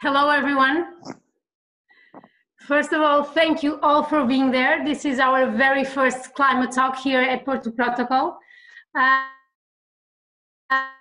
Hello, 0.00 0.30
everyone. 0.30 0.86
First 2.68 2.92
of 2.92 3.00
all, 3.00 3.24
thank 3.24 3.64
you 3.64 3.80
all 3.80 4.04
for 4.04 4.24
being 4.24 4.52
there. 4.52 4.84
This 4.84 5.04
is 5.04 5.18
our 5.18 5.50
very 5.50 5.82
first 5.82 6.34
climate 6.34 6.70
talk 6.70 7.00
here 7.00 7.20
at 7.20 7.44
Porto 7.44 7.72
Protocol. 7.72 8.38
Uh, 8.96 9.24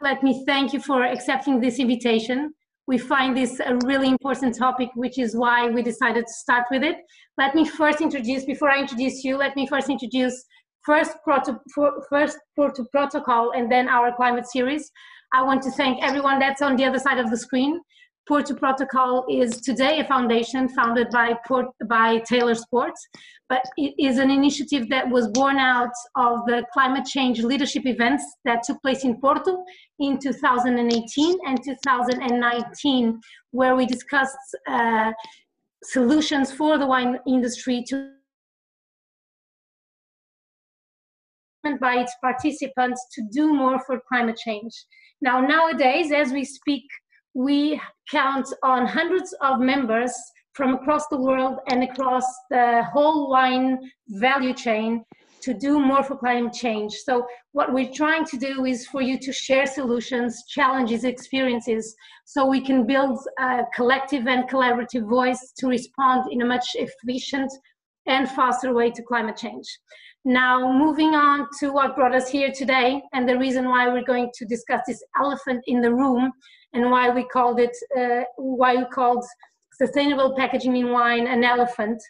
let 0.01 0.23
me 0.23 0.43
thank 0.47 0.73
you 0.73 0.79
for 0.79 1.03
accepting 1.03 1.59
this 1.59 1.77
invitation. 1.77 2.55
We 2.87 2.97
find 2.97 3.37
this 3.37 3.59
a 3.59 3.75
really 3.85 4.09
important 4.09 4.57
topic, 4.57 4.89
which 4.95 5.19
is 5.19 5.35
why 5.35 5.69
we 5.69 5.83
decided 5.83 6.25
to 6.25 6.33
start 6.33 6.65
with 6.71 6.81
it. 6.81 6.97
Let 7.37 7.53
me 7.53 7.67
first 7.67 8.01
introduce, 8.01 8.45
before 8.45 8.71
I 8.71 8.79
introduce 8.79 9.23
you, 9.23 9.37
let 9.37 9.55
me 9.55 9.67
first 9.67 9.91
introduce 9.91 10.43
first, 10.83 11.11
proto, 11.23 11.59
first 12.09 12.39
Porto 12.55 12.83
Protocol 12.91 13.51
and 13.55 13.71
then 13.71 13.89
our 13.89 14.15
climate 14.15 14.47
series. 14.47 14.89
I 15.33 15.43
want 15.43 15.61
to 15.63 15.71
thank 15.71 16.01
everyone 16.01 16.39
that's 16.39 16.63
on 16.63 16.77
the 16.77 16.85
other 16.85 16.97
side 16.97 17.19
of 17.19 17.29
the 17.29 17.37
screen 17.37 17.79
Porto 18.27 18.53
Protocol 18.53 19.25
is 19.29 19.61
today 19.61 19.99
a 19.99 20.03
foundation 20.03 20.67
founded 20.67 21.09
by, 21.11 21.33
Port, 21.47 21.67
by 21.87 22.19
Taylor's 22.19 22.65
Port, 22.69 22.93
but 23.47 23.63
it 23.77 23.93
is 23.97 24.17
an 24.17 24.29
initiative 24.29 24.89
that 24.89 25.09
was 25.09 25.29
born 25.29 25.57
out 25.57 25.93
of 26.15 26.45
the 26.45 26.65
climate 26.73 27.05
change 27.05 27.41
leadership 27.41 27.85
events 27.85 28.23
that 28.43 28.63
took 28.63 28.81
place 28.81 29.05
in 29.05 29.19
Porto 29.21 29.63
in 29.99 30.19
2018 30.19 31.37
and 31.47 31.63
2019, 31.63 33.21
where 33.51 33.75
we 33.77 33.85
discussed 33.85 34.35
uh, 34.67 35.13
solutions 35.83 36.51
for 36.51 36.77
the 36.77 36.85
wine 36.85 37.17
industry 37.25 37.83
to 37.87 38.11
by 41.81 41.95
its 41.95 42.15
participants 42.21 43.05
to 43.11 43.21
do 43.33 43.53
more 43.53 43.77
for 43.85 43.99
climate 44.07 44.37
change. 44.37 44.73
Now, 45.21 45.41
nowadays, 45.41 46.13
as 46.13 46.31
we 46.31 46.45
speak, 46.45 46.83
we 47.37 47.79
count 48.09 48.47
on 48.63 48.87
hundreds 48.87 49.31
of 49.41 49.59
members 49.59 50.11
from 50.53 50.73
across 50.73 51.07
the 51.09 51.21
world 51.21 51.59
and 51.67 51.83
across 51.83 52.25
the 52.49 52.83
whole 52.91 53.29
wine 53.29 53.77
value 54.07 54.55
chain 54.55 55.05
to 55.43 55.53
do 55.53 55.79
more 55.79 56.01
for 56.01 56.17
climate 56.17 56.51
change. 56.51 56.91
So 57.05 57.27
what 57.51 57.71
we're 57.71 57.93
trying 57.93 58.25
to 58.25 58.37
do 58.37 58.65
is 58.65 58.87
for 58.87 59.03
you 59.03 59.19
to 59.19 59.31
share 59.31 59.67
solutions, 59.67 60.45
challenges, 60.49 61.03
experiences, 61.03 61.95
so 62.25 62.47
we 62.47 62.59
can 62.59 62.87
build 62.87 63.19
a 63.39 63.61
collective 63.75 64.25
and 64.25 64.49
collaborative 64.49 65.07
voice 65.07 65.53
to 65.59 65.67
respond 65.67 66.31
in 66.31 66.41
a 66.41 66.45
much 66.45 66.65
efficient 66.73 67.51
and 68.07 68.27
faster 68.31 68.73
way 68.73 68.89
to 68.89 69.03
climate 69.03 69.37
change. 69.37 69.67
Now, 70.27 70.69
moving 70.73 71.15
on 71.15 71.47
to 71.61 71.71
what 71.71 71.95
brought 71.95 72.13
us 72.13 72.27
here 72.27 72.51
today, 72.51 73.01
and 73.13 73.29
the 73.29 73.37
reason 73.37 73.69
why 73.69 73.87
we're 73.87 74.03
going 74.03 74.29
to 74.35 74.45
discuss 74.45 74.81
this 74.85 75.01
elephant 75.17 75.63
in 75.67 75.79
the 75.79 75.93
room, 75.93 76.33
and 76.73 76.91
why 76.91 77.09
we 77.09 77.23
called 77.23 77.61
it, 77.61 77.71
uh, 77.97 78.25
why 78.35 78.75
we 78.75 78.83
called 78.91 79.23
sustainable 79.71 80.35
packaging 80.35 80.75
in 80.75 80.91
wine 80.91 81.27
an 81.27 81.45
elephant, 81.45 82.03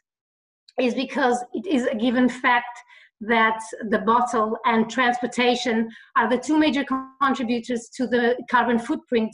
is 0.82 0.96
because 0.96 1.46
it 1.54 1.68
is 1.68 1.86
a 1.86 1.94
given 1.94 2.28
fact 2.28 2.80
that 3.22 3.60
the 3.90 4.00
bottle 4.00 4.58
and 4.66 4.90
transportation 4.90 5.88
are 6.16 6.28
the 6.28 6.40
two 6.40 6.58
major 6.58 6.86
contributors 7.22 7.88
to 7.98 8.08
the 8.08 8.36
carbon 8.50 8.80
footprint 8.80 9.30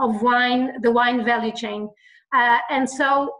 of 0.00 0.22
wine, 0.22 0.72
the 0.82 0.90
wine 0.90 1.24
value 1.24 1.52
chain. 1.52 1.88
Uh, 2.34 2.58
and 2.68 2.90
so, 2.90 3.32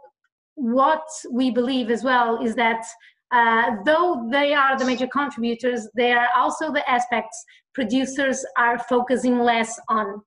what 0.53 1.05
we 1.33 1.51
believe 1.51 1.89
as 1.89 2.01
well 2.01 2.41
is 2.41 2.55
that 2.55 2.85
uh, 3.35 3.75
though 3.83 4.27
they 4.31 4.53
are 4.53 4.77
the 4.79 4.85
major 4.85 5.07
contributors, 5.07 5.89
they 5.95 6.13
are 6.13 6.29
also 6.35 6.71
the 6.71 6.89
aspects 6.89 7.37
producers 7.73 8.45
are 8.57 8.79
focusing 8.79 9.39
less 9.39 9.77
on. 9.89 10.21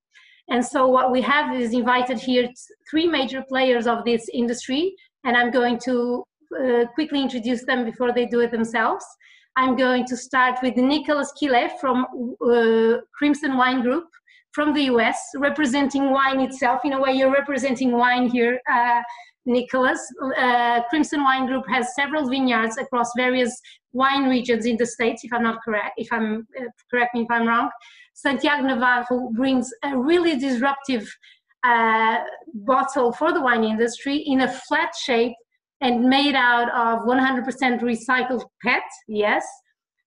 And 0.50 0.64
so 0.64 0.86
what 0.86 1.10
we 1.10 1.22
have 1.22 1.56
is 1.56 1.72
invited 1.72 2.18
here 2.18 2.48
three 2.90 3.06
major 3.06 3.42
players 3.48 3.86
of 3.86 4.04
this 4.04 4.28
industry, 4.32 4.94
and 5.24 5.36
I'm 5.36 5.50
going 5.50 5.78
to 5.86 6.22
uh, 6.62 6.84
quickly 6.94 7.22
introduce 7.22 7.64
them 7.64 7.84
before 7.84 8.12
they 8.12 8.26
do 8.26 8.40
it 8.40 8.50
themselves. 8.50 9.04
I'm 9.56 9.74
going 9.74 10.04
to 10.06 10.16
start 10.16 10.58
with 10.62 10.76
Nicolas 10.76 11.32
Quillé 11.40 11.70
from 11.80 12.06
uh, 12.46 12.98
Crimson 13.18 13.56
Wine 13.56 13.82
Group 13.82 14.04
from 14.58 14.74
the 14.74 14.86
US, 14.94 15.18
representing 15.36 16.10
wine 16.10 16.40
itself. 16.40 16.80
In 16.84 16.92
a 16.94 17.00
way, 17.00 17.12
you're 17.12 17.30
representing 17.30 17.92
wine 17.92 18.28
here, 18.28 18.60
uh, 18.68 19.02
Nicholas. 19.46 20.00
Uh, 20.36 20.82
Crimson 20.90 21.22
Wine 21.22 21.46
Group 21.46 21.64
has 21.68 21.94
several 21.94 22.28
vineyards 22.28 22.76
across 22.76 23.08
various 23.16 23.52
wine 23.92 24.24
regions 24.28 24.66
in 24.66 24.76
the 24.76 24.84
States, 24.84 25.22
if 25.22 25.32
I'm 25.32 25.44
not 25.44 25.58
correct, 25.64 25.92
if 25.96 26.08
I'm, 26.12 26.44
uh, 26.60 26.64
correct 26.90 27.14
me 27.14 27.20
if 27.20 27.30
I'm 27.30 27.46
wrong. 27.46 27.70
Santiago 28.14 28.64
Navarro 28.66 29.30
brings 29.32 29.70
a 29.84 29.96
really 29.96 30.36
disruptive 30.36 31.08
uh, 31.62 32.18
bottle 32.72 33.12
for 33.12 33.32
the 33.32 33.40
wine 33.40 33.62
industry 33.62 34.16
in 34.26 34.40
a 34.40 34.48
flat 34.66 34.90
shape 35.06 35.36
and 35.82 36.02
made 36.16 36.34
out 36.34 36.68
of 36.84 37.06
100% 37.06 37.80
recycled 37.92 38.42
PET, 38.64 38.82
yes. 39.06 39.46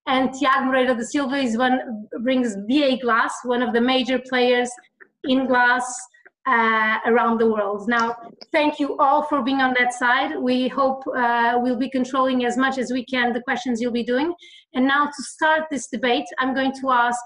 And 0.07 0.33
Tiago 0.33 0.65
Moreira 0.65 0.95
da 0.95 1.03
Silva 1.03 1.35
is 1.35 1.57
one 1.57 2.07
brings 2.23 2.55
BA 2.67 2.97
Glass, 3.01 3.33
one 3.43 3.61
of 3.61 3.73
the 3.73 3.81
major 3.81 4.19
players 4.27 4.69
in 5.25 5.45
glass 5.47 5.85
uh, 6.47 6.97
around 7.05 7.39
the 7.39 7.47
world. 7.47 7.87
Now, 7.87 8.15
thank 8.51 8.79
you 8.79 8.97
all 8.97 9.23
for 9.23 9.43
being 9.43 9.61
on 9.61 9.75
that 9.77 9.93
side. 9.93 10.37
We 10.39 10.67
hope 10.67 11.03
uh, 11.15 11.59
we'll 11.61 11.77
be 11.77 11.89
controlling 11.89 12.45
as 12.45 12.57
much 12.57 12.77
as 12.77 12.91
we 12.91 13.05
can 13.05 13.31
the 13.33 13.41
questions 13.41 13.79
you'll 13.79 13.91
be 13.91 14.03
doing. 14.03 14.33
And 14.73 14.87
now 14.87 15.05
to 15.05 15.23
start 15.23 15.65
this 15.69 15.87
debate, 15.87 16.25
I'm 16.39 16.55
going 16.55 16.73
to 16.81 16.89
ask 16.89 17.21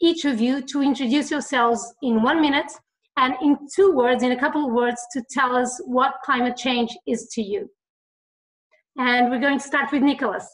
each 0.00 0.24
of 0.24 0.40
you 0.40 0.62
to 0.62 0.82
introduce 0.82 1.30
yourselves 1.30 1.94
in 2.02 2.22
one 2.22 2.40
minute 2.40 2.70
and 3.18 3.34
in 3.42 3.58
two 3.74 3.92
words, 3.92 4.22
in 4.22 4.32
a 4.32 4.38
couple 4.38 4.66
of 4.66 4.72
words, 4.72 5.00
to 5.12 5.22
tell 5.30 5.56
us 5.56 5.80
what 5.84 6.14
climate 6.24 6.56
change 6.56 6.96
is 7.06 7.28
to 7.32 7.42
you. 7.42 7.68
And 8.96 9.30
we're 9.30 9.40
going 9.40 9.58
to 9.58 9.64
start 9.64 9.92
with 9.92 10.02
Nicholas. 10.02 10.48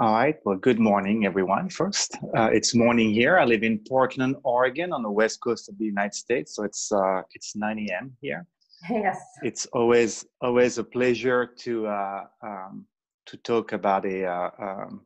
All 0.00 0.14
right. 0.14 0.36
Well, 0.46 0.56
good 0.56 0.80
morning, 0.80 1.26
everyone. 1.26 1.68
First, 1.68 2.16
uh, 2.34 2.48
it's 2.50 2.74
morning 2.74 3.12
here. 3.12 3.38
I 3.38 3.44
live 3.44 3.62
in 3.62 3.80
Portland, 3.86 4.34
Oregon, 4.44 4.94
on 4.94 5.02
the 5.02 5.10
west 5.10 5.42
coast 5.42 5.68
of 5.68 5.76
the 5.76 5.84
United 5.84 6.14
States. 6.14 6.56
So 6.56 6.62
it's 6.64 6.90
uh, 6.90 7.20
it's 7.34 7.54
9 7.54 7.86
a.m. 7.90 8.16
here. 8.22 8.46
Yes. 8.88 9.20
It's 9.42 9.66
always 9.66 10.24
always 10.40 10.78
a 10.78 10.84
pleasure 10.84 11.44
to 11.64 11.86
uh, 11.86 12.24
um, 12.42 12.86
to 13.26 13.36
talk 13.36 13.72
about 13.74 14.06
a 14.06 14.24
uh, 14.24 14.50
um, 14.58 15.02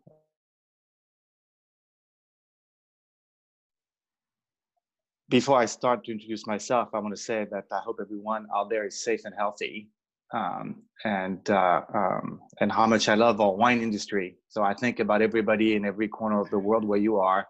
before 5.28 5.58
I 5.58 5.64
start 5.64 6.04
to 6.04 6.12
introduce 6.12 6.46
myself, 6.46 6.90
I 6.94 7.00
want 7.00 7.16
to 7.16 7.20
say 7.20 7.48
that 7.50 7.64
I 7.72 7.80
hope 7.80 7.98
everyone 8.00 8.46
out 8.54 8.70
there 8.70 8.86
is 8.86 9.02
safe 9.02 9.22
and 9.24 9.34
healthy, 9.36 9.88
um, 10.32 10.82
and 11.04 11.48
uh, 11.50 11.82
um, 11.94 12.40
and 12.60 12.72
how 12.72 12.86
much 12.86 13.08
I 13.08 13.14
love 13.14 13.40
our 13.40 13.54
wine 13.54 13.82
industry. 13.82 14.36
So 14.48 14.62
I 14.62 14.74
think 14.74 15.00
about 15.00 15.22
everybody 15.22 15.76
in 15.76 15.84
every 15.84 16.08
corner 16.08 16.40
of 16.40 16.50
the 16.50 16.58
world 16.58 16.84
where 16.84 16.98
you 16.98 17.18
are, 17.18 17.46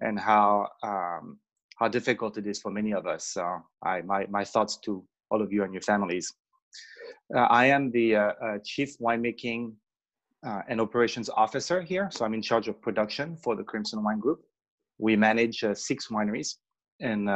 and 0.00 0.18
how 0.18 0.68
um, 0.82 1.38
how 1.78 1.88
difficult 1.88 2.36
it 2.36 2.46
is 2.46 2.60
for 2.60 2.70
many 2.70 2.92
of 2.92 3.06
us. 3.06 3.24
So 3.24 3.60
I 3.84 4.02
my 4.02 4.26
my 4.26 4.44
thoughts 4.44 4.76
to 4.84 5.04
all 5.30 5.40
of 5.42 5.52
you 5.52 5.64
and 5.64 5.72
your 5.72 5.82
families. 5.82 6.32
Uh, 7.34 7.40
I 7.40 7.66
am 7.66 7.90
the 7.90 8.16
uh, 8.16 8.20
uh 8.20 8.58
chief 8.64 8.98
winemaking 8.98 9.72
uh, 10.46 10.62
and 10.68 10.80
operations 10.80 11.30
officer 11.30 11.80
here, 11.80 12.08
so 12.12 12.24
I'm 12.24 12.34
in 12.34 12.42
charge 12.42 12.68
of 12.68 12.80
production 12.80 13.36
for 13.36 13.56
the 13.56 13.64
Crimson 13.64 14.02
Wine 14.02 14.18
Group. 14.18 14.40
We 14.98 15.16
manage 15.16 15.64
uh, 15.64 15.74
six 15.74 16.08
wineries 16.08 16.56
and 17.00 17.28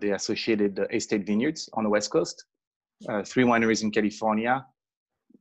the 0.00 0.12
associated 0.14 0.78
estate 0.92 1.26
vineyards 1.26 1.68
on 1.72 1.82
the 1.82 1.90
West 1.90 2.08
Coast, 2.12 2.44
uh, 3.08 3.22
three 3.22 3.44
wineries 3.44 3.82
in 3.82 3.90
California, 3.90 4.64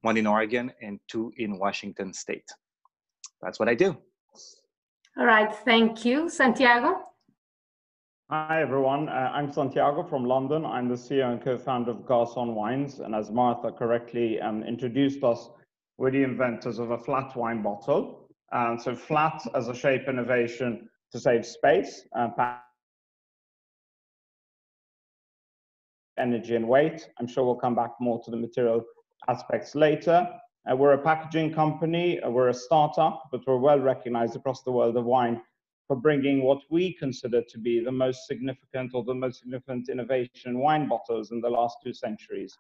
one 0.02 0.18
in 0.18 0.28
Oregon, 0.28 0.72
and 0.82 1.00
two 1.08 1.32
in 1.38 1.58
Washington 1.58 2.14
State. 2.14 2.48
That's 3.42 3.60
what 3.60 3.70
I 3.70 3.76
do. 3.76 3.98
All 5.18 5.26
right, 5.26 5.54
thank 5.66 6.06
you. 6.06 6.30
Santiago? 6.30 7.04
Hi, 8.30 8.62
everyone. 8.62 9.08
Uh, 9.10 9.32
I'm 9.34 9.52
Santiago 9.52 10.04
from 10.04 10.26
London. 10.26 10.66
I'm 10.66 10.90
the 10.90 10.96
CEO 10.96 11.32
and 11.32 11.42
co-founder 11.42 11.92
of 11.92 11.98
Garçon 12.00 12.54
Wines. 12.54 13.00
And 13.00 13.16
as 13.16 13.32
Martha 13.32 13.72
correctly 13.72 14.40
um, 14.42 14.64
introduced 14.64 15.24
us, 15.24 15.50
we're 15.98 16.12
the 16.12 16.24
inventors 16.24 16.78
of 16.78 16.92
a 16.92 16.98
flat 16.98 17.36
wine 17.36 17.64
bottle. 17.64 18.30
Um, 18.52 18.78
so 18.78 18.96
flat 18.96 19.42
as 19.56 19.70
a 19.70 19.74
shape 19.74 20.08
innovation 20.08 20.90
to 21.12 21.20
save 21.20 21.46
space, 21.46 22.04
uh, 22.16 22.28
energy 26.18 26.56
and 26.56 26.68
weight. 26.68 27.10
I'm 27.20 27.28
sure 27.28 27.46
we'll 27.46 27.56
come 27.56 27.76
back 27.76 27.92
more 28.00 28.22
to 28.24 28.32
the 28.32 28.38
material 28.38 28.84
aspects 29.28 29.76
later. 29.76 30.28
Uh, 30.70 30.76
we're 30.76 30.94
a 30.94 30.98
packaging 30.98 31.54
company, 31.54 32.20
uh, 32.22 32.30
we're 32.30 32.50
a 32.50 32.54
startup, 32.54 33.30
but 33.32 33.42
we're 33.48 33.58
well 33.58 33.80
recognized 33.80 34.36
across 34.36 34.64
the 34.64 34.72
world 34.72 34.98
of 34.98 35.06
wine 35.06 35.42
for 35.88 35.96
bringing 35.96 36.44
what 36.44 36.60
we 36.70 36.94
consider 36.94 37.42
to 37.42 37.58
be 37.58 37.82
the 37.84 37.92
most 37.92 38.28
significant 38.28 38.92
or 38.94 39.04
the 39.04 39.14
most 39.14 39.40
significant 39.40 39.88
innovation 39.88 40.52
in 40.52 40.60
wine 40.60 40.88
bottles 40.88 41.32
in 41.32 41.40
the 41.40 41.50
last 41.50 41.78
two 41.84 41.94
centuries. 41.94 42.58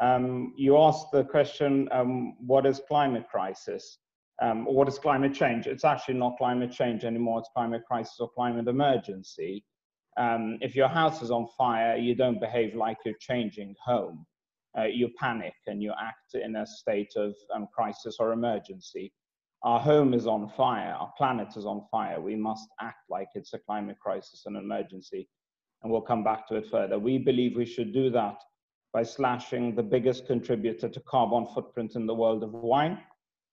Um, 0.00 0.52
you 0.56 0.76
asked 0.78 1.10
the 1.12 1.24
question, 1.24 1.88
um, 1.92 2.36
what 2.46 2.66
is 2.66 2.80
climate 2.86 3.28
crisis? 3.30 3.98
Um, 4.40 4.64
what 4.64 4.88
is 4.88 4.98
climate 4.98 5.34
change? 5.34 5.66
It's 5.66 5.84
actually 5.84 6.14
not 6.14 6.36
climate 6.36 6.72
change 6.72 7.04
anymore, 7.04 7.40
it's 7.40 7.50
climate 7.54 7.82
crisis 7.86 8.16
or 8.20 8.28
climate 8.30 8.68
emergency. 8.68 9.64
Um, 10.16 10.58
if 10.60 10.74
your 10.74 10.88
house 10.88 11.22
is 11.22 11.30
on 11.30 11.46
fire, 11.56 11.96
you 11.96 12.14
don't 12.14 12.40
behave 12.40 12.74
like 12.74 12.98
you're 13.04 13.14
changing 13.20 13.74
home. 13.84 14.26
Uh, 14.78 14.84
you 14.84 15.10
panic 15.18 15.54
and 15.66 15.82
you 15.82 15.92
act 16.00 16.34
in 16.34 16.56
a 16.56 16.66
state 16.66 17.12
of 17.16 17.34
um, 17.54 17.66
crisis 17.74 18.16
or 18.18 18.32
emergency. 18.32 19.12
Our 19.62 19.78
home 19.78 20.12
is 20.14 20.26
on 20.26 20.48
fire, 20.48 20.96
our 20.98 21.12
planet 21.16 21.56
is 21.56 21.66
on 21.66 21.86
fire. 21.90 22.20
We 22.20 22.36
must 22.36 22.68
act 22.80 23.04
like 23.10 23.28
it's 23.34 23.52
a 23.52 23.58
climate 23.58 23.98
crisis 24.00 24.42
and 24.46 24.56
emergency. 24.56 25.28
And 25.82 25.92
we'll 25.92 26.00
come 26.00 26.24
back 26.24 26.48
to 26.48 26.56
it 26.56 26.66
further. 26.70 26.98
We 26.98 27.18
believe 27.18 27.56
we 27.56 27.66
should 27.66 27.92
do 27.92 28.10
that 28.10 28.38
by 28.92 29.02
slashing 29.02 29.74
the 29.74 29.82
biggest 29.82 30.26
contributor 30.26 30.88
to 30.88 31.00
carbon 31.00 31.46
footprint 31.54 31.96
in 31.96 32.06
the 32.06 32.14
world 32.14 32.42
of 32.42 32.52
wine, 32.52 32.98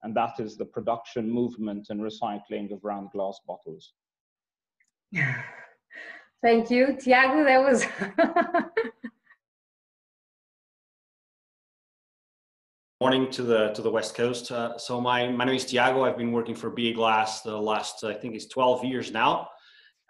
and 0.04 0.16
that 0.16 0.40
is 0.40 0.58
the 0.58 0.66
production, 0.66 1.30
movement, 1.30 1.88
and 1.90 2.02
recycling 2.02 2.72
of 2.72 2.84
round 2.84 3.12
glass 3.12 3.40
bottles. 3.48 3.94
Thank 6.42 6.72
you, 6.72 6.96
Tiago. 6.98 7.44
That 7.44 7.62
was. 7.62 7.86
Morning 13.02 13.30
to 13.32 13.44
the 13.44 13.70
to 13.70 13.82
the 13.82 13.92
West 13.92 14.16
Coast. 14.16 14.52
Uh, 14.52 14.78
so 14.78 15.02
my 15.02 15.28
my 15.30 15.46
name 15.46 15.56
is 15.56 15.66
Tiago. 15.66 16.04
I've 16.06 16.18
been 16.18 16.32
working 16.32 16.56
for 16.56 16.70
BA 16.70 16.94
Glass 16.94 17.42
the 17.42 17.58
last 17.58 18.04
I 18.04 18.14
think 18.14 18.36
it's 18.36 18.48
12 18.48 18.86
years 18.86 19.12
now. 19.12 19.50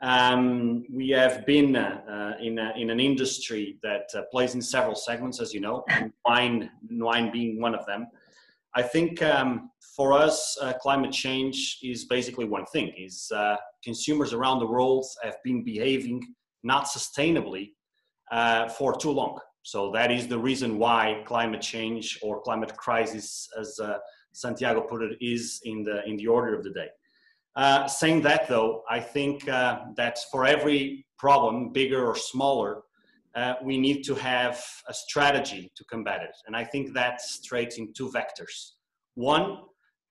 Um, 0.02 0.86
we 0.92 1.10
have 1.10 1.46
been 1.46 1.76
uh, 1.76 2.36
in, 2.42 2.58
a, 2.58 2.74
in 2.78 2.90
an 2.90 3.02
industry 3.02 3.78
that 3.84 4.10
uh, 4.16 4.22
plays 4.32 4.56
in 4.56 4.62
several 4.62 4.96
segments, 4.96 5.42
as 5.42 5.54
you 5.54 5.60
know, 5.60 5.84
wine, 6.26 6.70
wine 6.90 7.32
being 7.32 7.60
one 7.60 7.76
of 7.76 7.86
them. 7.86 8.08
I 8.80 8.82
think 8.82 9.22
um, 9.22 9.72
for 9.98 10.14
us, 10.14 10.58
uh, 10.62 10.72
climate 10.82 11.12
change 11.12 11.80
is 11.84 12.06
basically 12.06 12.46
one 12.46 12.66
thing: 12.74 12.94
is 12.98 13.30
uh, 13.36 13.58
consumers 13.84 14.32
around 14.32 14.60
the 14.60 14.72
world 14.76 15.06
have 15.22 15.36
been 15.44 15.66
behaving 15.66 16.18
not 16.64 16.86
sustainably 16.86 17.66
uh, 18.32 18.70
for 18.70 18.90
too 19.04 19.12
long. 19.12 19.38
So 19.64 19.92
that 19.98 20.10
is 20.18 20.28
the 20.28 20.40
reason 20.50 20.78
why 20.78 21.24
climate 21.26 21.62
change 21.62 22.06
or 22.22 22.42
climate 22.42 22.74
crisis, 22.78 23.50
as 23.60 23.78
uh, 23.80 23.98
Santiago 24.32 24.82
put 24.92 25.02
it, 25.02 25.18
is 25.20 25.60
in 25.66 25.84
the 25.84 25.98
in 26.10 26.16
the 26.16 26.28
order 26.28 26.52
of 26.58 26.64
the 26.64 26.74
day. 26.82 26.90
Uh, 27.58 27.86
saying 27.86 28.22
that 28.22 28.48
though, 28.48 28.84
I 28.90 29.02
think 29.02 29.36
uh, 29.50 29.80
that 29.98 30.20
for 30.32 30.46
every 30.46 31.06
problem, 31.18 31.74
bigger 31.74 32.02
or 32.10 32.16
smaller, 32.16 32.84
uh, 33.36 33.56
we 33.64 33.78
need 33.78 34.04
to 34.04 34.16
have 34.16 34.64
a 34.88 34.94
strategy 34.94 35.72
to 35.76 35.84
combat 35.86 36.22
it. 36.24 36.36
And 36.48 36.56
I 36.56 36.64
think 36.64 36.94
that's 36.94 37.36
straight 37.36 37.78
in 37.78 37.94
two 37.94 38.10
vectors. 38.10 38.72
One, 39.16 39.60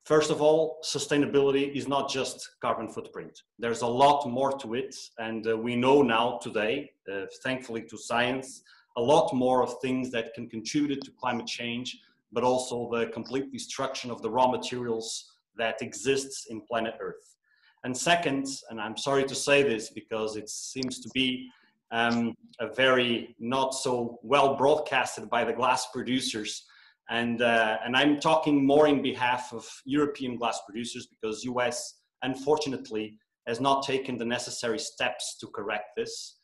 first 0.04 0.30
of 0.30 0.40
all, 0.40 0.78
sustainability 0.84 1.74
is 1.74 1.88
not 1.88 2.08
just 2.08 2.48
carbon 2.60 2.88
footprint. 2.88 3.42
There's 3.58 3.82
a 3.82 3.86
lot 3.86 4.28
more 4.28 4.52
to 4.58 4.74
it. 4.74 4.94
And 5.18 5.46
uh, 5.46 5.56
we 5.56 5.76
know 5.76 6.02
now 6.02 6.38
today, 6.42 6.90
uh, 7.12 7.26
thankfully 7.42 7.82
to 7.82 7.98
science, 7.98 8.62
a 8.96 9.02
lot 9.02 9.32
more 9.32 9.62
of 9.62 9.80
things 9.80 10.10
that 10.10 10.34
can 10.34 10.48
contribute 10.48 11.02
to 11.04 11.10
climate 11.12 11.46
change, 11.46 11.98
but 12.32 12.44
also 12.44 12.88
the 12.92 13.06
complete 13.08 13.50
destruction 13.52 14.10
of 14.10 14.22
the 14.22 14.30
raw 14.30 14.48
materials 14.48 15.34
that 15.56 15.82
exists 15.82 16.46
in 16.50 16.60
planet 16.62 16.94
Earth. 17.00 17.36
And 17.84 17.96
second, 17.96 18.46
and 18.70 18.80
I'm 18.80 18.96
sorry 18.96 19.24
to 19.24 19.34
say 19.34 19.62
this 19.62 19.90
because 19.90 20.36
it 20.36 20.48
seems 20.48 21.00
to 21.00 21.08
be 21.14 21.48
um, 21.90 22.34
a 22.60 22.72
very 22.74 23.34
not 23.38 23.74
so 23.74 24.18
well 24.22 24.54
broadcasted 24.56 25.28
by 25.30 25.44
the 25.44 25.52
glass 25.52 25.86
producers. 25.92 26.64
And, 27.10 27.40
uh, 27.40 27.78
and 27.84 27.96
I'm 27.96 28.20
talking 28.20 28.66
more 28.66 28.86
in 28.86 29.00
behalf 29.00 29.52
of 29.52 29.66
European 29.86 30.36
glass 30.36 30.60
producers 30.66 31.06
because 31.06 31.44
US, 31.44 32.00
unfortunately, 32.22 33.18
has 33.46 33.60
not 33.60 33.82
taken 33.82 34.18
the 34.18 34.26
necessary 34.26 34.78
steps 34.78 35.38
to 35.40 35.46
correct 35.46 35.96
this. 35.96 36.36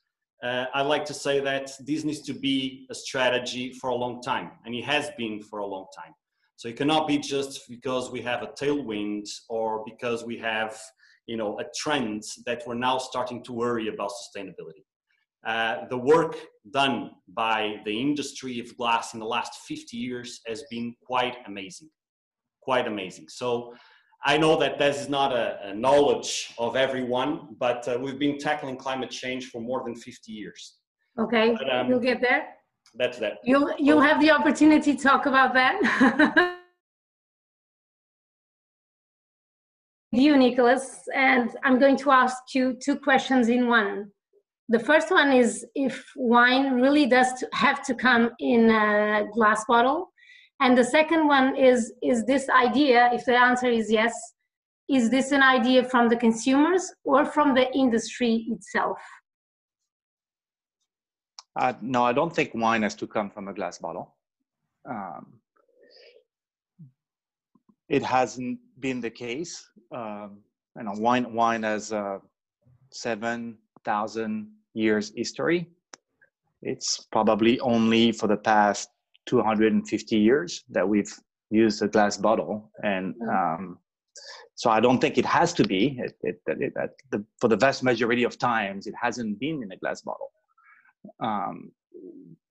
Uh, 0.43 0.64
I 0.75 0.82
like 0.82 1.05
to 1.06 1.14
say 1.14 1.41
that 1.41 1.70
this 1.87 2.05
needs 2.05 2.23
to 2.23 2.32
be 2.32 2.87
a 2.90 2.94
strategy 2.94 3.73
for 3.75 3.90
a 3.90 3.94
long 3.94 4.23
time, 4.23 4.52
and 4.64 4.75
it 4.75 4.85
has 4.85 5.11
been 5.17 5.43
for 5.43 5.61
a 5.61 5.67
long 5.67 5.87
time. 5.97 6.12
So 6.56 6.69
it 6.69 6.76
cannot 6.76 7.06
be 7.06 7.19
just 7.19 7.69
because 7.69 8.11
we 8.11 8.23
have 8.23 8.43
a 8.43 8.49
tailwind 8.49 9.29
or 9.49 9.85
because 9.85 10.25
we 10.25 10.38
have, 10.38 10.79
you 11.26 11.37
know, 11.37 11.58
a 11.61 11.64
trend 11.76 12.23
that 12.47 12.62
we're 12.67 12.75
now 12.75 12.99
starting 12.99 13.43
to 13.44 13.52
worry 13.52 13.88
about 13.88 14.11
sustainability. 14.11 14.85
Uh, 15.46 15.87
the 15.91 15.96
work 15.96 16.37
done 16.73 17.11
by 17.29 17.76
the 17.85 18.00
industry 18.00 18.58
of 18.61 18.76
glass 18.76 19.14
in 19.14 19.20
the 19.20 19.26
last 19.26 19.61
50 19.67 19.96
years 19.96 20.41
has 20.46 20.64
been 20.70 20.94
quite 21.05 21.37
amazing, 21.46 21.91
quite 22.62 22.87
amazing. 22.87 23.29
So 23.29 23.75
I 24.25 24.38
know 24.38 24.56
that 24.58 24.79
this 24.79 25.02
is 25.02 25.08
not 25.08 25.32
a, 25.32 25.69
a 25.69 25.75
knowledge 25.75 26.55
of 26.58 26.76
everyone, 26.76 27.49
but 27.58 27.87
uh, 27.87 27.99
we've 28.00 28.19
been 28.19 28.38
tackling 28.38 28.76
climate 28.76 29.11
change 29.11 29.50
for 29.50 29.61
more 29.61 29.82
than 29.85 29.94
50 29.94 30.32
years. 30.32 30.76
Okay, 31.19 31.55
but, 31.58 31.73
um, 31.73 31.88
you'll 31.88 32.00
get 32.00 32.20
there 32.20 32.49
that's 32.94 33.19
that. 33.19 33.38
You'll 33.44 33.73
you'll 33.79 34.00
have 34.00 34.20
the 34.20 34.31
opportunity 34.31 34.94
to 34.94 35.02
talk 35.02 35.26
about 35.26 35.52
that. 35.55 36.56
you, 40.12 40.37
Nicholas, 40.37 41.00
and 41.14 41.50
I'm 41.64 41.79
going 41.79 41.97
to 41.99 42.12
ask 42.12 42.55
you 42.55 42.76
two 42.81 42.97
questions 42.97 43.49
in 43.49 43.69
one. 43.69 44.12
The 44.69 44.78
first 44.78 45.11
one 45.11 45.32
is 45.32 45.66
if 45.75 46.11
wine 46.16 46.81
really 46.81 47.06
does 47.06 47.44
have 47.52 47.84
to 47.84 47.94
come 47.94 48.31
in 48.38 48.70
a 48.70 49.26
glass 49.32 49.64
bottle, 49.66 50.11
and 50.61 50.76
the 50.76 50.84
second 50.84 51.26
one 51.26 51.56
is 51.56 51.93
is 52.02 52.25
this 52.25 52.49
idea? 52.49 53.11
If 53.12 53.25
the 53.26 53.37
answer 53.37 53.69
is 53.69 53.90
yes, 53.90 54.14
is 54.88 55.11
this 55.11 55.32
an 55.32 55.43
idea 55.43 55.84
from 55.84 56.08
the 56.08 56.16
consumers 56.16 56.93
or 57.05 57.26
from 57.26 57.55
the 57.55 57.70
industry 57.75 58.46
itself? 58.49 58.99
Uh, 61.56 61.75
no, 61.82 62.02
I 62.02 62.12
don't 62.12 62.34
think 62.34 62.52
wine 62.55 62.82
has 62.82 62.94
to 62.96 63.06
come 63.06 63.31
from 63.31 63.49
a 63.49 63.55
glass 63.55 63.78
bottle. 63.78 64.14
Um, 64.88 65.34
it 67.88 68.02
hasn't 68.02 68.58
been 68.81 69.00
the 69.00 69.11
case. 69.11 69.69
Um, 69.93 70.38
know, 70.75 70.93
wine 70.93 71.32
wine 71.32 71.62
has 71.62 71.93
a 71.93 72.20
seven 72.90 73.58
thousand 73.84 74.50
years 74.75 75.12
history. 75.16 75.69
It's 76.62 77.06
probably 77.12 77.60
only 77.60 78.12
for 78.12 78.26
the 78.26 78.36
past 78.36 78.88
250 79.26 80.16
years 80.16 80.64
that 80.70 80.88
we've 80.88 81.12
used 81.50 81.82
a 81.82 81.88
glass 81.88 82.16
bottle, 82.16 82.70
and 82.82 83.14
mm. 83.14 83.28
um, 83.28 83.78
so 84.54 84.70
I 84.70 84.81
don't 84.81 85.00
think 85.00 85.19
it 85.19 85.26
has 85.26 85.52
to 85.54 85.64
be. 85.64 85.98
It, 85.98 86.14
it, 86.22 86.40
it, 86.46 86.90
the, 87.10 87.25
for 87.40 87.48
the 87.48 87.56
vast 87.56 87.82
majority 87.82 88.25
of 88.25 88.38
times, 88.38 88.86
it 88.86 88.94
hasn't 89.00 89.38
been 89.40 89.62
in 89.62 89.72
a 89.72 89.76
glass 89.76 90.00
bottle. 90.02 90.30
Um, 91.20 91.72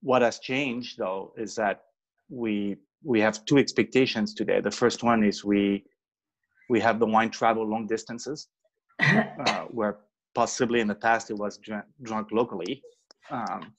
what 0.02 0.22
has 0.22 0.40
changed 0.40 0.98
though 0.98 1.34
is 1.38 1.56
that 1.56 1.84
we 2.30 2.76
we 3.04 3.20
have 3.20 3.44
two 3.46 3.58
expectations 3.58 4.34
today. 4.34 4.62
The 4.62 4.72
first 4.72 5.04
one 5.04 5.24
is 5.24 5.44
we 5.44 5.86
we 6.70 6.80
have 6.80 7.00
the 7.00 7.06
wine 7.06 7.30
travel 7.30 7.68
long 7.68 7.88
distances, 7.88 8.48
uh, 9.00 9.66
where 9.70 10.00
possibly 10.36 10.80
in 10.80 10.88
the 10.88 10.96
past 10.96 11.30
it 11.30 11.38
was 11.38 11.60
drunk, 12.02 12.32
locally. 12.32 12.82
Um, 13.30 13.74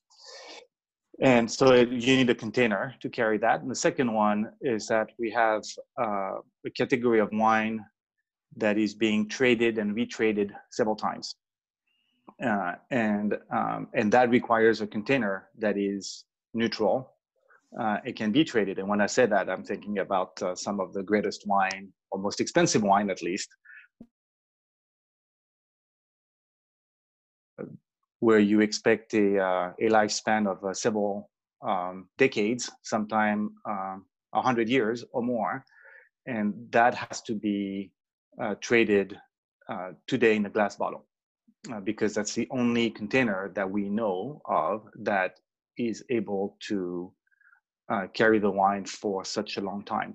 and 1.21 1.51
so 1.51 1.73
it, 1.73 1.91
you 1.91 2.17
need 2.17 2.31
a 2.31 2.35
container 2.35 2.95
to 3.01 3.09
carry 3.09 3.39
that. 3.39 3.61
And 3.61 3.71
the 3.71 3.77
second 3.77 4.13
one 4.13 4.51
is 4.61 4.87
that 4.89 5.11
we 5.19 5.31
have 5.31 5.63
uh, 6.01 6.39
a 6.67 6.71
category 6.77 7.21
of 7.21 7.29
wine 7.33 7.85
that 8.57 8.79
is 8.79 8.95
being 8.95 9.29
traded 9.29 9.79
and 9.79 9.95
retraded 9.97 10.51
several 10.71 10.97
times 10.97 11.37
uh, 12.43 12.75
and 12.91 13.37
um, 13.51 13.89
and 13.95 14.13
that 14.13 14.31
requires 14.31 14.81
a 14.81 14.87
container 14.87 15.49
that 15.59 15.77
is 15.77 16.25
neutral. 16.53 17.11
Uh, 17.79 17.99
it 18.05 18.17
can 18.17 18.31
be 18.31 18.45
traded, 18.45 18.79
and 18.79 18.89
when 18.89 19.01
I 19.01 19.07
say 19.07 19.27
that, 19.27 19.51
I'm 19.51 19.65
thinking 19.65 19.99
about 19.99 20.41
uh, 20.43 20.55
some 20.55 20.81
of 20.81 20.93
the 20.93 21.03
greatest 21.03 21.47
wine, 21.47 21.93
or 22.11 22.21
most 22.21 22.41
expensive 22.41 22.83
wine, 22.83 23.11
at 23.11 23.23
least, 23.23 23.49
where 28.25 28.39
you 28.51 28.61
expect 28.61 29.15
a 29.15 29.27
uh, 29.51 29.67
a 29.85 29.89
lifespan 29.99 30.43
of 30.53 30.59
uh, 30.65 30.73
several 30.73 31.31
um, 31.71 32.09
decades, 32.25 32.71
sometime 32.83 33.41
um, 33.73 33.97
a 34.33 34.43
hundred 34.49 34.69
years 34.77 35.05
or 35.13 35.23
more, 35.23 35.65
and 36.27 36.47
that 36.71 36.95
has 36.95 37.21
to 37.29 37.35
be 37.35 37.91
uh, 38.43 38.55
traded 38.61 39.09
today 40.07 40.37
in 40.37 40.45
a 40.45 40.51
glass 40.51 40.77
bottle 40.77 41.07
uh, 41.73 41.81
because 41.81 42.13
that's 42.15 42.35
the 42.35 42.47
only 42.51 42.91
container 42.91 43.51
that 43.55 43.69
we 43.71 43.89
know 43.89 44.41
of 44.45 44.87
that 45.11 45.41
is 45.79 46.05
able 46.11 46.57
to 46.61 47.11
uh, 47.89 48.07
carry 48.13 48.39
the 48.39 48.51
wine 48.51 48.85
for 48.85 49.25
such 49.25 49.57
a 49.57 49.61
long 49.61 49.83
time. 49.85 50.15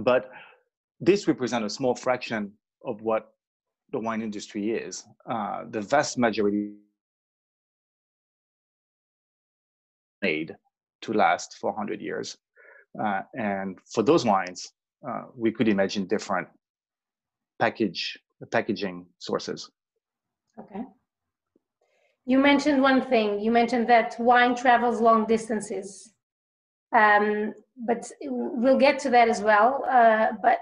But 0.00 0.30
this 1.00 1.26
represents 1.26 1.72
a 1.72 1.74
small 1.74 1.94
fraction 1.94 2.52
of 2.84 3.00
what 3.00 3.32
the 3.92 3.98
wine 3.98 4.22
industry 4.22 4.72
is. 4.72 5.04
Uh, 5.28 5.64
the 5.70 5.80
vast 5.80 6.18
majority 6.18 6.72
made 10.22 10.56
to 11.02 11.12
last 11.12 11.58
for 11.60 11.70
100 11.70 12.00
years. 12.00 12.38
Uh, 13.02 13.22
and 13.34 13.78
for 13.92 14.02
those 14.02 14.24
wines, 14.24 14.72
uh, 15.06 15.24
we 15.36 15.50
could 15.50 15.68
imagine 15.68 16.06
different 16.06 16.48
package 17.58 18.18
packaging 18.50 19.06
sources. 19.18 19.70
Okay. 20.58 20.82
you 22.26 22.38
mentioned 22.38 22.82
one 22.82 23.00
thing. 23.00 23.40
You 23.40 23.50
mentioned 23.50 23.88
that 23.88 24.16
wine 24.18 24.54
travels 24.54 25.00
long 25.00 25.26
distances. 25.26 26.12
Um, 26.94 27.54
but 27.86 28.10
we'll 28.20 28.78
get 28.78 28.98
to 29.00 29.10
that 29.10 29.28
as 29.28 29.40
well. 29.40 29.84
Uh, 29.90 30.32
but 30.42 30.58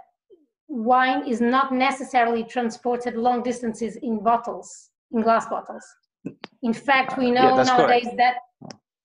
wine 0.69 1.27
is 1.27 1.41
not 1.41 1.73
necessarily 1.73 2.45
transported 2.45 3.17
long 3.17 3.43
distances 3.43 3.97
in 3.97 4.23
bottles, 4.23 4.91
in 5.13 5.23
glass 5.23 5.47
bottles. 5.47 5.85
In 6.63 6.73
fact, 6.73 7.19
we 7.19 7.31
know 7.37 7.57
yeah, 7.57 7.63
nowadays 7.63 8.05
correct. 8.05 8.17
that 8.19 8.35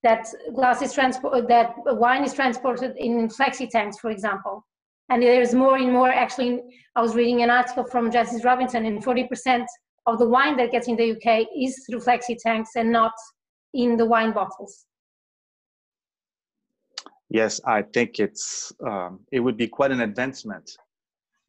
that 0.06 0.28
glass 0.54 0.84
is 0.84 0.94
transport 0.94 1.48
that 1.48 1.74
wine 1.86 2.24
is 2.24 2.34
transported 2.34 2.96
in 2.98 3.28
flexi 3.28 3.68
tanks, 3.68 3.98
for 3.98 4.12
example. 4.12 4.64
And 5.10 5.22
there's 5.22 5.54
more 5.54 5.78
and 5.78 5.92
more. 5.92 6.10
Actually, 6.10 6.62
I 6.96 7.02
was 7.02 7.16
reading 7.16 7.42
an 7.42 7.50
article 7.50 7.84
from 7.84 8.12
Jancis 8.12 8.46
Robinson, 8.46 8.86
and 8.86 9.04
40% 9.04 9.66
of 10.06 10.20
the 10.20 10.30
wine 10.30 10.58
that 10.58 10.72
gets 10.72 10.88
in 10.88 10.96
the 10.96 11.12
UK 11.14 11.48
is 11.58 11.84
through 11.86 12.02
flexi 12.02 12.38
tanks 12.38 12.72
and 12.76 12.92
not 12.92 13.14
in 13.74 13.98
the 13.98 14.06
wine 14.06 14.32
bottles. 14.32 14.86
Yes, 17.30 17.60
I 17.66 17.82
think 17.82 18.20
it's 18.20 18.72
um, 18.86 19.22
it 19.32 19.40
would 19.40 19.58
be 19.58 19.68
quite 19.68 19.92
an 19.92 20.02
advancement 20.02 20.78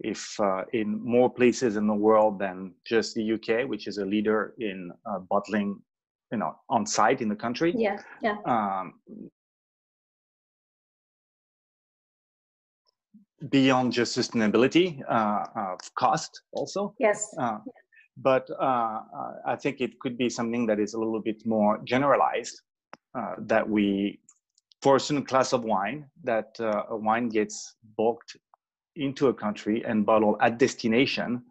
if 0.01 0.41
uh, 0.41 0.63
in 0.73 1.03
more 1.05 1.31
places 1.31 1.77
in 1.77 1.87
the 1.87 1.95
world 2.09 2.39
than 2.39 2.73
just 2.87 3.15
the 3.15 3.33
UK, 3.35 3.69
which 3.69 3.87
is 3.87 3.99
a 3.99 4.05
leader 4.05 4.55
in 4.59 4.91
uh, 5.11 5.19
bottling, 5.31 5.79
you 6.33 6.39
know, 6.39 6.57
on 6.69 6.87
site 6.87 7.21
in 7.21 7.29
the 7.29 7.37
country. 7.37 7.73
Yeah, 7.77 7.99
yeah. 8.23 8.37
Um, 8.45 8.95
beyond 13.51 13.93
just 13.93 14.17
sustainability 14.17 15.01
uh, 15.09 15.45
of 15.55 15.95
cost, 15.95 16.43
also. 16.53 16.95
Yes. 16.99 17.35
Uh, 17.39 17.59
but 18.17 18.49
uh, 18.51 18.63
uh, 18.63 19.33
I 19.47 19.57
think 19.57 19.81
it 19.81 19.99
could 20.01 20.17
be 20.17 20.29
something 20.29 20.67
that 20.67 20.81
is 20.81 20.95
a 20.95 20.99
little 20.99 21.21
bit 21.21 21.45
more 21.47 21.81
generalized. 21.85 22.63
that 23.39 23.67
we, 23.69 24.19
for 24.83 24.97
a 24.97 25.01
certain 25.01 25.25
class 25.25 25.53
of 25.53 25.65
wine, 25.65 26.07
that 26.25 26.51
a 26.61 26.97
wine 26.97 27.29
gets 27.29 27.77
bulked 27.97 28.37
into 28.97 29.29
a 29.29 29.35
country 29.35 29.85
and 29.85 30.05
bottled 30.05 30.37
at 30.41 30.59
destination 30.59 31.43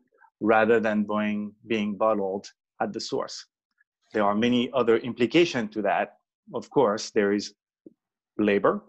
rather 0.42 0.80
than 0.80 1.04
being, 1.04 1.54
being 1.68 1.96
bottled 1.98 2.46
at 2.82 2.94
the 2.94 3.00
source. 3.00 3.46
There 4.16 4.24
are 4.24 4.34
many 4.34 4.72
other 4.74 4.98
implications 5.00 5.74
to 5.74 5.82
that. 5.82 6.20
Of 6.54 6.70
course, 6.70 7.12
there 7.12 7.34
is 7.34 7.54
labor, 8.38 8.82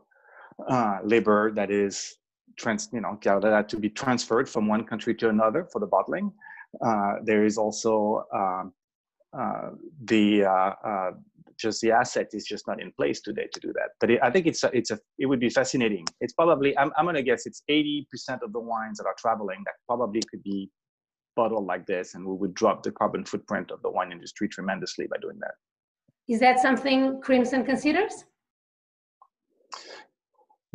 uh, 0.71 0.99
labor 1.03 1.51
that 1.51 1.69
is 1.69 2.15
trans, 2.57 2.89
you 2.93 3.01
know, 3.01 3.19
that 3.25 3.69
to 3.71 3.77
be 3.77 3.91
transferred 3.91 4.49
from 4.49 4.69
one 4.69 4.85
country 4.85 5.17
to 5.17 5.29
another 5.29 5.67
for 5.73 5.81
the 5.81 5.87
bottling. 5.87 6.33
Uh, 6.81 7.15
there 7.25 7.45
is 7.45 7.59
also 7.59 8.25
um, 8.33 8.73
uh, 9.37 9.71
the 10.05 10.45
uh, 10.45 10.73
uh, 10.91 11.11
just 11.59 11.81
the 11.81 11.91
asset 11.91 12.29
is 12.33 12.45
just 12.45 12.69
not 12.69 12.81
in 12.81 12.93
place 12.93 13.21
today 13.21 13.49
to 13.53 13.59
do 13.59 13.73
that. 13.73 13.91
But 13.99 14.13
it, 14.13 14.21
I 14.23 14.31
think 14.31 14.47
it's 14.47 14.63
a, 14.63 14.71
it's 14.73 14.93
a 14.93 14.99
it 15.19 15.27
would 15.27 15.41
be 15.41 15.51
fascinating. 15.51 16.07
It's 16.21 16.35
probably 16.35 16.79
I'm 16.79 16.93
I'm 16.97 17.05
gonna 17.05 17.23
guess 17.23 17.47
it's 17.47 17.63
80% 17.69 18.07
of 18.43 18.53
the 18.53 18.61
wines 18.61 18.99
that 18.99 19.07
are 19.07 19.17
traveling 19.19 19.63
that 19.65 19.75
probably 19.89 20.23
could 20.31 20.45
be 20.45 20.71
bottled 21.37 21.67
like 21.67 21.87
this, 21.87 22.15
and 22.15 22.27
we 22.27 22.35
would 22.35 22.55
drop 22.55 22.83
the 22.83 22.91
carbon 22.91 23.25
footprint 23.25 23.71
of 23.71 23.81
the 23.83 23.91
wine 23.91 24.11
industry 24.11 24.49
tremendously 24.49 25.07
by 25.07 25.19
doing 25.21 25.39
that. 25.41 25.55
Is 26.29 26.41
that 26.41 26.59
something 26.59 27.21
Crimson 27.21 27.65
considers? 27.65 28.25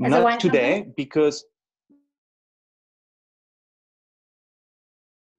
As 0.03 0.09
not 0.09 0.39
today, 0.39 0.73
company? 0.75 0.93
because 0.95 1.43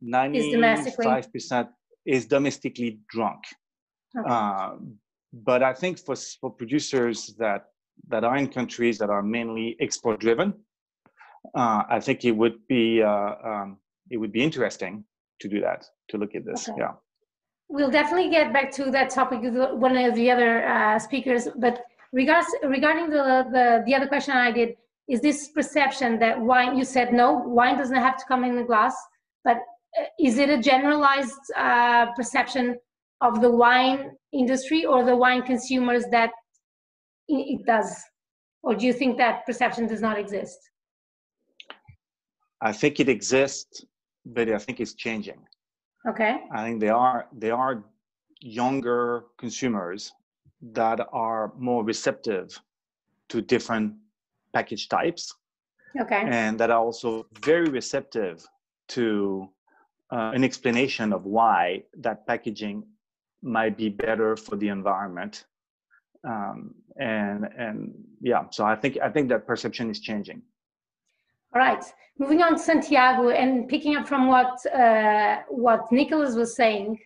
95% 0.04 1.68
is 2.04 2.26
domestically 2.26 2.98
drunk. 3.08 3.38
Okay. 4.16 4.28
Uh, 4.28 4.72
but 5.32 5.62
I 5.62 5.72
think 5.72 5.98
for 5.98 6.16
for 6.40 6.50
producers 6.50 7.34
that 7.38 7.64
that 8.08 8.24
are 8.24 8.36
in 8.36 8.48
countries 8.48 8.98
that 8.98 9.08
are 9.08 9.22
mainly 9.22 9.76
export 9.80 10.20
driven, 10.20 10.52
uh, 11.54 11.82
I 11.88 12.00
think 12.00 12.24
it 12.24 12.32
would 12.32 12.66
be 12.68 13.02
uh, 13.02 13.34
um, 13.44 13.78
it 14.10 14.18
would 14.18 14.32
be 14.32 14.42
interesting 14.42 15.04
to 15.42 15.48
do 15.48 15.60
that 15.60 15.80
to 16.08 16.18
look 16.18 16.34
at 16.34 16.44
this. 16.44 16.68
Okay. 16.68 16.80
Yeah, 16.82 16.92
we'll 17.68 17.90
definitely 17.90 18.30
get 18.30 18.52
back 18.52 18.70
to 18.78 18.90
that 18.96 19.08
topic 19.10 19.40
with 19.42 19.54
one 19.86 19.96
of 19.96 20.14
the 20.14 20.30
other 20.30 20.52
uh, 20.66 20.98
speakers. 20.98 21.48
But 21.56 21.74
regards 22.12 22.48
regarding 22.78 23.06
the, 23.10 23.24
the 23.56 23.66
the 23.86 23.94
other 23.96 24.08
question 24.12 24.32
I 24.34 24.52
did 24.60 24.70
is 25.08 25.20
this 25.20 25.48
perception 25.48 26.18
that 26.20 26.40
wine 26.40 26.76
you 26.78 26.84
said 26.84 27.12
no 27.12 27.28
wine 27.58 27.76
doesn't 27.82 28.02
have 28.08 28.16
to 28.18 28.24
come 28.30 28.44
in 28.44 28.54
the 28.56 28.64
glass, 28.72 28.94
but 29.44 29.58
uh, 29.98 30.04
is 30.28 30.38
it 30.38 30.48
a 30.48 30.60
generalized 30.72 31.44
uh, 31.56 32.06
perception 32.18 32.76
of 33.20 33.40
the 33.40 33.50
wine 33.50 34.00
industry 34.32 34.84
or 34.84 35.04
the 35.04 35.16
wine 35.24 35.42
consumers 35.42 36.04
that 36.10 36.30
it 37.28 37.60
does? 37.66 37.90
Or 38.62 38.74
do 38.74 38.86
you 38.86 38.92
think 38.92 39.18
that 39.18 39.44
perception 39.46 39.86
does 39.86 40.00
not 40.00 40.18
exist? 40.18 40.58
I 42.60 42.72
think 42.72 43.00
it 43.00 43.08
exists, 43.08 43.84
but 44.24 44.48
I 44.48 44.58
think 44.58 44.80
it's 44.80 44.94
changing. 44.94 45.40
Okay. 46.08 46.40
I 46.52 46.64
think 46.64 46.80
there 46.80 46.96
are 46.96 47.26
there 47.32 47.54
are 47.54 47.84
younger 48.40 49.24
consumers 49.38 50.12
that 50.72 51.00
are 51.12 51.52
more 51.56 51.84
receptive 51.84 52.58
to 53.28 53.40
different 53.40 53.94
package 54.52 54.88
types. 54.88 55.34
Okay. 56.00 56.22
And 56.26 56.58
that 56.58 56.70
are 56.70 56.78
also 56.78 57.26
very 57.44 57.68
receptive 57.68 58.46
to 58.88 59.48
uh, 60.12 60.32
an 60.34 60.44
explanation 60.44 61.12
of 61.12 61.24
why 61.24 61.82
that 61.98 62.26
packaging 62.26 62.84
might 63.42 63.76
be 63.76 63.88
better 63.88 64.36
for 64.36 64.56
the 64.56 64.68
environment 64.68 65.44
um, 66.24 66.74
and 66.96 67.48
and 67.56 67.92
yeah 68.20 68.44
so 68.50 68.64
i 68.64 68.76
think 68.76 68.98
i 69.02 69.08
think 69.08 69.28
that 69.28 69.46
perception 69.46 69.90
is 69.90 70.00
changing 70.00 70.42
all 71.54 71.60
right 71.60 71.84
moving 72.18 72.42
on 72.42 72.52
to 72.52 72.58
santiago 72.58 73.30
and 73.30 73.68
picking 73.68 73.96
up 73.96 74.06
from 74.06 74.26
what 74.28 74.64
uh, 74.66 75.38
what 75.48 75.90
nicholas 75.90 76.34
was 76.34 76.54
saying 76.56 76.98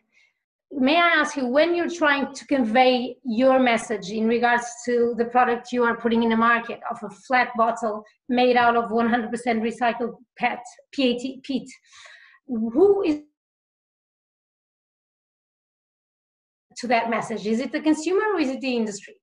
may 0.73 0.97
i 0.97 1.09
ask 1.21 1.37
you 1.37 1.47
when 1.47 1.75
you're 1.75 1.91
trying 1.91 2.33
to 2.35 2.47
convey 2.47 3.17
your 3.25 3.59
message 3.59 4.11
in 4.11 4.27
regards 4.27 4.67
to 4.85 5.15
the 5.17 5.25
product 5.25 5.73
you 5.73 5.83
are 5.85 5.97
putting 5.97 6.23
in 6.23 6.31
the 6.31 6.37
market 6.37 6.81
of 6.91 6.99
a 7.03 7.11
flat 7.27 7.49
bottle 7.57 8.05
made 8.29 8.57
out 8.57 8.77
of 8.77 8.91
100% 8.91 9.31
recycled 9.69 10.15
pet 10.39 10.63
PET 10.93 11.69
who 12.49 13.03
is 13.03 13.21
to 16.77 16.87
that 16.89 17.11
message? 17.11 17.47
Is 17.47 17.61
it 17.61 17.73
the 17.73 17.81
consumer 17.81 18.35
or 18.35 18.41
is 18.41 18.51
it 18.51 18.61
the 18.61 18.77
industry, 18.77 19.15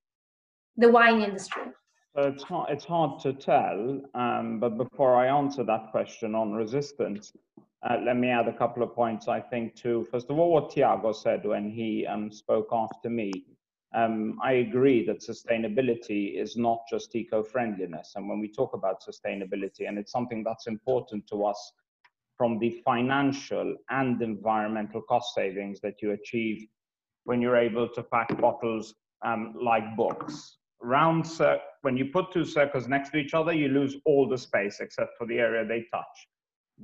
the 0.78 0.90
wine 0.90 1.22
industry? 1.22 1.64
So 2.16 2.22
it's 2.22 2.44
hard, 2.44 2.70
it's 2.70 2.86
hard 2.86 3.20
to 3.22 3.34
tell, 3.34 4.00
um, 4.14 4.60
but 4.60 4.78
before 4.78 5.16
I 5.16 5.36
answer 5.36 5.64
that 5.64 5.90
question 5.90 6.36
on 6.36 6.54
resistance, 6.54 7.34
uh, 7.82 7.98
let 8.06 8.18
me 8.18 8.30
add 8.30 8.48
a 8.48 8.54
couple 8.54 8.84
of 8.84 8.94
points, 8.94 9.28
I 9.28 9.42
think, 9.42 9.76
to, 9.78 10.06
first 10.12 10.30
of 10.30 10.38
all, 10.38 10.52
what 10.52 10.70
Tiago 10.70 11.12
said 11.12 11.44
when 11.44 11.72
he 11.72 12.06
um, 12.06 12.32
spoke 12.32 12.70
after 12.72 13.10
me. 13.10 13.32
Um, 13.96 14.40
I 14.44 14.54
agree 14.54 15.04
that 15.08 15.22
sustainability 15.22 16.40
is 16.40 16.56
not 16.56 16.82
just 16.88 17.16
eco-friendliness. 17.16 18.14
And 18.16 18.30
when 18.30 18.40
we 18.40 18.48
talk 18.48 18.76
about 18.76 19.02
sustainability, 19.04 19.88
and 19.88 19.98
it's 19.98 20.12
something 20.12 20.44
that's 20.44 20.68
important 20.68 21.26
to 21.32 21.46
us 21.46 21.74
from 22.38 22.60
the 22.60 22.80
financial 22.86 23.76
and 23.90 24.22
environmental 24.22 25.02
cost 25.02 25.34
savings 25.34 25.82
that 25.82 25.96
you 26.02 26.12
achieve 26.12 26.68
when 27.24 27.42
you're 27.42 27.58
able 27.58 27.90
to 27.90 28.04
pack 28.04 28.40
bottles 28.40 28.94
um, 29.26 29.56
like 29.60 29.96
books. 29.96 30.58
Round 30.84 31.26
when 31.82 31.98
you 31.98 32.06
put 32.06 32.32
two 32.32 32.46
circles 32.46 32.88
next 32.88 33.12
to 33.12 33.18
each 33.18 33.34
other, 33.34 33.54
you 33.54 33.70
lose 33.70 33.98
all 34.06 34.28
the 34.28 34.38
space 34.38 34.80
except 34.80 35.18
for 35.18 35.26
the 35.28 35.40
area 35.40 35.66
they 35.66 35.86
touch. 35.92 36.28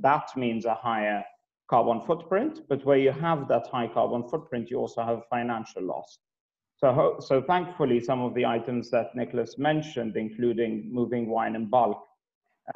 That 0.02 0.30
means 0.36 0.66
a 0.66 0.76
higher 0.76 1.24
carbon 1.70 2.02
footprint, 2.06 2.62
but 2.68 2.84
where 2.86 2.98
you 2.98 3.12
have 3.12 3.48
that 3.48 3.68
high 3.68 3.88
carbon 3.88 4.28
footprint, 4.28 4.70
you 4.70 4.78
also 4.78 5.04
have 5.04 5.22
financial 5.30 5.84
loss. 5.84 6.20
So, 6.78 7.18
so 7.20 7.42
thankfully, 7.42 8.00
some 8.00 8.22
of 8.22 8.34
the 8.34 8.46
items 8.46 8.90
that 8.92 9.16
Nicholas 9.16 9.58
mentioned, 9.58 10.16
including 10.16 10.90
moving 10.92 11.30
wine 11.30 11.56
in 11.56 11.70
bulk, 11.70 12.02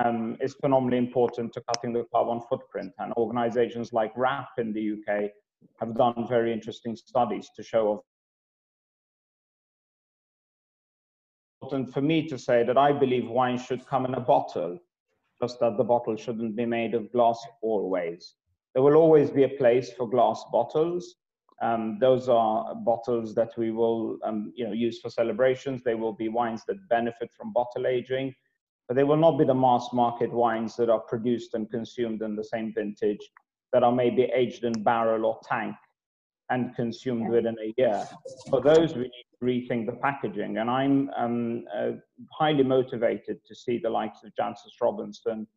um, 0.03 0.37
is 0.41 0.55
phenomenally 0.55 0.97
important 0.97 1.53
to 1.53 1.61
cutting 1.61 1.93
the 1.93 2.05
carbon 2.13 2.41
footprint. 2.49 2.91
And 2.99 3.13
organizations 3.13 3.93
like 3.93 4.13
WRAP 4.15 4.47
in 4.57 4.73
the 4.73 4.93
UK 4.93 5.31
have 5.79 5.95
done 5.95 6.25
very 6.27 6.51
interesting 6.51 6.95
studies 6.95 7.49
to 7.55 7.63
show 7.63 8.03
important 11.63 11.93
for 11.93 12.01
me 12.01 12.27
to 12.27 12.37
say 12.37 12.61
that 12.63 12.77
I 12.77 12.91
believe 12.91 13.29
wine 13.29 13.57
should 13.57 13.87
come 13.87 14.05
in 14.05 14.15
a 14.15 14.19
bottle, 14.19 14.77
just 15.41 15.61
that 15.61 15.77
the 15.77 15.83
bottle 15.83 16.17
shouldn't 16.17 16.57
be 16.57 16.65
made 16.65 16.93
of 16.93 17.09
glass 17.13 17.39
always. 17.61 18.35
There 18.73 18.83
will 18.83 18.95
always 18.95 19.29
be 19.29 19.43
a 19.43 19.57
place 19.61 19.93
for 19.93 20.09
glass 20.09 20.43
bottles. 20.51 21.15
Um, 21.61 21.97
those 22.01 22.27
are 22.27 22.75
bottles 22.75 23.33
that 23.35 23.51
we 23.57 23.71
will 23.71 24.17
um, 24.25 24.51
you 24.55 24.65
know, 24.65 24.73
use 24.73 24.99
for 24.99 25.09
celebrations. 25.09 25.83
They 25.85 25.95
will 25.95 26.11
be 26.11 26.27
wines 26.27 26.63
that 26.67 26.89
benefit 26.89 27.29
from 27.37 27.53
bottle 27.53 27.87
aging, 27.87 28.35
but 28.89 28.95
they 28.97 29.05
will 29.05 29.23
not 29.25 29.37
be 29.37 29.45
the 29.45 29.53
mass 29.53 29.87
market 29.93 30.33
wines 30.33 30.75
that 30.75 30.89
are 30.89 30.99
produced 30.99 31.53
and 31.53 31.71
consumed 31.71 32.21
in 32.23 32.35
the 32.35 32.43
same 32.43 32.73
vintage 32.73 33.25
that 33.71 33.83
are 33.83 33.91
maybe 33.93 34.23
aged 34.35 34.65
in 34.65 34.83
barrel 34.83 35.25
or 35.25 35.39
tank 35.47 35.75
and 36.49 36.75
consumed 36.75 37.29
within 37.29 37.55
a 37.63 37.73
year. 37.77 38.05
For 38.49 38.61
those, 38.61 38.95
we 38.95 39.03
need 39.03 39.32
rethink 39.43 39.85
the 39.85 39.93
packaging. 39.93 40.57
And 40.57 40.69
I'm 40.69 41.09
um, 41.17 41.65
uh, 41.75 41.91
highly 42.31 42.63
motivated 42.63 43.37
to 43.45 43.55
see 43.55 43.77
the 43.77 43.89
likes 43.89 44.23
of 44.23 44.31
Jancis 44.39 44.81
Robinson, 44.81 45.47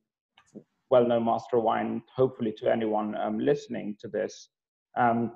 well-known 0.91 1.25
master 1.25 1.57
of 1.59 1.65
wine, 1.65 2.03
hopefully 2.15 2.53
to 2.59 2.71
anyone 2.71 3.17
um, 3.17 3.39
listening 3.39 3.97
to 4.01 4.09
this, 4.09 4.51
um, 4.97 5.33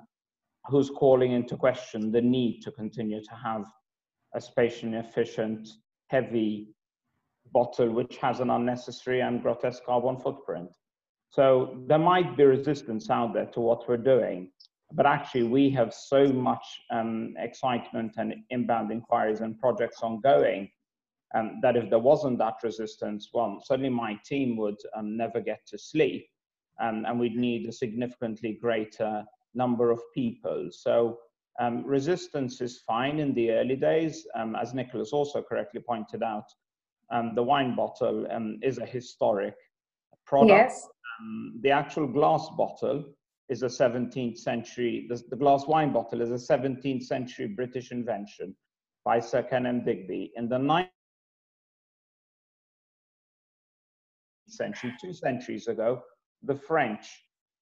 who's 0.65 0.89
calling 0.89 1.31
into 1.31 1.57
question 1.57 2.11
the 2.11 2.21
need 2.21 2.61
to 2.61 2.71
continue 2.71 3.21
to 3.23 3.35
have 3.35 3.65
a 4.35 4.41
spatially 4.41 4.97
efficient, 4.97 5.67
heavy 6.07 6.69
bottle 7.53 7.89
which 7.89 8.17
has 8.17 8.39
an 8.39 8.49
unnecessary 8.49 9.21
and 9.21 9.41
grotesque 9.41 9.83
carbon 9.85 10.17
footprint. 10.17 10.69
So 11.29 11.77
there 11.87 11.97
might 11.97 12.37
be 12.37 12.43
resistance 12.43 13.09
out 13.09 13.33
there 13.33 13.47
to 13.47 13.59
what 13.61 13.87
we're 13.87 13.97
doing, 13.97 14.51
but 14.93 15.05
actually 15.05 15.43
we 15.43 15.69
have 15.69 15.93
so 15.93 16.27
much 16.27 16.65
um, 16.91 17.33
excitement 17.37 18.13
and 18.17 18.33
inbound 18.49 18.91
inquiries 18.91 19.41
and 19.41 19.59
projects 19.59 20.01
ongoing 20.01 20.69
um, 21.35 21.59
that 21.61 21.77
if 21.77 21.89
there 21.89 21.99
wasn't 21.99 22.37
that 22.39 22.55
resistance, 22.63 23.29
well, 23.33 23.61
certainly 23.63 23.89
my 23.89 24.19
team 24.25 24.57
would 24.57 24.77
um, 24.95 25.15
never 25.15 25.39
get 25.39 25.61
to 25.67 25.77
sleep 25.77 26.27
um, 26.81 27.05
and 27.07 27.19
we'd 27.19 27.35
need 27.35 27.67
a 27.67 27.71
significantly 27.71 28.57
greater 28.61 29.23
number 29.53 29.91
of 29.91 30.01
people. 30.13 30.67
So 30.71 31.19
um, 31.59 31.85
resistance 31.85 32.61
is 32.61 32.79
fine 32.79 33.19
in 33.19 33.33
the 33.33 33.51
early 33.51 33.75
days. 33.75 34.25
Um, 34.35 34.55
as 34.55 34.73
Nicholas 34.73 35.11
also 35.13 35.41
correctly 35.41 35.81
pointed 35.81 36.23
out, 36.23 36.45
um, 37.11 37.33
the 37.35 37.43
wine 37.43 37.75
bottle 37.75 38.25
um, 38.31 38.57
is 38.61 38.77
a 38.77 38.85
historic 38.85 39.55
product. 40.25 40.49
Yes. 40.49 40.87
Um, 41.19 41.59
the 41.61 41.71
actual 41.71 42.07
glass 42.07 42.47
bottle 42.57 43.03
is 43.49 43.63
a 43.63 43.67
17th 43.67 44.37
century, 44.37 45.07
the, 45.09 45.21
the, 45.29 45.35
glass 45.35 45.65
wine 45.67 45.91
bottle 45.91 46.21
is 46.21 46.31
a 46.31 46.53
17th 46.53 47.03
century 47.03 47.47
British 47.47 47.91
invention 47.91 48.55
by 49.03 49.19
Sir 49.19 49.43
Kenelm 49.43 49.83
Digby. 49.85 50.31
In 50.35 50.47
the 50.47 50.57
19th 50.57 50.87
century, 54.47 54.93
two 55.01 55.13
centuries 55.13 55.67
ago, 55.67 56.01
the 56.43 56.55
French 56.55 57.07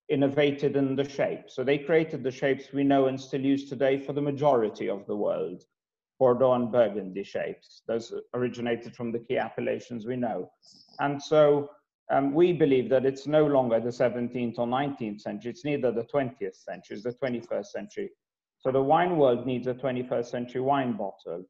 innovated 0.10 0.76
in 0.76 0.96
the 0.96 1.08
shape. 1.08 1.44
So 1.48 1.64
they 1.64 1.78
created 1.78 2.24
the 2.24 2.32
shapes 2.32 2.74
we 2.74 2.84
know 2.84 3.06
and 3.06 3.20
still 3.20 3.42
use 3.42 3.70
today 3.70 4.00
for 4.00 4.14
the 4.14 4.22
majority 4.22 4.90
of 4.90 5.06
the 5.06 5.16
world. 5.16 5.64
Bordeaux 6.20 6.54
and 6.54 6.72
Burgundy 6.72 7.24
shapes. 7.24 7.84
Those 7.88 8.14
originated 8.34 8.96
from 8.96 9.12
the 9.12 9.20
key 9.20 9.38
appellations 9.38 10.06
we 10.06 10.18
know. 10.18 10.52
And 11.00 11.22
so 11.22 11.70
um, 12.10 12.34
we 12.34 12.54
believe 12.54 12.90
that 12.90 13.06
it's 13.06 13.28
no 13.28 13.46
longer 13.46 13.80
the 13.80 13.90
17th 13.90 14.58
or 14.58 14.66
19th 14.66 15.22
century, 15.22 15.52
it's 15.52 15.66
neither 15.66 15.92
the 15.92 16.06
20th 16.06 16.56
century, 16.56 16.98
it's 16.98 17.04
the 17.04 17.14
21st 17.14 17.68
century. 17.68 18.10
So 18.60 18.72
the 18.72 18.82
wine 18.82 19.18
world 19.18 19.46
needs 19.46 19.68
a 19.68 19.74
21st 19.74 20.26
century 20.26 20.62
wine 20.62 20.94
bottle. 20.94 21.46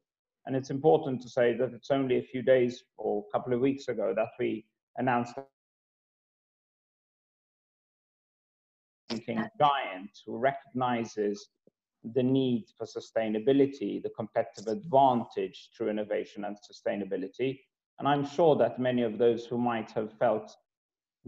And 0.46 0.56
it's 0.56 0.70
important 0.70 1.20
to 1.22 1.28
say 1.28 1.54
that 1.54 1.72
it's 1.74 1.90
only 1.90 2.18
a 2.18 2.22
few 2.22 2.42
days 2.42 2.84
or 2.98 3.24
a 3.26 3.32
couple 3.32 3.52
of 3.52 3.60
weeks 3.60 3.88
ago 3.88 4.12
that 4.14 4.28
we 4.38 4.64
announced 4.96 5.34
thinking 9.08 9.44
giant 9.58 10.10
who 10.24 10.38
recognizes 10.38 11.48
the 12.14 12.22
need 12.22 12.64
for 12.78 12.86
sustainability, 12.86 14.02
the 14.02 14.10
competitive 14.16 14.68
advantage 14.68 15.70
through 15.76 15.90
innovation 15.90 16.44
and 16.44 16.56
sustainability. 16.56 17.60
And 18.00 18.08
I'm 18.08 18.26
sure 18.26 18.56
that 18.56 18.80
many 18.80 19.02
of 19.02 19.18
those 19.18 19.44
who 19.44 19.58
might 19.58 19.90
have 19.90 20.10
felt 20.18 20.56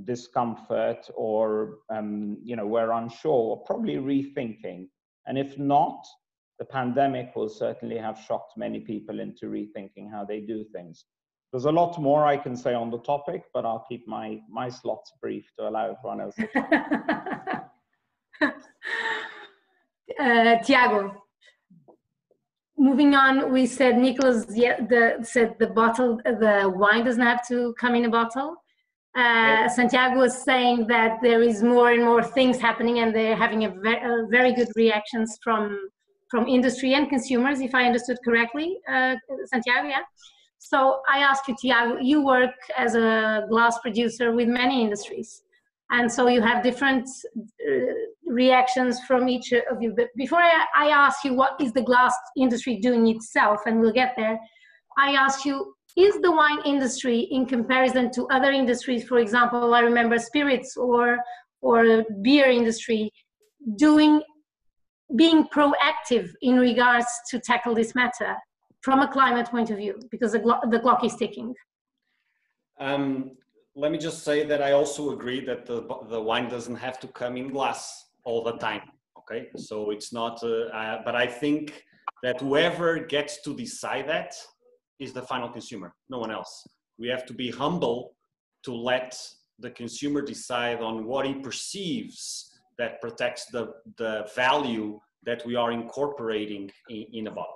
discomfort 0.04 1.06
or 1.14 1.80
um, 1.94 2.38
you 2.42 2.56
know 2.56 2.66
were 2.66 2.92
unsure 2.92 3.52
are 3.52 3.64
probably 3.66 3.96
rethinking. 3.96 4.88
And 5.26 5.36
if 5.36 5.58
not, 5.58 6.02
the 6.58 6.64
pandemic 6.64 7.36
will 7.36 7.50
certainly 7.50 7.98
have 7.98 8.18
shocked 8.18 8.54
many 8.56 8.80
people 8.80 9.20
into 9.20 9.46
rethinking 9.46 10.10
how 10.10 10.24
they 10.24 10.40
do 10.40 10.64
things. 10.72 11.04
There's 11.52 11.66
a 11.66 11.70
lot 11.70 12.00
more 12.00 12.24
I 12.24 12.38
can 12.38 12.56
say 12.56 12.72
on 12.72 12.90
the 12.90 13.00
topic, 13.00 13.42
but 13.52 13.66
I'll 13.66 13.84
keep 13.86 14.08
my 14.08 14.40
my 14.50 14.70
slots 14.70 15.12
brief 15.20 15.44
to 15.58 15.68
allow 15.68 15.94
everyone 15.94 16.22
else. 16.22 16.36
uh, 20.18 20.56
Tiago. 20.64 21.21
Moving 22.82 23.14
on, 23.14 23.52
we 23.52 23.64
said 23.66 23.96
Nicholas 23.96 24.44
yeah, 24.50 24.76
the, 24.92 25.04
said 25.22 25.54
the 25.60 25.68
bottle, 25.68 26.20
the 26.24 26.72
wine 26.74 27.04
doesn't 27.04 27.22
have 27.32 27.46
to 27.46 27.74
come 27.78 27.94
in 27.94 28.04
a 28.06 28.10
bottle. 28.10 28.56
Uh, 29.14 29.68
Santiago 29.68 30.18
was 30.18 30.36
saying 30.42 30.88
that 30.88 31.20
there 31.22 31.42
is 31.42 31.62
more 31.62 31.92
and 31.92 32.02
more 32.02 32.24
things 32.24 32.58
happening, 32.58 32.98
and 32.98 33.14
they're 33.14 33.36
having 33.36 33.64
a, 33.66 33.70
ve- 33.70 34.02
a 34.12 34.26
very 34.30 34.52
good 34.52 34.70
reactions 34.74 35.38
from 35.44 35.78
from 36.28 36.48
industry 36.48 36.94
and 36.94 37.08
consumers, 37.08 37.60
if 37.60 37.72
I 37.72 37.84
understood 37.84 38.18
correctly, 38.24 38.78
uh, 38.88 39.14
Santiago. 39.52 39.86
Yeah. 39.86 40.04
So 40.58 41.02
I 41.08 41.18
ask 41.18 41.46
you, 41.46 41.54
Tiago, 41.60 41.98
you 42.00 42.24
work 42.24 42.56
as 42.76 42.96
a 42.96 43.46
glass 43.48 43.78
producer 43.78 44.32
with 44.32 44.48
many 44.48 44.82
industries, 44.82 45.42
and 45.92 46.10
so 46.10 46.26
you 46.28 46.42
have 46.42 46.62
different 46.62 47.06
uh, 47.36 47.92
reactions 48.26 48.98
from 49.06 49.28
each 49.28 49.52
of 49.52 49.76
you. 49.80 49.90
But 49.96 50.08
before 50.16 50.40
I, 50.40 50.64
I 50.84 50.88
ask 50.88 51.24
you 51.24 51.34
what 51.34 51.60
is 51.60 51.72
the 51.72 51.82
glass 51.82 52.14
industry 52.36 52.74
doing 52.80 53.06
itself, 53.08 53.60
and 53.66 53.80
we'll 53.80 53.92
get 53.92 54.14
there, 54.16 54.38
I 54.98 55.12
ask 55.12 55.44
you, 55.44 55.74
is 55.96 56.14
the 56.20 56.32
wine 56.32 56.60
industry 56.64 57.18
in 57.30 57.44
comparison 57.46 58.10
to 58.12 58.26
other 58.36 58.50
industries, 58.50 59.04
for 59.04 59.18
example, 59.18 59.74
I 59.74 59.80
remember 59.80 60.18
spirits 60.18 60.76
or 60.76 61.18
or 61.60 62.02
beer 62.22 62.46
industry, 62.46 63.10
doing 63.76 64.22
being 65.14 65.44
proactive 65.54 66.30
in 66.40 66.56
regards 66.58 67.06
to 67.30 67.38
tackle 67.38 67.74
this 67.74 67.94
matter 67.94 68.34
from 68.80 69.00
a 69.00 69.08
climate 69.12 69.46
point 69.46 69.70
of 69.70 69.76
view, 69.76 69.94
because 70.10 70.32
the, 70.32 70.40
the 70.70 70.80
clock 70.80 71.04
is 71.04 71.14
ticking. 71.14 71.54
Um, 72.80 73.32
let 73.74 73.90
me 73.90 73.98
just 73.98 74.22
say 74.22 74.44
that 74.44 74.62
I 74.62 74.72
also 74.72 75.12
agree 75.12 75.44
that 75.44 75.66
the, 75.66 75.86
the 76.08 76.20
wine 76.20 76.48
doesn't 76.48 76.76
have 76.76 77.00
to 77.00 77.08
come 77.08 77.36
in 77.36 77.48
glass 77.50 78.06
all 78.24 78.42
the 78.42 78.52
time. 78.58 78.82
Okay, 79.18 79.48
so 79.56 79.90
it's 79.90 80.12
not. 80.12 80.42
Uh, 80.42 80.64
uh, 80.66 81.02
but 81.04 81.14
I 81.14 81.26
think 81.26 81.84
that 82.22 82.40
whoever 82.40 82.98
gets 82.98 83.40
to 83.42 83.56
decide 83.56 84.08
that 84.08 84.34
is 84.98 85.12
the 85.12 85.22
final 85.22 85.48
consumer, 85.48 85.94
no 86.10 86.18
one 86.18 86.30
else. 86.30 86.66
We 86.98 87.08
have 87.08 87.24
to 87.26 87.34
be 87.34 87.50
humble 87.50 88.14
to 88.64 88.74
let 88.74 89.18
the 89.58 89.70
consumer 89.70 90.22
decide 90.22 90.80
on 90.80 91.04
what 91.04 91.26
he 91.26 91.34
perceives 91.34 92.50
that 92.78 93.00
protects 93.00 93.46
the, 93.46 93.74
the 93.96 94.28
value 94.34 95.00
that 95.24 95.44
we 95.46 95.56
are 95.56 95.72
incorporating 95.72 96.70
in, 96.88 97.06
in 97.12 97.26
a 97.28 97.30
bottle. 97.30 97.54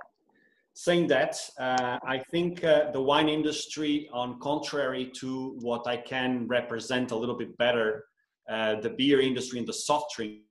Saying 0.79 1.07
that, 1.07 1.41
uh, 1.59 1.99
I 2.07 2.19
think 2.31 2.63
uh, 2.63 2.91
the 2.91 3.01
wine 3.01 3.31
industry, 3.31 4.11
on 4.13 4.39
contrary 4.41 5.11
to 5.21 5.57
what 5.63 5.87
I 5.87 5.97
can 5.97 6.47
represent 6.49 7.13
a 7.13 7.17
little 7.17 7.35
bit 7.35 7.57
better, 7.57 8.05
uh, 8.47 8.79
the 8.83 8.91
beer 8.91 9.23
industry 9.23 9.59
and 9.59 9.67
the 9.67 9.73
soft 9.73 10.15
drink 10.15 10.43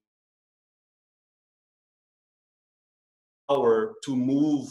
power 3.47 3.93
to 4.03 4.15
move 4.15 4.67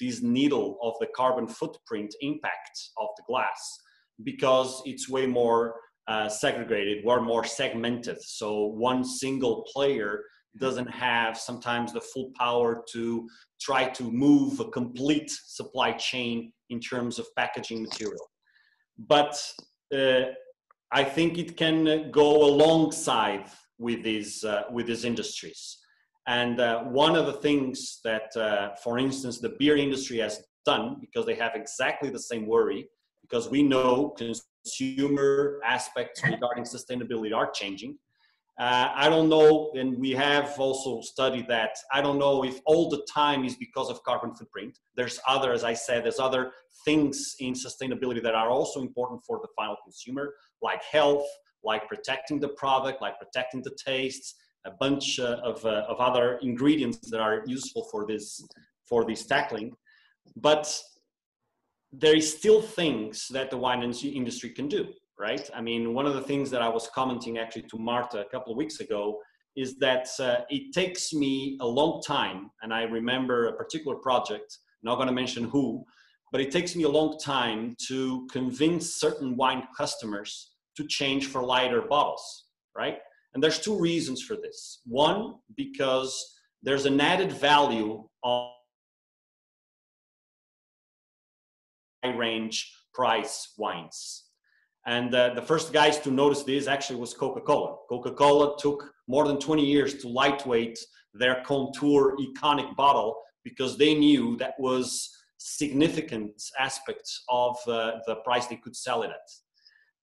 this 0.00 0.22
needle 0.22 0.78
of 0.82 0.94
the 1.00 1.08
carbon 1.14 1.48
footprint 1.48 2.14
impact 2.22 2.88
of 2.96 3.08
the 3.18 3.24
glass 3.26 3.60
because 4.22 4.80
it's 4.86 5.10
way 5.10 5.26
more 5.26 5.74
uh, 6.08 6.30
segregated, 6.30 7.04
we're 7.04 7.20
more 7.20 7.44
segmented. 7.44 8.16
So 8.22 8.64
one 8.68 9.04
single 9.04 9.66
player 9.70 10.22
doesn't 10.58 10.90
have 10.90 11.36
sometimes 11.36 11.92
the 11.92 12.00
full 12.00 12.30
power 12.38 12.84
to 12.92 13.28
try 13.60 13.88
to 13.88 14.04
move 14.04 14.60
a 14.60 14.68
complete 14.70 15.30
supply 15.30 15.92
chain 15.92 16.52
in 16.70 16.80
terms 16.80 17.18
of 17.18 17.26
packaging 17.36 17.82
material. 17.82 18.26
But 18.98 19.40
uh, 19.94 20.22
I 20.92 21.04
think 21.04 21.38
it 21.38 21.56
can 21.56 22.10
go 22.10 22.44
alongside 22.44 23.46
with 23.78 24.02
these 24.04 24.44
uh, 24.44 24.62
with 24.70 24.86
these 24.86 25.04
industries. 25.04 25.78
And 26.26 26.60
uh, 26.60 26.84
one 26.84 27.16
of 27.16 27.26
the 27.26 27.34
things 27.34 28.00
that, 28.04 28.34
uh, 28.36 28.74
for 28.82 28.98
instance, 28.98 29.40
the 29.40 29.56
beer 29.58 29.76
industry 29.76 30.18
has 30.18 30.42
done, 30.64 30.96
because 31.00 31.26
they 31.26 31.34
have 31.34 31.52
exactly 31.54 32.08
the 32.08 32.18
same 32.18 32.46
worry, 32.46 32.86
because 33.20 33.50
we 33.50 33.62
know 33.62 34.14
consumer 34.16 35.60
aspects 35.64 36.22
regarding 36.24 36.64
sustainability 36.64 37.34
are 37.34 37.50
changing. 37.50 37.98
Uh, 38.58 38.88
I 38.94 39.08
don't 39.08 39.28
know, 39.28 39.72
and 39.74 39.98
we 39.98 40.12
have 40.12 40.58
also 40.60 41.00
studied 41.00 41.48
that. 41.48 41.76
I 41.92 42.00
don't 42.00 42.18
know 42.18 42.44
if 42.44 42.60
all 42.66 42.88
the 42.88 43.04
time 43.12 43.44
is 43.44 43.56
because 43.56 43.90
of 43.90 44.02
carbon 44.04 44.32
footprint. 44.34 44.78
There's 44.94 45.18
other, 45.26 45.52
as 45.52 45.64
I 45.64 45.74
said, 45.74 46.04
there's 46.04 46.20
other 46.20 46.52
things 46.84 47.34
in 47.40 47.54
sustainability 47.54 48.22
that 48.22 48.36
are 48.36 48.50
also 48.50 48.80
important 48.80 49.22
for 49.26 49.40
the 49.42 49.48
final 49.56 49.76
consumer, 49.82 50.34
like 50.62 50.82
health, 50.84 51.26
like 51.64 51.88
protecting 51.88 52.38
the 52.38 52.50
product, 52.50 53.02
like 53.02 53.18
protecting 53.18 53.60
the 53.62 53.76
tastes, 53.84 54.36
a 54.66 54.70
bunch 54.70 55.18
uh, 55.18 55.40
of, 55.42 55.64
uh, 55.64 55.84
of 55.88 55.98
other 56.00 56.38
ingredients 56.42 57.10
that 57.10 57.20
are 57.20 57.42
useful 57.46 57.86
for 57.90 58.06
this 58.06 58.42
for 58.88 59.04
this 59.04 59.24
tackling 59.24 59.74
but 60.36 60.80
there 61.92 62.16
is 62.16 62.36
still 62.36 62.60
things 62.60 63.28
that 63.28 63.50
the 63.50 63.56
wine 63.56 63.82
industry 63.82 64.50
can 64.50 64.68
do 64.68 64.88
right 65.18 65.50
i 65.54 65.60
mean 65.60 65.94
one 65.94 66.06
of 66.06 66.14
the 66.14 66.20
things 66.20 66.50
that 66.50 66.62
i 66.62 66.68
was 66.68 66.88
commenting 66.94 67.38
actually 67.38 67.62
to 67.62 67.78
marta 67.78 68.20
a 68.20 68.28
couple 68.30 68.52
of 68.52 68.56
weeks 68.56 68.80
ago 68.80 69.18
is 69.56 69.76
that 69.78 70.08
uh, 70.18 70.38
it 70.50 70.72
takes 70.72 71.12
me 71.12 71.56
a 71.60 71.66
long 71.66 72.02
time, 72.02 72.50
and 72.62 72.74
I 72.74 72.82
remember 72.82 73.46
a 73.46 73.52
particular 73.52 73.96
project, 73.96 74.58
not 74.82 74.96
going 74.96 75.06
to 75.06 75.14
mention 75.14 75.44
who, 75.44 75.84
but 76.32 76.40
it 76.40 76.50
takes 76.50 76.74
me 76.74 76.82
a 76.82 76.88
long 76.88 77.18
time 77.18 77.76
to 77.86 78.26
convince 78.32 78.96
certain 78.96 79.36
wine 79.36 79.62
customers 79.76 80.52
to 80.76 80.86
change 80.86 81.26
for 81.28 81.42
lighter 81.42 81.82
bottles, 81.82 82.46
right? 82.76 82.98
And 83.32 83.42
there's 83.42 83.60
two 83.60 83.78
reasons 83.78 84.22
for 84.22 84.34
this. 84.34 84.80
One, 84.86 85.34
because 85.56 86.34
there's 86.62 86.86
an 86.86 87.00
added 87.00 87.30
value 87.30 88.04
on 88.22 88.50
high 92.04 92.16
range 92.16 92.72
price 92.92 93.54
wines. 93.56 94.24
And 94.86 95.14
uh, 95.14 95.34
the 95.34 95.42
first 95.42 95.72
guys 95.72 95.98
to 96.00 96.10
notice 96.10 96.42
this 96.42 96.66
actually 96.66 97.00
was 97.00 97.14
Coca-Cola. 97.14 97.76
Coca-Cola 97.88 98.56
took 98.58 98.92
more 99.08 99.26
than 99.26 99.38
20 99.38 99.64
years 99.64 99.94
to 100.02 100.08
lightweight 100.08 100.78
their 101.14 101.42
Contour 101.46 102.16
iconic 102.18 102.74
bottle 102.76 103.16
because 103.44 103.78
they 103.78 103.94
knew 103.94 104.36
that 104.36 104.54
was 104.58 105.10
significant 105.38 106.42
aspects 106.58 107.22
of 107.28 107.56
uh, 107.66 107.92
the 108.06 108.16
price 108.24 108.46
they 108.46 108.56
could 108.56 108.76
sell 108.76 109.02
it 109.02 109.10
at. 109.10 109.28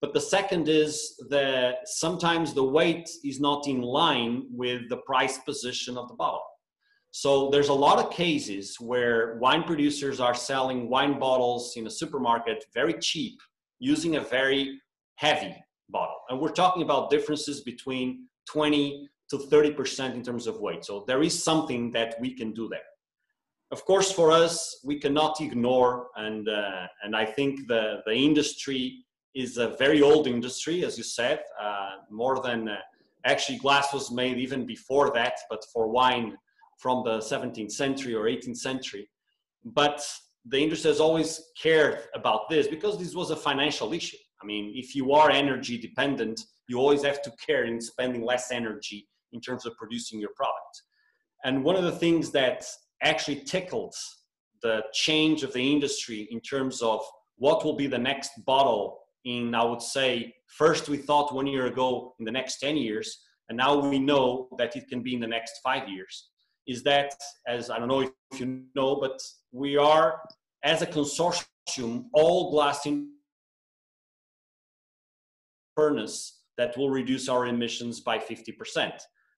But 0.02 0.14
the 0.14 0.22
second 0.22 0.68
is 0.68 1.16
that 1.30 1.88
sometimes 1.88 2.54
the 2.54 2.64
weight 2.64 3.08
is 3.24 3.40
not 3.40 3.68
in 3.68 3.82
line 3.82 4.46
with 4.50 4.90
the 4.90 4.98
price 4.98 5.38
position 5.40 5.96
of 5.96 6.08
the 6.08 6.16
bottle. 6.16 6.42
So 7.12 7.50
there's 7.50 7.70
a 7.70 7.74
lot 7.74 8.00
of 8.00 8.12
cases 8.12 8.78
where 8.80 9.38
wine 9.40 9.64
producers 9.64 10.20
are 10.20 10.34
selling 10.34 10.90
wine 10.90 11.20
bottles 11.20 11.74
in 11.76 11.86
a 11.86 11.90
supermarket 11.90 12.66
very 12.74 12.94
cheap 12.94 13.40
using 13.82 14.16
a 14.16 14.22
very 14.22 14.80
heavy 15.16 15.54
bottle. 15.90 16.22
And 16.30 16.40
we're 16.40 16.52
talking 16.52 16.84
about 16.84 17.10
differences 17.10 17.62
between 17.62 18.28
20 18.46 19.10
to 19.32 19.38
30% 19.38 20.14
in 20.14 20.24
terms 20.24 20.48
of 20.48 20.62
weight. 20.62 20.86
So 20.86 21.04
there 21.08 21.24
is 21.24 21.44
something 21.44 21.92
that 21.92 22.16
we 22.22 22.34
can 22.34 22.54
do 22.54 22.70
there. 22.70 22.80
Of 23.72 23.84
course, 23.86 24.12
for 24.12 24.32
us, 24.32 24.80
we 24.84 25.00
cannot 25.00 25.42
ignore, 25.42 26.08
and, 26.16 26.48
uh, 26.48 26.88
and 27.04 27.16
I 27.16 27.26
think 27.26 27.68
the, 27.68 28.02
the 28.06 28.14
industry 28.14 29.06
is 29.34 29.58
a 29.58 29.70
very 29.80 30.02
old 30.02 30.28
industry, 30.28 30.84
as 30.84 30.98
you 30.98 31.04
said, 31.04 31.40
uh, 31.60 31.92
more 32.10 32.42
than 32.42 32.68
uh, 32.68 32.78
actually 33.26 33.58
glass 33.58 33.94
was 33.94 34.12
made 34.12 34.38
even 34.38 34.66
before 34.66 35.12
that, 35.14 35.38
but 35.50 35.64
for 35.74 35.88
wine 35.88 36.38
from 36.78 37.04
the 37.06 37.20
17th 37.20 37.72
century 37.72 38.14
or 38.14 38.26
18th 38.26 38.58
century. 38.58 39.10
But 39.64 40.06
the 40.46 40.58
industry 40.58 40.90
has 40.90 41.00
always 41.00 41.42
cared 41.62 42.00
about 42.16 42.50
this 42.50 42.68
because 42.68 42.98
this 42.98 43.14
was 43.14 43.32
a 43.32 43.36
financial 43.36 43.94
issue. 43.94 44.18
I 44.42 44.46
mean, 44.46 44.74
if 44.76 44.96
you 44.96 45.14
are 45.14 45.30
energy 45.30 45.78
dependent, 45.78 46.42
you 46.68 46.78
always 46.80 47.04
have 47.04 47.22
to 47.24 47.32
care 47.46 47.66
in 47.66 47.80
spending 47.80 48.24
less 48.24 48.52
energy 48.52 49.08
in 49.34 49.40
terms 49.40 49.66
of 49.66 49.76
producing 49.78 50.20
your 50.20 50.32
product. 50.36 50.82
And 51.44 51.64
one 51.64 51.76
of 51.76 51.84
the 51.84 51.92
things 51.92 52.32
that 52.32 52.66
actually 53.04 53.42
tickled 53.42 53.94
the 54.62 54.84
change 54.94 55.44
of 55.44 55.54
the 55.54 55.72
industry 55.72 56.28
in 56.32 56.40
terms 56.40 56.82
of 56.82 57.02
what 57.38 57.64
will 57.66 57.76
be 57.76 57.88
the 57.88 57.98
next 57.98 58.32
bottle 58.46 59.00
in, 59.26 59.56
I 59.56 59.64
would 59.64 59.82
say, 59.82 60.34
first 60.48 60.90
we 60.90 60.98
thought 60.98 61.34
one 61.34 61.48
year 61.48 61.68
ago 61.68 62.14
in 62.20 62.26
the 62.26 62.32
next 62.32 62.60
10 62.60 62.78
years, 62.78 63.18
and 63.50 63.58
now 63.58 63.78
we 63.78 64.00
know 64.00 64.50
that 64.58 64.76
it 64.76 64.88
can 64.88 65.02
be 65.02 65.14
in 65.14 65.20
the 65.20 65.28
next 65.28 65.60
five 65.64 65.90
years, 65.90 66.30
is 66.68 66.84
that, 66.84 67.14
as 67.48 67.70
I 67.70 67.80
don't 67.80 67.88
know 67.88 68.02
if 68.02 68.40
you 68.40 68.64
know, 68.76 68.96
but 68.96 69.20
we 69.52 69.78
are, 69.78 70.22
as 70.64 70.82
a 70.82 70.88
consortium, 70.88 72.06
all 72.14 72.52
glass 72.52 72.86
in 72.86 73.10
furnace 75.76 76.42
that 76.58 76.78
will 76.78 76.90
reduce 76.90 77.28
our 77.28 77.48
emissions 77.48 78.02
by 78.02 78.18
50%. 78.18 78.92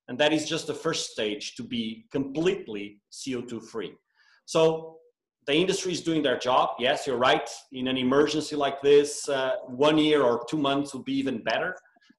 And 0.08 0.18
that 0.20 0.34
is 0.34 0.48
just 0.48 0.68
the 0.68 0.74
first 0.74 1.12
stage 1.12 1.56
to 1.56 1.64
be 1.64 2.06
completely 2.12 3.02
CO2 3.12 3.64
free. 3.64 3.94
So 4.46 4.98
the 5.48 5.54
industry 5.54 5.94
is 5.94 6.02
doing 6.02 6.22
their 6.22 6.38
job. 6.38 6.72
Yes, 6.80 7.08
you're 7.08 7.18
right. 7.18 7.50
In 7.72 7.88
an 7.88 7.98
emergency 7.98 8.56
like 8.56 8.82
this, 8.82 9.30
uh, 9.30 9.56
one 9.68 9.98
year 9.98 10.22
or 10.24 10.46
two 10.50 10.58
months 10.58 10.94
would 10.94 11.06
be 11.06 11.14
even 11.14 11.42
better. 11.44 11.76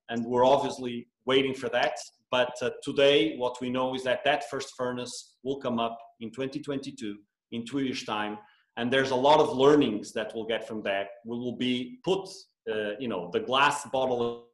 And 0.09 0.25
we're 0.25 0.47
obviously 0.47 1.09
waiting 1.27 1.55
for 1.55 1.69
that. 1.71 1.97
But 2.35 2.57
uh, 2.63 2.71
today, 2.83 3.37
what 3.37 3.61
we 3.61 3.71
know 3.71 3.95
is 3.95 4.03
that 4.03 4.25
that 4.25 4.51
first 4.51 4.75
furnace 4.77 5.37
will 5.45 5.61
come 5.61 5.79
up 5.79 5.97
in 6.19 6.33
2022, 6.33 7.17
in 7.53 7.65
two 7.65 7.79
years' 7.79 8.03
time. 8.03 8.39
And 8.77 8.93
there's 8.93 9.13
a 9.13 9.15
lot 9.29 9.39
of 9.39 9.57
learnings 9.57 10.13
that 10.15 10.33
we'll 10.35 10.49
get 10.55 10.67
from 10.67 10.83
that. 10.83 11.07
We 11.25 11.39
will 11.39 11.57
be 11.57 12.01
put, 12.05 12.29
uh, 12.69 12.97
you 12.99 13.07
know, 13.07 13.31
the 13.33 13.39
glass 13.39 13.87
bottle 13.93 14.49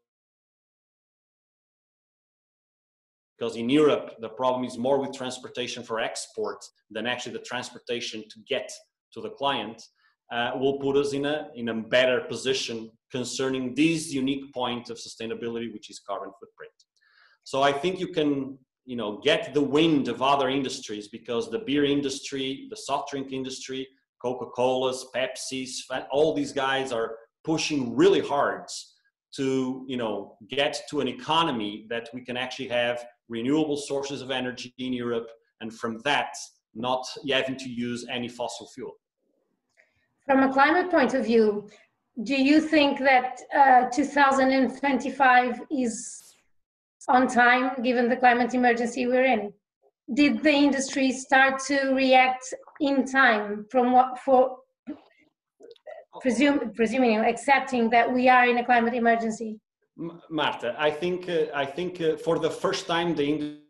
because 3.38 3.56
in 3.56 3.70
Europe, 3.70 4.16
the 4.20 4.28
problem 4.28 4.66
is 4.66 4.76
more 4.76 5.00
with 5.00 5.14
transportation 5.14 5.82
for 5.82 6.00
export 6.00 6.62
than 6.90 7.06
actually 7.06 7.32
the 7.32 7.46
transportation 7.52 8.24
to 8.28 8.40
get 8.46 8.70
to 9.14 9.22
the 9.22 9.30
client, 9.30 9.82
uh, 10.30 10.50
will 10.56 10.78
put 10.80 10.98
us 10.98 11.14
in 11.14 11.24
a, 11.24 11.48
in 11.54 11.70
a 11.70 11.74
better 11.74 12.20
position 12.20 12.90
concerning 13.10 13.74
this 13.74 14.12
unique 14.12 14.52
point 14.52 14.90
of 14.90 14.98
sustainability, 14.98 15.72
which 15.72 15.88
is 15.88 15.98
carbon 16.06 16.30
footprint. 16.38 16.74
So 17.50 17.62
I 17.62 17.72
think 17.72 17.98
you 17.98 18.06
can, 18.06 18.56
you 18.84 18.94
know, 18.94 19.18
get 19.24 19.52
the 19.54 19.60
wind 19.60 20.06
of 20.06 20.22
other 20.22 20.48
industries 20.48 21.08
because 21.08 21.50
the 21.50 21.58
beer 21.58 21.84
industry, 21.84 22.68
the 22.70 22.76
soft 22.76 23.10
drink 23.10 23.32
industry, 23.32 23.88
Coca-Cola's, 24.22 25.08
Pepsi's, 25.12 25.84
all 26.12 26.32
these 26.32 26.52
guys 26.52 26.92
are 26.92 27.16
pushing 27.42 27.96
really 27.96 28.20
hard 28.20 28.66
to, 29.34 29.84
you 29.88 29.96
know, 29.96 30.36
get 30.48 30.80
to 30.90 31.00
an 31.00 31.08
economy 31.08 31.86
that 31.90 32.08
we 32.14 32.20
can 32.24 32.36
actually 32.36 32.68
have 32.68 33.04
renewable 33.28 33.76
sources 33.76 34.22
of 34.22 34.30
energy 34.30 34.72
in 34.78 34.92
Europe, 34.92 35.28
and 35.60 35.74
from 35.74 35.98
that, 36.04 36.32
not 36.76 37.04
having 37.28 37.56
to 37.56 37.68
use 37.68 38.06
any 38.08 38.28
fossil 38.28 38.68
fuel. 38.68 38.92
From 40.24 40.44
a 40.44 40.52
climate 40.52 40.88
point 40.88 41.14
of 41.14 41.24
view, 41.24 41.68
do 42.22 42.40
you 42.40 42.60
think 42.60 43.00
that 43.00 43.40
uh, 43.52 43.88
2025 43.90 45.62
is 45.68 46.29
on 47.08 47.26
time 47.26 47.82
given 47.82 48.08
the 48.08 48.16
climate 48.16 48.54
emergency 48.54 49.06
we're 49.06 49.24
in? 49.24 49.52
Did 50.12 50.42
the 50.42 50.52
industry 50.52 51.12
start 51.12 51.60
to 51.66 51.92
react 51.94 52.52
in 52.80 53.04
time 53.04 53.66
from 53.70 53.92
what 53.92 54.18
for 54.18 54.56
presume, 56.20 56.72
presuming 56.74 57.18
accepting 57.20 57.90
that 57.90 58.12
we 58.12 58.28
are 58.28 58.48
in 58.48 58.58
a 58.58 58.64
climate 58.64 58.94
emergency? 58.94 59.60
Marta, 60.30 60.74
I 60.78 60.90
think 60.90 61.28
uh, 61.28 61.46
I 61.54 61.66
think 61.66 62.00
uh, 62.00 62.16
for 62.16 62.38
the 62.38 62.50
first 62.50 62.86
time 62.86 63.14
the 63.14 63.24
industry. 63.24 63.60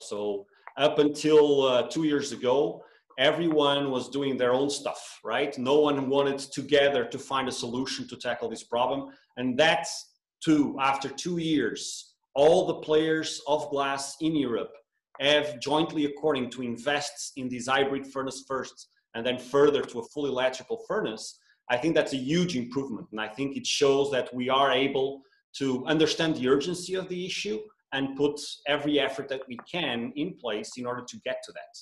So 0.00 0.46
up 0.76 0.98
until 0.98 1.62
uh, 1.62 1.82
two 1.88 2.04
years 2.04 2.32
ago, 2.32 2.82
everyone 3.18 3.90
was 3.90 4.08
doing 4.08 4.36
their 4.36 4.52
own 4.52 4.70
stuff, 4.70 5.18
right? 5.24 5.56
No 5.58 5.80
one 5.80 6.08
wanted 6.08 6.38
together 6.38 7.04
to 7.04 7.18
find 7.18 7.48
a 7.48 7.52
solution 7.52 8.06
to 8.08 8.16
tackle 8.16 8.48
this 8.48 8.62
problem, 8.62 9.10
and 9.36 9.58
that's 9.58 10.12
two. 10.44 10.76
After 10.80 11.08
two 11.08 11.38
years, 11.38 12.14
all 12.34 12.66
the 12.66 12.80
players 12.80 13.40
of 13.46 13.70
glass 13.70 14.16
in 14.20 14.34
Europe 14.36 14.72
have 15.20 15.60
jointly, 15.60 16.04
according 16.04 16.50
to 16.50 16.62
invest 16.62 17.32
in 17.36 17.48
this 17.48 17.66
hybrid 17.66 18.06
furnace 18.06 18.44
first, 18.46 18.88
and 19.14 19.26
then 19.26 19.38
further 19.38 19.82
to 19.82 20.00
a 20.00 20.04
fully 20.12 20.30
electrical 20.30 20.84
furnace 20.86 21.38
I 21.68 21.76
think 21.76 21.94
that's 21.94 22.12
a 22.12 22.16
huge 22.18 22.56
improvement. 22.56 23.08
And 23.10 23.20
I 23.20 23.28
think 23.28 23.56
it 23.56 23.66
shows 23.66 24.10
that 24.12 24.32
we 24.32 24.48
are 24.48 24.70
able 24.70 25.22
to 25.58 25.84
understand 25.86 26.36
the 26.36 26.48
urgency 26.48 26.94
of 26.94 27.08
the 27.08 27.26
issue 27.26 27.58
and 27.92 28.16
put 28.16 28.38
every 28.66 29.00
effort 29.00 29.28
that 29.28 29.42
we 29.48 29.58
can 29.70 30.12
in 30.16 30.36
place 30.36 30.72
in 30.76 30.86
order 30.86 31.04
to 31.08 31.16
get 31.24 31.42
to 31.44 31.52
that. 31.52 31.78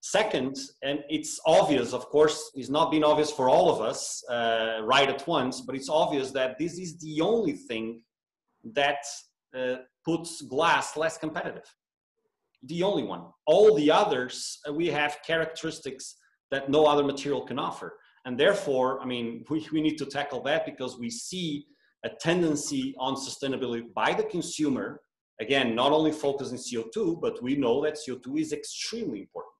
Second, 0.00 0.56
and 0.82 1.00
it's 1.08 1.40
obvious, 1.44 1.92
of 1.92 2.06
course, 2.06 2.52
it's 2.54 2.68
not 2.68 2.90
been 2.90 3.02
obvious 3.02 3.32
for 3.32 3.48
all 3.48 3.70
of 3.70 3.80
us 3.80 4.22
uh, 4.30 4.78
right 4.82 5.08
at 5.08 5.26
once, 5.26 5.60
but 5.60 5.74
it's 5.74 5.88
obvious 5.88 6.30
that 6.30 6.56
this 6.58 6.78
is 6.78 6.98
the 6.98 7.20
only 7.20 7.52
thing 7.52 8.00
that 8.74 9.04
uh, 9.56 9.76
puts 10.04 10.42
glass 10.42 10.96
less 10.96 11.18
competitive. 11.18 11.64
The 12.62 12.82
only 12.82 13.02
one. 13.02 13.26
All 13.46 13.74
the 13.74 13.90
others, 13.90 14.58
uh, 14.68 14.72
we 14.72 14.86
have 14.88 15.18
characteristics 15.26 16.16
that 16.50 16.70
no 16.70 16.86
other 16.86 17.04
material 17.04 17.42
can 17.42 17.58
offer. 17.58 17.98
And 18.24 18.38
therefore, 18.38 19.00
I 19.00 19.04
mean, 19.04 19.44
we, 19.50 19.66
we 19.72 19.80
need 19.80 19.98
to 19.98 20.06
tackle 20.06 20.42
that 20.44 20.64
because 20.64 20.98
we 20.98 21.10
see 21.10 21.66
a 22.04 22.10
tendency 22.20 22.94
on 22.98 23.16
sustainability 23.16 23.92
by 23.94 24.12
the 24.12 24.24
consumer. 24.24 25.00
Again, 25.40 25.74
not 25.74 25.92
only 25.92 26.12
focusing 26.12 26.58
CO2, 26.58 27.20
but 27.20 27.42
we 27.42 27.56
know 27.56 27.82
that 27.82 27.96
CO2 27.96 28.40
is 28.40 28.52
extremely 28.52 29.20
important. 29.20 29.54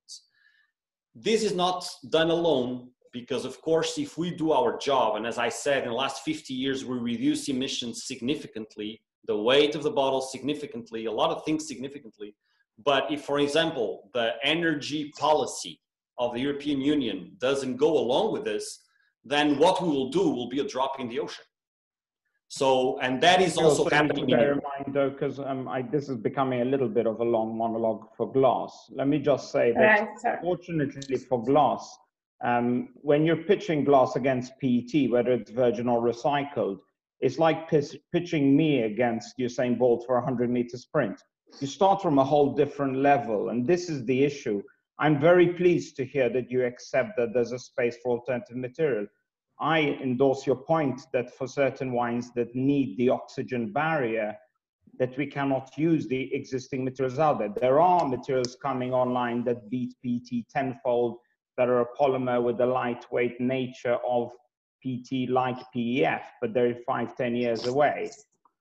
This 1.20 1.42
is 1.42 1.52
not 1.52 1.88
done 2.11 2.31
alone 2.31 2.90
because, 3.12 3.44
of 3.44 3.61
course, 3.61 3.98
if 3.98 4.16
we 4.16 4.31
do 4.31 4.52
our 4.52 4.78
job, 4.78 5.16
and 5.16 5.26
as 5.26 5.37
I 5.37 5.48
said, 5.48 5.83
in 5.83 5.88
the 5.88 5.94
last 5.94 6.22
50 6.22 6.54
years, 6.54 6.85
we 6.85 6.96
reduce 6.96 7.48
emissions 7.48 8.04
significantly, 8.04 9.02
the 9.26 9.37
weight 9.37 9.74
of 9.74 9.83
the 9.83 9.90
bottle 9.90 10.20
significantly, 10.20 11.07
a 11.07 11.12
lot 11.12 11.31
of 11.31 11.44
things 11.44 11.66
significantly. 11.66 12.37
But 12.85 13.11
if, 13.11 13.24
for 13.24 13.40
example, 13.40 14.11
the 14.14 14.35
energy 14.44 15.11
policy 15.18 15.81
of 16.18 16.35
the 16.35 16.40
European 16.40 16.81
Union 16.81 17.33
doesn't 17.38 17.78
go 17.78 17.98
along 17.98 18.33
with 18.33 18.44
this, 18.44 18.85
then 19.24 19.59
what 19.59 19.83
we 19.83 19.88
will 19.88 20.11
do 20.11 20.31
will 20.31 20.48
be 20.48 20.61
a 20.61 20.68
drop 20.68 21.00
in 21.00 21.09
the 21.09 21.18
ocean. 21.18 21.44
So, 22.48 22.98
and 23.00 23.20
that 23.22 23.42
is 23.42 23.58
also 23.58 23.84
also 23.84 23.94
happening. 23.94 24.26
bear 24.26 24.52
In, 24.52 24.58
in 24.58 24.64
mind 24.64 24.94
though, 24.94 25.11
because 25.11 25.38
um, 25.38 25.68
this 25.92 26.08
is 26.08 26.16
becoming 26.16 26.62
a 26.62 26.64
little 26.64 26.88
bit 26.88 27.06
of 27.06 27.20
a 27.20 27.24
long 27.24 27.56
monologue 27.56 28.08
for 28.16 28.32
glass. 28.32 28.90
Let 28.90 29.06
me 29.06 29.18
just 29.18 29.52
say 29.52 29.72
that 29.72 30.08
Right, 30.24 30.40
fortunately 30.40 31.18
for 31.18 31.44
glass, 31.44 31.96
um, 32.42 32.88
when 33.02 33.26
you're 33.26 33.44
pitching 33.44 33.84
glass 33.84 34.16
against 34.16 34.52
PET, 34.61 35.11
whether 35.11 35.32
it's 35.32 35.50
virgin 35.50 35.88
or 35.88 36.00
recycled, 36.00 36.78
it's 37.20 37.38
like 37.38 37.68
pis- 37.68 37.98
pitching 38.12 38.56
me 38.56 38.82
against 38.82 39.37
Usain 39.38 39.78
Bolt 39.78 40.04
for 40.06 40.16
a 40.16 40.20
100 40.20 40.48
meter 40.48 40.78
sprint. 40.78 41.20
You 41.61 41.66
start 41.66 42.00
from 42.00 42.18
a 42.18 42.24
whole 42.24 42.54
different 42.54 42.96
level, 42.96 43.50
and 43.50 43.66
this 43.66 43.90
is 43.90 44.04
the 44.06 44.24
issue. 44.24 44.62
I'm 44.98 45.20
very 45.20 45.48
pleased 45.54 45.96
to 45.96 46.04
hear 46.04 46.28
that 46.30 46.50
you 46.50 46.64
accept 46.64 47.16
that 47.18 47.34
there's 47.34 47.52
a 47.52 47.58
space 47.58 47.96
for 48.02 48.18
alternative 48.18 48.56
material. 48.56 49.06
I 49.61 49.99
endorse 50.03 50.47
your 50.47 50.57
point 50.57 51.01
that 51.12 51.35
for 51.37 51.49
certain 51.49 51.92
wines 51.92 52.33
that 52.35 52.55
need 52.55 52.97
the 52.97 53.09
oxygen 53.09 53.73
barrier, 53.73 54.37
that 54.99 55.16
we 55.16 55.27
cannot 55.27 55.77
use 55.77 56.07
the 56.07 56.33
existing 56.35 56.85
materials 56.85 57.18
out 57.18 57.38
there. 57.38 57.53
There 57.61 57.81
are 57.81 58.07
materials 58.07 58.57
coming 58.61 58.92
online 58.92 59.44
that 59.44 59.68
beat 59.71 59.94
PET 60.05 60.44
tenfold, 60.51 61.18
that 61.57 61.68
are 61.68 61.81
a 61.81 61.97
polymer 62.01 62.42
with 62.42 62.59
the 62.59 62.66
lightweight 62.66 63.40
nature 63.40 63.99
of 64.07 64.31
PET 64.83 65.29
like 65.29 65.59
PEF, 65.75 66.23
but 66.40 66.55
they're 66.55 66.77
five, 66.87 67.16
10 67.16 67.35
years 67.35 67.66
away. 67.66 68.11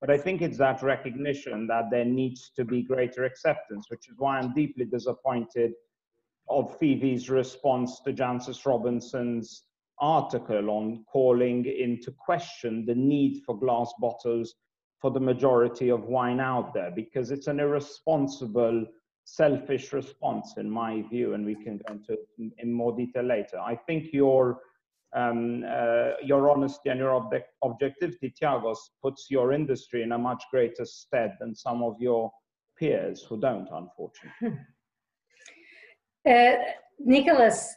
But 0.02 0.10
I 0.10 0.18
think 0.18 0.42
it's 0.42 0.58
that 0.58 0.82
recognition 0.82 1.68
that 1.68 1.86
there 1.92 2.06
needs 2.06 2.52
to 2.56 2.66
be 2.66 2.82
greater 2.82 3.24
acceptance, 3.24 3.86
which 3.90 4.10
is 4.10 4.16
why 4.18 4.40
I'm 4.40 4.54
deeply 4.54 4.86
disappointed 4.86 5.74
of 6.50 6.78
FEVE's 6.80 7.30
response 7.30 8.00
to 8.02 8.14
Jancis 8.14 8.66
Robinson's 8.66 9.67
article 10.00 10.70
on 10.70 11.04
calling 11.12 11.66
into 11.66 12.12
question 12.12 12.86
the 12.86 12.96
need 12.96 13.42
for 13.46 13.58
glass 13.58 13.94
bottles 14.00 14.56
for 15.00 15.12
the 15.12 15.20
majority 15.20 15.90
of 15.90 16.06
wine 16.06 16.40
out 16.40 16.74
there, 16.74 16.92
because 16.92 17.32
it's 17.32 17.48
an 17.48 17.60
irresponsible, 17.60 18.86
selfish 19.26 19.94
response, 19.94 20.56
in 20.58 20.70
my 20.70 21.04
view, 21.04 21.34
and 21.34 21.46
we 21.46 21.56
can 21.56 21.80
go 21.86 21.94
into 21.94 22.14
it 22.14 22.54
in, 22.58 22.72
more 22.72 22.96
detail 22.96 23.24
later. 23.24 23.60
I 23.60 23.76
think 23.76 24.12
your 24.12 24.60
um, 25.16 25.64
uh, 25.68 26.12
your 26.22 26.50
honesty 26.52 26.90
and 26.90 27.00
your 27.00 27.16
object, 27.16 27.54
objectivity, 27.62 28.34
Tiagos, 28.42 28.78
puts 29.02 29.28
your 29.30 29.54
industry 29.54 30.04
in 30.04 30.12
a 30.12 30.18
much 30.18 30.44
greater 30.52 30.84
stead 30.84 31.38
than 31.40 31.56
some 31.56 31.82
of 31.82 31.96
your 32.00 32.30
peers 32.78 33.24
who 33.24 33.40
don't, 33.40 33.70
unfortunately. 33.72 34.60
Uh, 36.28 36.58
Nicholas, 37.00 37.74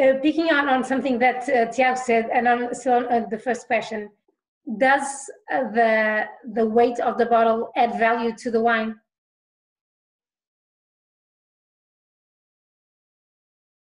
uh, 0.00 0.14
picking 0.22 0.50
on, 0.50 0.84
something 0.84 1.18
that 1.18 1.48
uh, 1.48 1.66
Tiago 1.72 2.00
said, 2.00 2.28
and 2.32 2.48
on 2.48 2.74
so 2.74 3.06
uh, 3.06 3.26
the 3.28 3.38
first 3.38 3.66
question, 3.66 4.10
does 4.76 5.30
uh, 5.52 5.70
the 5.72 6.24
the 6.52 6.66
weight 6.66 6.98
of 7.00 7.18
the 7.18 7.26
bottle 7.26 7.70
add 7.76 7.98
value 7.98 8.34
to 8.36 8.50
the 8.50 8.60
wine? 8.60 8.94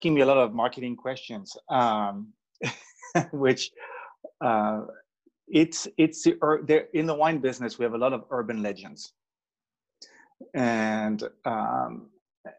asking 0.01 0.15
me 0.15 0.23
a 0.23 0.27
lot 0.27 0.39
of 0.39 0.55
marketing 0.55 0.97
questions, 0.97 1.55
um, 1.69 2.33
which 3.33 3.71
uh, 4.41 4.81
it's 5.49 5.87
it's 5.99 6.25
the 6.25 6.87
in 6.95 7.05
the 7.05 7.15
wine 7.15 7.39
business 7.39 7.79
we 7.79 7.85
have 7.85 7.93
a 7.93 7.99
lot 7.99 8.15
of 8.15 8.25
urban 8.31 8.63
legends, 8.63 9.13
and 10.55 11.25
um, 11.45 12.09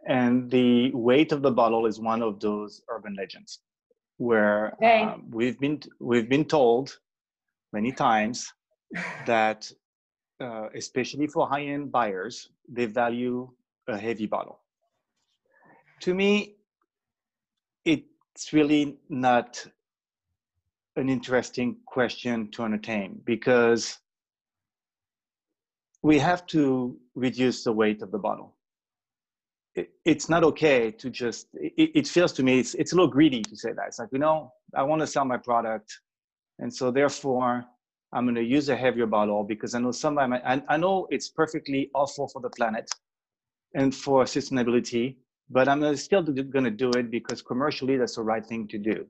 and 0.08 0.50
the 0.52 0.92
weight 0.94 1.32
of 1.32 1.42
the 1.42 1.52
bottle 1.52 1.86
is 1.86 2.00
one 2.00 2.22
of 2.22 2.40
those 2.40 2.82
urban 2.90 3.16
legends, 3.16 3.60
where 4.18 4.74
Okay. 4.76 5.02
um, 5.02 5.26
we've 5.30 5.60
been 5.60 5.82
we've 6.00 6.30
been 6.30 6.46
told 6.46 7.00
many 7.74 7.92
times 7.92 8.54
that 9.26 9.72
uh, 10.40 10.68
especially 10.76 11.28
for 11.28 11.48
high-end 11.48 11.92
buyers 11.92 12.50
they 12.68 12.86
value 12.86 13.50
a 13.88 13.98
heavy 13.98 14.26
bottle. 14.26 14.60
To 16.02 16.14
me, 16.14 16.56
it's 17.86 18.54
really 18.54 18.98
not 19.10 19.66
an 20.96 21.10
interesting 21.10 21.78
question 21.86 22.50
to 22.52 22.64
entertain 22.64 23.22
because 23.24 24.00
we 26.02 26.18
have 26.20 26.46
to 26.48 26.98
reduce 27.16 27.64
the 27.64 27.72
weight 27.72 28.02
of 28.02 28.12
the 28.12 28.18
bottle. 28.18 28.56
It, 29.76 29.92
it's 30.04 30.28
not 30.30 30.44
okay 30.44 30.92
to 30.92 31.10
just, 31.10 31.48
it, 31.54 31.92
it 31.96 32.08
feels 32.08 32.34
to 32.34 32.44
me, 32.44 32.60
it's, 32.60 32.74
it's 32.76 32.92
a 32.92 32.96
little 32.96 33.10
greedy 33.10 33.42
to 33.42 33.56
say 33.56 33.72
that. 33.72 33.88
It's 33.88 34.00
like, 34.00 34.10
you 34.12 34.20
know, 34.20 34.52
I 34.76 34.84
want 34.84 35.02
to 35.02 35.08
sell 35.08 35.26
my 35.26 35.38
product. 35.38 36.00
And 36.60 36.74
so 36.74 36.92
therefore, 36.92 37.66
I'm 38.14 38.26
going 38.26 38.36
to 38.36 38.44
use 38.44 38.68
a 38.70 38.76
heavier 38.76 39.06
bottle 39.06 39.44
because 39.44 39.74
I 39.74 39.80
know 39.80 39.92
somebody, 39.92 40.34
I, 40.46 40.62
I 40.68 40.78
know 40.78 41.08
it's 41.10 41.30
perfectly 41.30 41.90
awful 41.94 42.28
for 42.28 42.42
the 42.42 42.50
planet 42.50 42.92
and 43.74 43.96
for 43.96 44.26
sustainability, 44.26 45.16
but 45.50 45.68
I'm 45.70 45.96
still 45.96 46.22
going 46.22 46.66
to 46.66 46.72
do 46.72 46.92
it 46.92 47.10
because 47.10 47.42
commercially 47.42 47.98
that's 47.98 48.16
the 48.16 48.24
right 48.24 48.46
thing 48.46 48.68
to 48.70 48.78
do. 48.78 49.06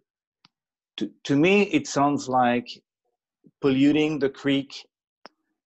To, 0.97 1.09
to 1.23 1.35
me, 1.35 1.63
it 1.63 1.87
sounds 1.87 2.29
like 2.29 2.67
polluting 3.59 4.19
the 4.19 4.29
creek 4.29 4.73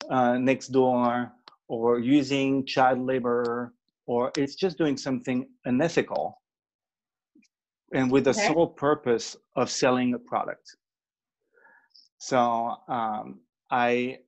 uh, 0.10 0.38
next 0.38 0.70
door 0.70 1.32
or 1.68 2.00
using 2.00 2.66
child 2.66 3.00
labor 3.00 3.74
or 4.08 4.32
it's 4.38 4.56
just 4.56 4.78
doing 4.78 4.98
something 4.98 5.48
unethical 5.66 6.42
and 7.94 8.12
with 8.12 8.26
the 8.26 8.34
Okay. 8.34 8.48
sole 8.48 8.68
purpose 8.68 9.36
of 9.56 9.70
selling 9.70 10.14
a 10.14 10.20
product. 10.20 10.78
So 12.20 12.76
um, 12.88 13.42
I 13.72 14.20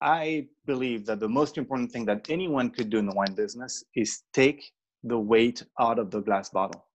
I 0.00 0.48
believe 0.66 1.06
that 1.06 1.20
the 1.20 1.28
most 1.28 1.56
important 1.58 1.90
thing 1.92 2.04
that 2.06 2.26
anyone 2.28 2.70
could 2.70 2.90
do 2.90 2.98
in 2.98 3.06
the 3.06 3.14
wine 3.14 3.34
business 3.34 3.84
is 3.94 4.24
take 4.32 4.72
the 5.04 5.18
weight 5.18 5.64
out 5.80 5.98
of 5.98 6.10
the 6.10 6.20
glass 6.20 6.50
bottle. 6.50 6.86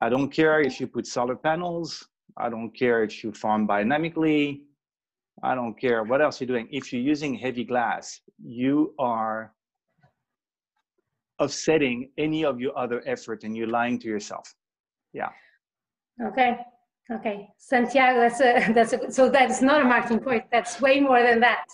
I 0.00 0.08
don't 0.08 0.30
care 0.30 0.60
if 0.60 0.80
you 0.80 0.86
put 0.86 1.06
solar 1.06 1.36
panels. 1.36 2.08
I 2.36 2.48
don't 2.48 2.70
care 2.70 3.02
if 3.04 3.24
you 3.24 3.32
farm 3.32 3.66
biodynamically. 3.66 4.62
I 5.42 5.54
don't 5.54 5.78
care 5.78 6.04
what 6.04 6.20
else 6.22 6.40
you're 6.40 6.48
doing. 6.48 6.68
If 6.70 6.92
you're 6.92 7.02
using 7.02 7.34
heavy 7.34 7.64
glass, 7.64 8.20
you 8.42 8.94
are 8.98 9.54
offsetting 11.40 12.10
any 12.18 12.44
of 12.44 12.60
your 12.60 12.76
other 12.78 13.02
effort 13.06 13.44
and 13.44 13.56
you're 13.56 13.66
lying 13.66 13.98
to 14.00 14.08
yourself. 14.08 14.46
Yeah. 15.12 15.30
Okay, 16.22 16.58
okay, 17.10 17.48
Santiago, 17.58 18.20
that's 18.20 18.40
a 18.40 18.72
that's 18.76 18.92
a 18.92 19.10
so 19.10 19.28
that's 19.28 19.62
not 19.62 19.80
a 19.80 19.84
marketing 19.84 20.20
point. 20.20 20.44
That's 20.52 20.80
way 20.80 21.00
more 21.00 21.22
than 21.22 21.40
that. 21.40 21.64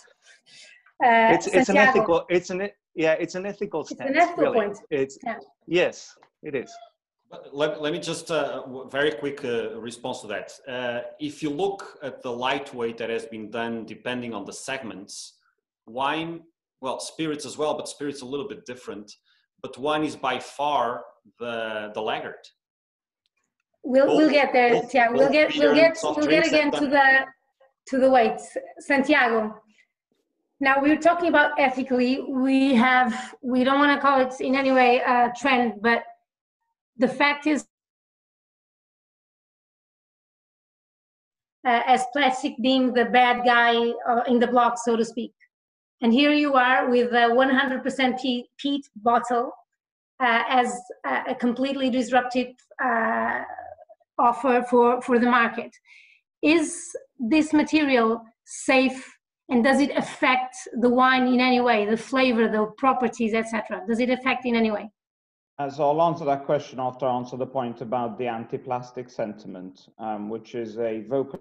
Uh, 1.03 1.33
it's 1.35 1.47
it's 1.47 1.69
an 1.69 1.77
ethical 1.77 2.25
it's 2.29 2.49
an 2.49 2.69
yeah 2.95 3.13
it's 3.23 3.35
an 3.35 3.45
ethical 3.45 3.81
It's 3.81 3.91
an 3.99 4.17
ethical 4.17 4.45
really. 4.45 4.59
point. 4.59 4.77
it's 4.89 5.15
Yeah. 5.23 5.35
yes 5.67 6.17
it 6.41 6.55
is 6.55 6.71
But 7.29 7.53
Let, 7.53 7.81
let 7.83 7.91
me 7.93 7.99
just 7.99 8.31
uh, 8.31 8.63
very 8.97 9.11
quick 9.11 9.43
uh, 9.45 9.79
response 9.89 10.21
to 10.21 10.27
that. 10.35 10.47
Uh, 10.75 10.99
if 11.19 11.43
you 11.43 11.49
look 11.63 11.99
at 12.01 12.15
the 12.25 12.31
lightweight 12.45 12.97
that 13.01 13.09
has 13.17 13.25
been 13.35 13.51
done, 13.51 13.85
depending 13.85 14.31
on 14.37 14.43
the 14.49 14.53
segments, 14.69 15.13
wine, 15.85 16.31
well, 16.83 16.99
spirits 17.11 17.45
as 17.49 17.55
well, 17.61 17.73
but 17.79 17.85
spirits 17.95 18.21
a 18.21 18.25
little 18.33 18.47
bit 18.53 18.61
different. 18.65 19.07
But 19.61 19.77
one 19.77 20.03
is 20.03 20.15
by 20.15 20.39
far 20.39 21.03
the 21.39 21.91
the 21.93 22.01
laggard. 22.01 22.43
We'll 23.83 24.07
we'll 24.17 24.29
get 24.29 24.53
there, 24.53 24.73
both- 24.73 24.91
Tiago. 24.91 25.17
We'll 25.17 25.31
get 25.31 25.55
we'll 25.55 25.75
get 25.75 25.97
we'll 26.03 26.27
get 26.27 26.47
again 26.47 26.71
to 26.71 26.87
the 26.87 27.25
to 27.87 27.97
the 27.99 28.09
weights, 28.09 28.55
Santiago. 28.79 29.55
Now 30.59 30.81
we're 30.81 30.97
talking 30.97 31.29
about 31.29 31.59
ethically. 31.59 32.21
We 32.27 32.73
have 32.75 33.35
we 33.41 33.63
don't 33.63 33.79
want 33.79 33.95
to 33.95 34.01
call 34.01 34.19
it 34.21 34.33
in 34.41 34.55
any 34.55 34.71
way 34.71 34.99
a 34.99 35.31
trend, 35.39 35.75
but 35.81 36.03
the 36.97 37.07
fact 37.07 37.45
is, 37.45 37.65
uh, 41.65 41.81
as 41.85 42.05
plastic 42.11 42.55
being 42.61 42.93
the 42.93 43.05
bad 43.05 43.45
guy 43.45 43.75
uh, 44.09 44.23
in 44.27 44.39
the 44.39 44.47
block, 44.47 44.77
so 44.83 44.95
to 44.95 45.05
speak. 45.05 45.33
And 46.01 46.13
here 46.13 46.31
you 46.31 46.53
are 46.53 46.89
with 46.89 47.11
a 47.11 47.29
100% 47.29 48.43
PET, 48.61 48.81
bottle 48.97 49.51
uh, 50.19 50.43
as 50.47 50.79
a, 51.05 51.31
a 51.31 51.35
completely 51.35 51.89
disruptive 51.89 52.53
uh, 52.83 53.41
offer 54.19 54.63
for, 54.69 55.01
for 55.01 55.19
the 55.19 55.29
market. 55.29 55.71
Is 56.41 56.95
this 57.19 57.53
material 57.53 58.21
safe 58.45 59.17
and 59.49 59.63
does 59.63 59.79
it 59.79 59.91
affect 59.95 60.55
the 60.81 60.89
wine 60.89 61.27
in 61.27 61.39
any 61.39 61.61
way, 61.61 61.85
the 61.85 61.97
flavor, 61.97 62.47
the 62.47 62.67
properties, 62.77 63.33
etc.? 63.33 63.81
Does 63.87 63.99
it 63.99 64.09
affect 64.09 64.45
in 64.45 64.55
any 64.55 64.71
way? 64.71 64.91
Uh, 65.57 65.69
so 65.69 65.89
I'll 65.89 66.01
answer 66.03 66.25
that 66.25 66.45
question 66.45 66.79
after 66.79 67.07
I 67.07 67.15
answer 67.15 67.37
the 67.37 67.47
point 67.47 67.81
about 67.81 68.19
the 68.19 68.27
anti-plastic 68.27 69.09
sentiment, 69.09 69.89
um, 69.97 70.29
which 70.29 70.53
is 70.53 70.77
a 70.77 71.01
vocal 71.09 71.39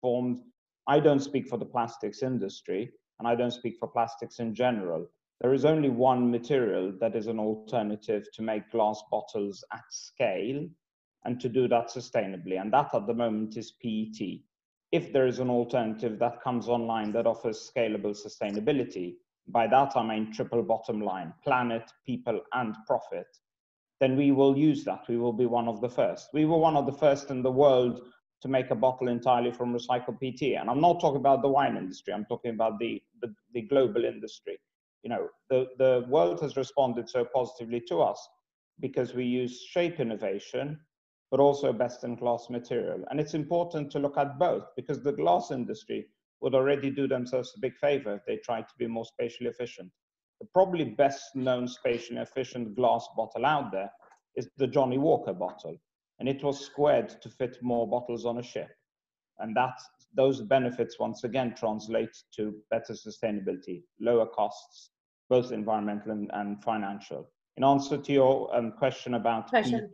formed. 0.00 0.40
I 0.88 1.00
don't 1.00 1.20
speak 1.20 1.48
for 1.48 1.58
the 1.58 1.64
plastics 1.64 2.22
industry, 2.22 2.90
and 3.18 3.26
I 3.26 3.34
don't 3.34 3.50
speak 3.50 3.76
for 3.78 3.88
plastics 3.88 4.38
in 4.38 4.54
general. 4.54 5.06
There 5.40 5.52
is 5.52 5.64
only 5.64 5.88
one 5.88 6.30
material 6.30 6.92
that 7.00 7.16
is 7.16 7.26
an 7.26 7.38
alternative 7.38 8.26
to 8.34 8.42
make 8.42 8.70
glass 8.70 9.02
bottles 9.10 9.64
at 9.72 9.84
scale, 9.90 10.66
and 11.24 11.40
to 11.40 11.48
do 11.48 11.66
that 11.68 11.88
sustainably. 11.88 12.60
And 12.60 12.72
that 12.72 12.94
at 12.94 13.06
the 13.06 13.14
moment 13.14 13.56
is 13.56 13.72
PET. 13.82 14.40
If 14.92 15.12
there 15.12 15.26
is 15.26 15.40
an 15.40 15.50
alternative 15.50 16.18
that 16.20 16.40
comes 16.40 16.68
online 16.68 17.10
that 17.12 17.26
offers 17.26 17.70
scalable 17.70 18.16
sustainability, 18.16 19.16
by 19.48 19.66
that 19.66 19.96
I 19.96 20.06
mean 20.06 20.32
triple 20.32 20.62
bottom 20.62 21.00
line, 21.00 21.34
planet, 21.42 21.90
people, 22.04 22.40
and 22.52 22.76
profit, 22.86 23.26
then 24.00 24.16
we 24.16 24.30
will 24.30 24.56
use 24.56 24.84
that. 24.84 25.04
We 25.08 25.18
will 25.18 25.32
be 25.32 25.46
one 25.46 25.68
of 25.68 25.80
the 25.80 25.88
first. 25.88 26.28
We 26.32 26.44
were 26.44 26.58
one 26.58 26.76
of 26.76 26.86
the 26.86 26.92
first 26.92 27.30
in 27.30 27.42
the 27.42 27.50
world 27.50 28.02
to 28.42 28.48
make 28.48 28.70
a 28.70 28.74
bottle 28.74 29.08
entirely 29.08 29.50
from 29.50 29.72
recycled 29.72 30.20
PET. 30.20 30.60
And 30.60 30.68
I'm 30.68 30.80
not 30.80 31.00
talking 31.00 31.20
about 31.20 31.42
the 31.42 31.48
wine 31.48 31.76
industry, 31.76 32.12
I'm 32.12 32.26
talking 32.26 32.52
about 32.52 32.78
the, 32.78 33.02
the, 33.20 33.34
the 33.54 33.62
global 33.62 34.04
industry. 34.04 34.58
You 35.02 35.10
know, 35.10 35.28
the, 35.50 35.66
the 35.78 36.06
world 36.08 36.40
has 36.40 36.56
responded 36.56 37.08
so 37.08 37.24
positively 37.24 37.80
to 37.88 38.00
us 38.00 38.28
because 38.80 39.14
we 39.14 39.24
use 39.24 39.62
shape 39.62 40.00
innovation, 40.00 40.78
but 41.30 41.40
also 41.40 41.72
best 41.72 42.04
in 42.04 42.16
class 42.16 42.48
material. 42.50 43.04
And 43.10 43.20
it's 43.20 43.34
important 43.34 43.90
to 43.92 43.98
look 43.98 44.18
at 44.18 44.38
both 44.38 44.64
because 44.76 45.02
the 45.02 45.12
glass 45.12 45.50
industry 45.50 46.06
would 46.40 46.54
already 46.54 46.90
do 46.90 47.08
themselves 47.08 47.52
a 47.56 47.60
big 47.60 47.76
favor 47.76 48.14
if 48.14 48.24
they 48.26 48.36
tried 48.36 48.68
to 48.68 48.74
be 48.78 48.86
more 48.86 49.04
spatially 49.04 49.48
efficient. 49.48 49.90
The 50.40 50.46
probably 50.52 50.84
best 50.84 51.34
known 51.34 51.66
spatially 51.66 52.20
efficient 52.20 52.76
glass 52.76 53.08
bottle 53.16 53.46
out 53.46 53.72
there 53.72 53.90
is 54.36 54.48
the 54.58 54.66
Johnnie 54.66 54.98
Walker 54.98 55.32
bottle. 55.32 55.76
And 56.18 56.28
it 56.28 56.42
was 56.42 56.64
squared 56.64 57.10
to 57.20 57.28
fit 57.28 57.58
more 57.62 57.88
bottles 57.88 58.24
on 58.24 58.38
a 58.38 58.42
ship. 58.42 58.70
And 59.38 59.54
that, 59.56 59.78
those 60.14 60.40
benefits 60.40 60.98
once 60.98 61.24
again 61.24 61.54
translate 61.54 62.16
to 62.36 62.54
better 62.70 62.94
sustainability, 62.94 63.82
lower 64.00 64.26
costs, 64.26 64.90
both 65.28 65.52
environmental 65.52 66.12
and, 66.12 66.30
and 66.32 66.62
financial. 66.62 67.30
In 67.56 67.64
answer 67.64 67.96
to 67.96 68.12
your 68.12 68.54
um, 68.54 68.72
question 68.72 69.14
about 69.14 69.48
question. 69.48 69.90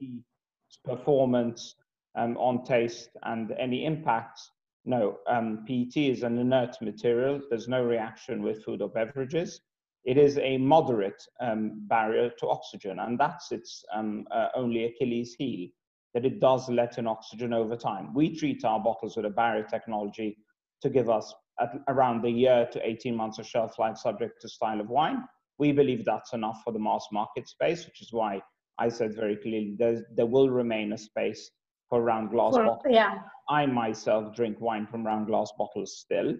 performance 0.84 1.74
um, 2.16 2.36
on 2.36 2.64
taste 2.64 3.10
and 3.22 3.52
any 3.52 3.84
impacts, 3.84 4.50
no, 4.84 5.18
um, 5.28 5.64
PET 5.66 5.96
is 5.96 6.22
an 6.22 6.38
inert 6.38 6.76
material. 6.80 7.40
There's 7.48 7.68
no 7.68 7.84
reaction 7.84 8.42
with 8.42 8.64
food 8.64 8.82
or 8.82 8.88
beverages. 8.88 9.60
It 10.04 10.18
is 10.18 10.38
a 10.38 10.58
moderate 10.58 11.22
um, 11.40 11.86
barrier 11.86 12.30
to 12.40 12.48
oxygen, 12.48 12.98
and 12.98 13.18
that's 13.18 13.52
its 13.52 13.84
um, 13.94 14.26
uh, 14.32 14.48
only 14.56 14.84
Achilles 14.84 15.34
heel, 15.38 15.68
that 16.14 16.24
it 16.24 16.40
does 16.40 16.68
let 16.68 16.98
in 16.98 17.06
oxygen 17.06 17.52
over 17.52 17.76
time. 17.76 18.12
We 18.14 18.36
treat 18.36 18.64
our 18.64 18.80
bottles 18.80 19.16
with 19.16 19.26
a 19.26 19.30
barrier 19.30 19.64
technology 19.64 20.36
to 20.82 20.90
give 20.90 21.08
us 21.08 21.32
at 21.60 21.74
around 21.88 22.22
the 22.22 22.30
year 22.30 22.68
to 22.72 22.86
18 22.86 23.14
months 23.14 23.38
of 23.38 23.46
shelf 23.46 23.78
life 23.78 23.96
subject 23.96 24.40
to 24.40 24.48
style 24.48 24.80
of 24.80 24.88
wine. 24.88 25.24
We 25.58 25.72
believe 25.72 26.04
that's 26.04 26.32
enough 26.32 26.60
for 26.64 26.72
the 26.72 26.78
mass 26.78 27.06
market 27.12 27.48
space, 27.48 27.86
which 27.86 28.02
is 28.02 28.12
why 28.12 28.40
I 28.78 28.88
said 28.88 29.14
very 29.14 29.36
clearly 29.36 29.76
there 29.78 30.26
will 30.26 30.50
remain 30.50 30.92
a 30.92 30.98
space 30.98 31.50
for 31.88 32.02
round 32.02 32.30
glass 32.30 32.54
for, 32.54 32.64
bottles. 32.64 32.82
Yeah. 32.90 33.18
I 33.48 33.66
myself 33.66 34.34
drink 34.34 34.60
wine 34.60 34.86
from 34.86 35.06
round 35.06 35.26
glass 35.26 35.52
bottles 35.58 35.98
still, 35.98 36.34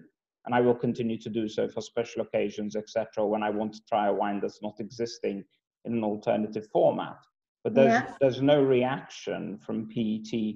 and 0.45 0.55
I 0.55 0.61
will 0.61 0.75
continue 0.75 1.17
to 1.19 1.29
do 1.29 1.47
so 1.47 1.69
for 1.69 1.81
special 1.81 2.23
occasions, 2.23 2.75
etc. 2.75 3.25
When 3.25 3.43
I 3.43 3.49
want 3.49 3.73
to 3.73 3.81
try 3.87 4.07
a 4.07 4.13
wine 4.13 4.39
that's 4.41 4.61
not 4.61 4.79
existing 4.79 5.43
in 5.85 5.93
an 5.93 6.03
alternative 6.03 6.67
format. 6.73 7.17
But 7.63 7.75
there's 7.75 7.93
yeah. 7.93 8.13
there's 8.19 8.41
no 8.41 8.61
reaction 8.61 9.57
from 9.57 9.87
PET 9.87 10.55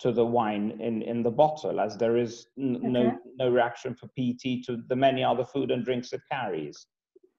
to 0.00 0.12
the 0.12 0.24
wine 0.26 0.78
in, 0.80 1.02
in 1.02 1.22
the 1.22 1.30
bottle, 1.30 1.80
as 1.80 1.96
there 1.96 2.16
is 2.16 2.46
n- 2.58 2.76
okay. 2.76 2.88
no 2.88 3.18
no 3.38 3.50
reaction 3.50 3.94
for 3.94 4.08
PET 4.08 4.64
to 4.64 4.82
the 4.88 4.96
many 4.96 5.22
other 5.22 5.44
food 5.44 5.70
and 5.70 5.84
drinks 5.84 6.12
it 6.12 6.20
carries. 6.30 6.86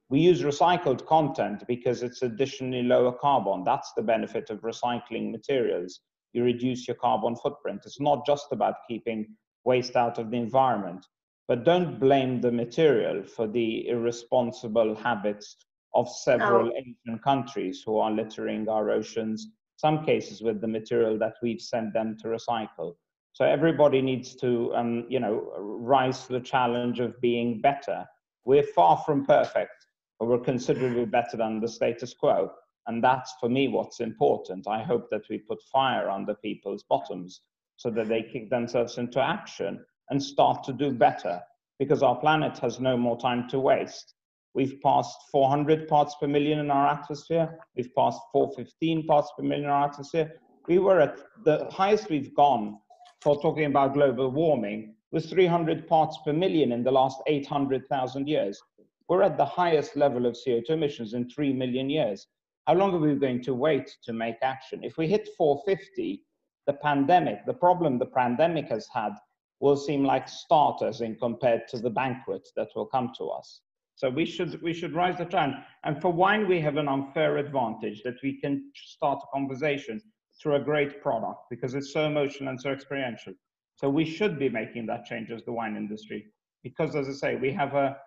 We 0.10 0.22
use 0.22 0.42
recycled 0.42 1.06
content 1.06 1.64
because 1.68 2.02
it's 2.02 2.24
additionally 2.24 2.84
lower 2.84 3.12
carbon. 3.12 3.64
That's 3.64 3.94
the 3.94 4.02
benefit 4.02 4.50
of 4.50 4.62
recycling 4.62 5.32
materials 5.32 6.00
you 6.34 6.44
reduce 6.44 6.88
your 6.88 6.96
carbon 6.96 7.36
footprint. 7.36 7.82
It's 7.86 8.00
not 8.00 8.26
just 8.26 8.48
about 8.52 8.76
keeping 8.88 9.28
waste 9.66 9.96
out 9.96 10.18
of 10.18 10.32
the 10.32 10.38
environment, 10.38 11.06
but 11.48 11.64
don't 11.64 12.00
blame 12.00 12.42
the 12.42 12.52
material 12.52 13.24
for 13.24 13.48
the 13.48 13.88
irresponsible 13.88 14.96
habits 14.96 15.58
of 15.94 16.10
several 16.10 16.68
oh. 16.68 16.78
Asian 16.78 17.20
countries 17.24 17.84
who 17.86 17.98
are 17.98 18.12
littering 18.12 18.68
our 18.70 18.90
oceans, 18.92 19.48
some 19.78 20.06
cases 20.06 20.42
with 20.42 20.62
the 20.62 20.68
material 20.68 21.18
that 21.20 21.34
we've 21.42 21.62
sent 21.62 21.94
them 21.94 22.18
to 22.22 22.28
recycle. 22.28 22.96
So 23.34 23.46
everybody 23.46 24.02
needs 24.02 24.36
to, 24.38 24.74
um, 24.76 25.06
you 25.10 25.20
know, 25.20 25.54
rise 25.58 26.26
to 26.28 26.34
the 26.34 26.40
challenge 26.40 27.00
of 27.00 27.20
being 27.22 27.62
better. 27.62 28.06
We're 28.46 28.64
far 28.64 28.98
from 29.06 29.26
perfect, 29.26 29.86
but 30.20 30.28
we're 30.28 30.40
considerably 30.40 31.06
better 31.06 31.38
than 31.38 31.60
the 31.60 31.68
status 31.68 32.14
quo. 32.14 32.52
And 32.88 33.04
that's 33.04 33.34
for 33.40 33.50
me 33.50 33.68
what's 33.68 34.00
important. 34.00 34.68
I 34.68 34.82
hope 34.84 35.10
that 35.12 35.30
we 35.30 35.38
put 35.38 35.62
fire 35.72 36.10
under 36.10 36.34
people's 36.36 36.84
bottoms 36.90 37.42
so 37.78 37.90
that 37.92 38.10
they 38.10 38.24
kick 38.24 38.50
themselves 38.50 38.98
into 38.98 39.22
action 39.22 39.86
and 40.10 40.22
start 40.22 40.64
to 40.66 40.74
do 40.74 40.92
better 40.92 41.40
because 41.78 42.04
our 42.04 42.18
planet 42.18 42.58
has 42.58 42.80
no 42.80 42.98
more 42.98 43.18
time 43.18 43.48
to 43.50 43.60
waste. 43.60 44.16
We've 44.54 44.82
passed 44.82 45.16
400 45.32 45.88
parts 45.88 46.16
per 46.20 46.28
million 46.28 46.60
in 46.60 46.72
our 46.72 46.88
atmosphere. 46.88 47.60
We've 47.76 47.94
passed 47.96 48.20
415 48.32 49.06
parts 49.06 49.32
per 49.38 49.44
million 49.44 49.66
in 49.66 49.72
our 49.72 49.86
atmosphere. 49.86 50.34
We 50.68 50.80
were 50.80 51.00
at 51.02 51.20
the 51.46 51.68
highest 51.72 52.10
we've 52.10 52.34
gone 52.36 52.78
for 53.22 53.40
talking 53.42 53.66
about 53.66 53.94
global 53.94 54.32
warming 54.32 54.96
was 55.12 55.30
300 55.30 55.88
parts 55.88 56.18
per 56.24 56.34
million 56.34 56.72
in 56.72 56.84
the 56.84 56.92
last 56.92 57.20
800,000 57.28 58.28
years. 58.28 58.62
We're 59.08 59.24
at 59.24 59.38
the 59.38 59.46
highest 59.46 59.96
level 59.96 60.26
of 60.26 60.36
CO2 60.36 60.70
emissions 60.70 61.14
in 61.14 61.30
3 61.30 61.54
million 61.54 61.90
years. 61.90 62.28
How 62.68 62.76
long 62.76 62.94
are 62.94 63.00
we 63.00 63.16
going 63.16 63.42
to 63.44 63.56
wait 63.56 63.90
to 64.04 64.14
make 64.14 64.36
action? 64.44 64.84
If 64.84 64.98
we 64.98 65.08
hit 65.08 65.30
450, 65.36 66.24
the 66.68 66.74
pandemic, 66.74 67.46
the 67.46 67.54
problem 67.54 67.98
the 67.98 68.06
pandemic 68.06 68.70
has 68.70 68.88
had 68.94 69.14
will 69.60 69.76
seem 69.76 70.04
like 70.04 70.30
starters 70.30 71.02
in 71.02 71.16
compared 71.16 71.68
to 71.70 71.80
the 71.80 71.90
banquet 71.90 72.48
that 72.56 72.70
will 72.76 72.86
come 72.86 73.12
to 73.18 73.26
us. 73.30 73.62
So 74.00 74.10
we 74.10 74.26
should 74.26 74.62
we 74.62 74.74
should 74.74 74.94
rise 74.94 75.18
the 75.18 75.26
trend. 75.26 75.56
And 75.84 76.02
for 76.02 76.10
wine, 76.10 76.48
we 76.48 76.62
have 76.62 76.78
an 76.78 76.88
unfair 76.88 77.36
advantage 77.36 78.02
that 78.04 78.16
we 78.24 78.40
can 78.40 78.72
start 78.74 79.20
a 79.22 79.28
conversation 79.38 80.02
through 80.42 80.56
a 80.56 80.62
great 80.62 81.02
product 81.02 81.42
because 81.50 81.76
it's 81.76 81.92
so 81.92 82.06
emotional 82.06 82.48
and 82.48 82.62
so 82.62 82.72
experiential. 82.72 83.34
So 83.76 83.90
we 83.90 84.06
should 84.06 84.40
be 84.40 84.48
making 84.48 84.86
that 84.86 85.04
change 85.04 85.32
as 85.32 85.44
the 85.44 85.52
wine 85.52 85.76
industry 85.76 86.28
because, 86.64 86.96
as 86.96 87.10
I 87.10 87.12
say, 87.12 87.36
we 87.36 87.52
have 87.52 87.74
a, 87.74 87.98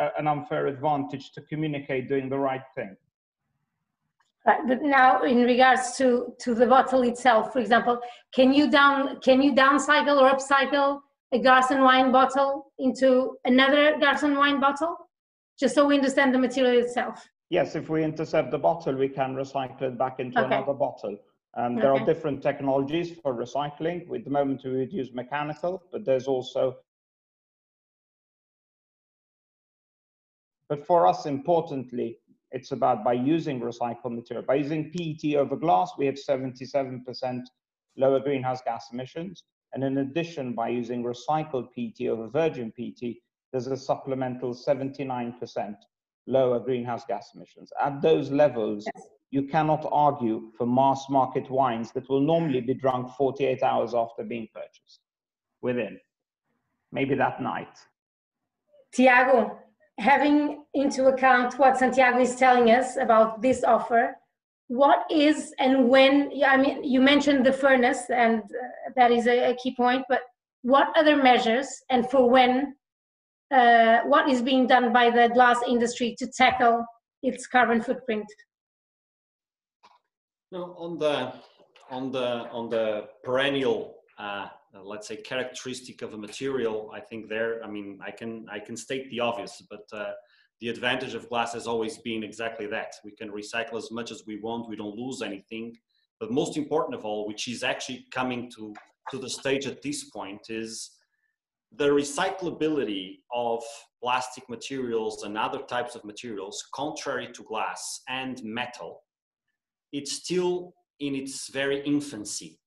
a 0.00 0.08
an 0.18 0.26
unfair 0.26 0.66
advantage 0.66 1.30
to 1.34 1.42
communicate 1.42 2.08
doing 2.08 2.28
the 2.28 2.40
right 2.40 2.66
thing. 2.74 2.96
Right, 4.44 4.66
but 4.66 4.82
now 4.82 5.22
in 5.22 5.44
regards 5.44 5.96
to 5.98 6.34
to 6.40 6.56
the 6.56 6.66
bottle 6.66 7.02
itself, 7.02 7.52
for 7.52 7.60
example, 7.60 8.00
can 8.34 8.52
you 8.52 8.68
down 8.68 9.20
can 9.20 9.40
you 9.40 9.52
downcycle 9.54 10.20
or 10.20 10.28
upcycle 10.34 11.02
a 11.32 11.38
Garçon 11.38 11.84
wine 11.84 12.10
bottle 12.10 12.72
into 12.80 13.36
another 13.44 13.94
Garçon 14.02 14.36
wine 14.36 14.60
bottle, 14.60 14.96
just 15.58 15.74
so 15.74 15.86
we 15.86 15.94
understand 15.94 16.34
the 16.34 16.38
material 16.38 16.82
itself? 16.82 17.28
Yes, 17.48 17.76
if 17.76 17.88
we 17.88 18.02
intercept 18.02 18.50
the 18.50 18.58
bottle, 18.58 18.94
we 18.94 19.08
can 19.08 19.34
recycle 19.34 19.82
it 19.82 19.98
back 19.98 20.18
into 20.18 20.38
okay. 20.38 20.46
another 20.46 20.74
bottle. 20.74 21.16
Um, 21.56 21.76
there 21.76 21.92
okay. 21.92 22.02
are 22.02 22.06
different 22.06 22.42
technologies 22.42 23.16
for 23.22 23.34
recycling. 23.34 24.06
With 24.08 24.24
the 24.24 24.30
moment, 24.30 24.62
we 24.64 24.76
would 24.76 24.92
use 24.92 25.12
mechanical, 25.14 25.82
but 25.90 26.04
there's 26.04 26.26
also. 26.26 26.76
But 30.68 30.84
for 30.84 31.06
us, 31.06 31.26
importantly, 31.26 32.18
it's 32.50 32.72
about 32.72 33.04
by 33.04 33.14
using 33.14 33.60
recycled 33.60 34.16
material. 34.16 34.44
By 34.44 34.56
using 34.56 34.90
PET 34.90 35.36
over 35.36 35.56
glass, 35.56 35.92
we 35.96 36.06
have 36.06 36.16
77% 36.16 37.42
lower 37.96 38.20
greenhouse 38.20 38.60
gas 38.62 38.88
emissions. 38.92 39.44
And 39.72 39.84
in 39.84 39.98
addition, 39.98 40.54
by 40.54 40.68
using 40.68 41.04
recycled 41.04 41.68
PET 41.74 42.08
over 42.08 42.28
virgin 42.28 42.72
PET, 42.76 43.14
there's 43.56 43.80
a 43.80 43.84
supplemental 43.84 44.54
79% 44.54 45.76
lower 46.26 46.60
greenhouse 46.60 47.06
gas 47.06 47.30
emissions. 47.34 47.72
At 47.82 48.02
those 48.02 48.30
levels, 48.30 48.84
yes. 48.94 49.06
you 49.30 49.44
cannot 49.44 49.88
argue 49.90 50.50
for 50.58 50.66
mass 50.66 51.06
market 51.08 51.50
wines 51.50 51.90
that 51.92 52.06
will 52.10 52.20
normally 52.20 52.60
be 52.60 52.74
drunk 52.74 53.10
48 53.16 53.62
hours 53.62 53.94
after 53.94 54.24
being 54.24 54.46
purchased 54.52 55.00
within, 55.62 55.98
maybe 56.92 57.14
that 57.14 57.40
night. 57.40 57.78
Tiago, 58.92 59.58
having 59.98 60.64
into 60.74 61.06
account 61.06 61.58
what 61.58 61.78
Santiago 61.78 62.18
is 62.18 62.36
telling 62.36 62.70
us 62.70 62.98
about 62.98 63.40
this 63.40 63.64
offer, 63.64 64.16
what 64.68 65.06
is 65.10 65.54
and 65.58 65.88
when, 65.88 66.30
I 66.46 66.58
mean, 66.58 66.84
you 66.84 67.00
mentioned 67.00 67.46
the 67.46 67.52
furnace, 67.54 68.10
and 68.10 68.42
uh, 68.42 68.90
that 68.96 69.12
is 69.12 69.26
a, 69.26 69.52
a, 69.52 69.54
key 69.54 69.74
point, 69.74 70.04
but 70.10 70.20
what 70.62 70.88
other 70.94 71.16
measures 71.16 71.68
and 71.88 72.10
for 72.10 72.28
when, 72.28 72.74
uh, 73.52 74.00
what 74.04 74.28
is 74.28 74.42
being 74.42 74.66
done 74.66 74.92
by 74.92 75.10
the 75.10 75.28
glass 75.32 75.58
industry 75.66 76.14
to 76.18 76.26
tackle 76.26 76.84
its 77.22 77.46
carbon 77.46 77.80
footprint? 77.80 78.26
No, 80.52 80.74
on 80.78 80.98
the 80.98 81.32
on 81.90 82.10
the 82.10 82.48
on 82.50 82.68
the 82.68 83.08
perennial 83.24 83.96
uh, 84.18 84.48
let's 84.82 85.08
say 85.08 85.16
characteristic 85.16 86.02
of 86.02 86.14
a 86.14 86.18
material 86.18 86.90
i 86.92 87.00
think 87.00 87.28
there 87.28 87.62
i 87.64 87.68
mean 87.68 87.98
i 88.04 88.10
can 88.10 88.44
i 88.50 88.58
can 88.58 88.76
state 88.76 89.08
the 89.10 89.20
obvious 89.20 89.62
but 89.70 89.84
uh, 89.92 90.12
the 90.60 90.68
advantage 90.68 91.14
of 91.14 91.28
glass 91.28 91.54
has 91.54 91.66
always 91.66 91.98
been 91.98 92.24
exactly 92.24 92.66
that 92.66 92.94
we 93.04 93.12
can 93.12 93.30
recycle 93.30 93.76
as 93.76 93.90
much 93.90 94.10
as 94.10 94.24
we 94.26 94.38
want 94.40 94.68
we 94.68 94.76
don't 94.76 94.96
lose 94.96 95.22
anything 95.22 95.76
But 96.18 96.30
most 96.30 96.56
important 96.56 96.94
of 96.94 97.04
all, 97.04 97.26
which 97.26 97.48
is 97.48 97.62
actually 97.62 98.06
coming 98.10 98.50
to, 98.52 98.74
to 99.10 99.18
the 99.18 99.28
stage 99.28 99.66
at 99.66 99.82
this 99.82 100.04
point, 100.04 100.48
is 100.48 100.90
the 101.72 101.88
recyclability 101.88 103.18
of 103.32 103.62
plastic 104.02 104.48
materials 104.48 105.24
and 105.24 105.36
other 105.36 105.60
types 105.60 105.94
of 105.94 106.04
materials, 106.04 106.64
contrary 106.74 107.28
to 107.32 107.42
glass 107.42 108.00
and 108.08 108.42
metal, 108.44 109.02
it's 109.92 110.12
still 110.12 110.74
in 111.00 111.14
its 111.14 111.50
very 111.50 111.80
infancy. 111.84 112.58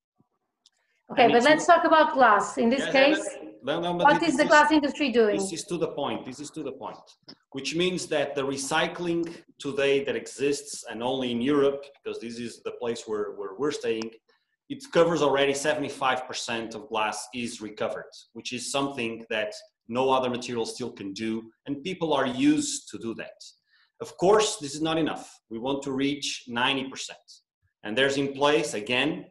Okay, 1.12 1.24
and 1.24 1.34
but 1.34 1.44
let's 1.44 1.66
talk 1.66 1.86
about 1.86 2.14
glass. 2.14 2.58
In 2.58 2.70
this 2.70 2.86
yeah, 2.86 2.92
case, 2.92 3.28
no, 3.64 3.80
no, 3.80 3.94
what 3.94 4.22
is 4.22 4.38
the 4.38 4.46
glass 4.46 4.72
industry 4.72 5.12
doing? 5.12 5.38
This 5.38 5.52
is 5.52 5.64
to 5.66 5.78
the 5.78 5.88
point. 5.88 6.26
This 6.26 6.40
is 6.40 6.52
to 6.52 6.62
the 6.62 6.72
point, 6.72 6.98
which 7.52 7.76
means 7.76 8.06
that 8.08 8.36
the 8.36 8.44
recycling 8.44 9.34
today 9.58 10.04
that 10.04 10.16
exists, 10.16 10.86
and 10.90 11.02
only 11.02 11.32
in 11.32 11.42
Europe, 11.42 11.84
because 12.04 12.22
this 12.22 12.38
is 12.38 12.62
the 12.64 12.72
place 12.72 13.04
where, 13.08 13.32
where 13.32 13.56
we're 13.58 13.72
staying, 13.72 14.12
it 14.70 14.84
covers 14.94 15.22
already 15.22 15.54
75% 15.54 16.76
of 16.76 16.88
glass 16.88 17.28
is 17.34 17.62
recovered, 17.62 18.12
which 18.34 18.54
is 18.54 18.72
something 18.72 19.26
that 19.30 19.54
no 19.88 20.12
other 20.12 20.30
material 20.30 20.66
still 20.66 20.92
can 20.92 21.12
do, 21.14 21.50
and 21.66 21.84
people 21.84 22.14
are 22.14 22.28
used 22.28 22.90
to 22.90 23.00
do 23.00 23.16
that. 23.16 23.42
Of 24.02 24.16
course, 24.18 24.58
this 24.58 24.76
is 24.76 24.82
not 24.82 24.98
enough. 24.98 25.40
We 25.50 25.60
want 25.60 25.82
to 25.84 25.92
reach 25.92 26.44
90%. 26.48 27.10
And 27.84 27.98
there's 27.98 28.18
in 28.18 28.34
place, 28.34 28.76
again, 28.76 29.26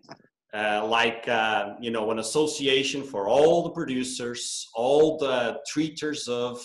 uh, 0.54 0.86
like 0.86 1.28
uh, 1.28 1.74
you 1.80 1.90
know 1.90 2.10
an 2.10 2.20
association 2.20 3.02
for 3.02 3.28
all 3.28 3.62
the 3.62 3.70
producers 3.70 4.66
all 4.74 5.18
the 5.18 5.60
treaters 5.66 6.26
of 6.26 6.64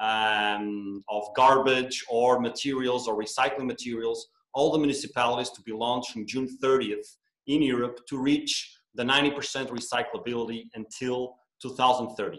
um, 0.00 1.02
of 1.08 1.24
garbage 1.34 2.04
or 2.08 2.38
materials 2.38 3.08
or 3.08 3.18
recycling 3.20 3.66
materials 3.66 4.28
all 4.54 4.70
the 4.70 4.78
municipalities 4.78 5.50
to 5.50 5.60
be 5.62 5.72
launched 5.72 6.12
from 6.12 6.24
june 6.24 6.48
30th 6.62 7.16
in 7.46 7.62
europe 7.62 8.00
to 8.08 8.18
reach 8.18 8.78
the 8.94 9.02
90% 9.02 9.68
recyclability 9.68 10.64
until 10.74 11.34
2030 11.62 12.38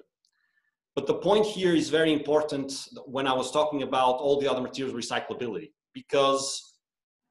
but 0.95 1.07
the 1.07 1.15
point 1.15 1.45
here 1.45 1.75
is 1.75 1.89
very 1.89 2.13
important 2.13 2.87
when 3.05 3.27
i 3.27 3.33
was 3.33 3.51
talking 3.51 3.83
about 3.83 4.15
all 4.15 4.39
the 4.39 4.49
other 4.49 4.61
materials 4.61 4.93
recyclability 4.93 5.71
because 5.93 6.75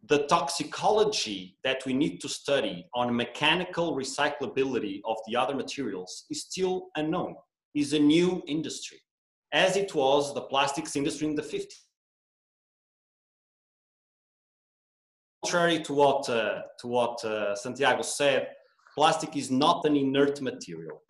the 0.09 0.27
toxicology 0.27 1.57
that 1.64 1.85
we 1.87 1.95
need 1.95 2.20
to 2.20 2.29
study 2.29 2.87
on 2.95 3.14
mechanical 3.14 3.97
recyclability 3.97 5.01
of 5.07 5.16
the 5.27 5.37
other 5.37 5.55
materials 5.55 6.27
is 6.31 6.43
still 6.43 6.89
unknown, 6.97 7.35
is 7.75 7.95
a 7.95 7.99
new 7.99 8.43
industry, 8.47 8.99
as 9.53 9.77
it 9.77 9.95
was 9.95 10.35
the 10.35 10.43
plastics 10.43 10.97
industry 10.97 11.27
in 11.27 11.35
the 11.35 11.43
50s. 11.43 11.84
Contrary 15.45 15.78
to 15.80 15.92
what, 15.92 16.26
uh, 16.30 16.62
to 16.78 16.86
what 16.86 17.22
uh, 17.22 17.55
Santiago 17.55 18.01
said, 18.01 18.49
plastic 18.95 19.36
is 19.36 19.51
not 19.51 19.84
an 19.84 19.95
inert 19.95 20.40
material. 20.40 21.03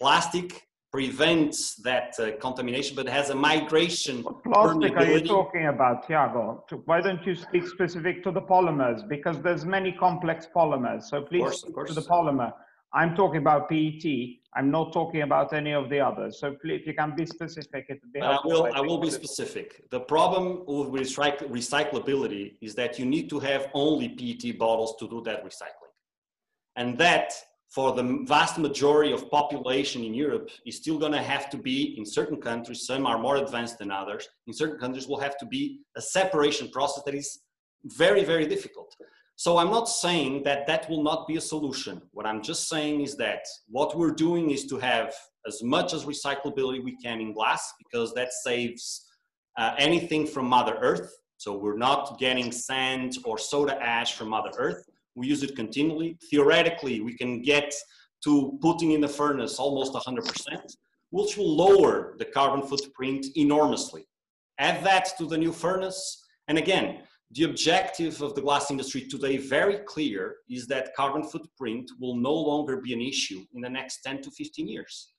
Plastic 0.00 0.62
prevents 0.90 1.74
that 1.84 2.14
uh, 2.18 2.30
contamination, 2.40 2.96
but 2.96 3.06
has 3.06 3.28
a 3.28 3.34
migration. 3.34 4.22
What 4.22 4.42
plastic 4.44 4.96
are 4.96 5.04
you 5.04 5.20
talking 5.20 5.66
about, 5.66 6.06
Tiago? 6.06 6.64
Why 6.86 7.02
don't 7.02 7.24
you 7.26 7.34
speak 7.34 7.66
specific 7.66 8.24
to 8.24 8.30
the 8.30 8.40
polymers? 8.40 9.06
Because 9.06 9.42
there's 9.42 9.66
many 9.66 9.92
complex 9.92 10.48
polymers. 10.56 11.02
So 11.02 11.20
please 11.20 11.42
course, 11.42 11.60
speak 11.60 11.86
to 11.88 11.92
the 11.92 12.00
polymer. 12.00 12.54
I'm 12.92 13.14
talking 13.14 13.40
about 13.40 13.68
PET. 13.68 14.04
I'm 14.56 14.70
not 14.70 14.92
talking 14.92 15.22
about 15.22 15.52
any 15.52 15.72
of 15.72 15.88
the 15.88 16.00
others. 16.00 16.40
So 16.40 16.56
please, 16.60 16.80
if 16.80 16.86
you 16.88 16.94
can 16.94 17.14
be 17.14 17.24
specific, 17.24 17.86
it 17.88 18.00
would 18.02 18.12
be. 18.12 18.20
I 18.20 18.38
will, 18.44 18.68
I 18.74 18.80
will 18.80 18.98
be 18.98 19.10
specific. 19.10 19.88
The 19.90 20.00
problem 20.00 20.64
with 20.66 21.08
recyclability 21.14 22.56
is 22.60 22.74
that 22.74 22.98
you 22.98 23.06
need 23.06 23.30
to 23.30 23.38
have 23.38 23.68
only 23.74 24.08
PET 24.08 24.58
bottles 24.58 24.96
to 24.98 25.08
do 25.08 25.22
that 25.22 25.44
recycling. 25.44 25.94
And 26.74 26.98
that 26.98 27.32
for 27.68 27.92
the 27.92 28.24
vast 28.26 28.58
majority 28.58 29.12
of 29.12 29.30
population 29.30 30.02
in 30.02 30.12
Europe 30.12 30.50
is 30.66 30.76
still 30.76 30.98
going 30.98 31.12
to 31.12 31.22
have 31.22 31.48
to 31.50 31.56
be 31.56 31.94
in 31.96 32.04
certain 32.04 32.40
countries, 32.40 32.84
some 32.84 33.06
are 33.06 33.18
more 33.18 33.36
advanced 33.36 33.78
than 33.78 33.92
others, 33.92 34.28
in 34.48 34.52
certain 34.52 34.78
countries 34.78 35.06
will 35.06 35.20
have 35.20 35.38
to 35.38 35.46
be 35.46 35.80
a 35.96 36.00
separation 36.00 36.68
process 36.70 37.04
that 37.04 37.14
is 37.14 37.42
very, 37.84 38.24
very 38.24 38.46
difficult. 38.46 38.96
So 39.44 39.56
I'm 39.56 39.70
not 39.70 39.88
saying 39.88 40.42
that 40.42 40.66
that 40.66 40.82
will 40.90 41.02
not 41.02 41.26
be 41.26 41.36
a 41.36 41.40
solution. 41.40 42.02
What 42.12 42.26
I'm 42.26 42.42
just 42.42 42.68
saying 42.68 43.00
is 43.00 43.16
that 43.16 43.42
what 43.68 43.96
we're 43.96 44.16
doing 44.26 44.50
is 44.50 44.66
to 44.66 44.76
have 44.78 45.14
as 45.46 45.62
much 45.62 45.94
as 45.94 46.04
recyclability 46.04 46.84
we 46.84 46.96
can 47.04 47.20
in 47.20 47.32
glass 47.32 47.72
because 47.82 48.12
that 48.14 48.34
saves 48.34 49.06
uh, 49.56 49.74
anything 49.78 50.26
from 50.26 50.46
Mother 50.46 50.76
Earth. 50.80 51.10
So 51.38 51.56
we're 51.56 51.78
not 51.78 52.18
getting 52.18 52.52
sand 52.52 53.16
or 53.24 53.38
soda 53.38 53.82
ash 53.82 54.14
from 54.14 54.28
Mother 54.28 54.52
Earth 54.58 54.84
we 55.14 55.26
use 55.26 55.42
it 55.42 55.56
continually. 55.56 56.16
Theoretically, 56.30 57.00
we 57.00 57.16
can 57.16 57.42
get 57.42 57.74
to 58.24 58.58
putting 58.62 58.92
in 58.92 59.00
the 59.00 59.08
furnace 59.08 59.58
almost 59.58 59.92
100%, 59.92 60.76
which 61.10 61.36
will 61.36 61.56
lower 61.56 62.14
the 62.18 62.24
carbon 62.24 62.66
footprint 62.66 63.26
enormously. 63.36 64.06
Add 64.58 64.84
that 64.84 65.08
to 65.18 65.26
the 65.26 65.38
new 65.38 65.52
furnace, 65.52 66.24
and 66.48 66.58
again, 66.58 67.02
the 67.32 67.44
objective 67.44 68.20
of 68.22 68.34
the 68.34 68.40
glass 68.40 68.70
industry 68.70 69.02
today, 69.02 69.36
very 69.36 69.78
clear, 69.86 70.36
is 70.48 70.66
that 70.66 70.94
carbon 70.96 71.22
footprint 71.22 71.90
will 72.00 72.16
no 72.16 72.32
longer 72.32 72.78
be 72.78 72.92
an 72.92 73.00
issue 73.00 73.44
in 73.54 73.60
the 73.60 73.70
next 73.70 74.00
10 74.02 74.22
to 74.22 74.30
15 74.30 74.66
years. 74.66 75.12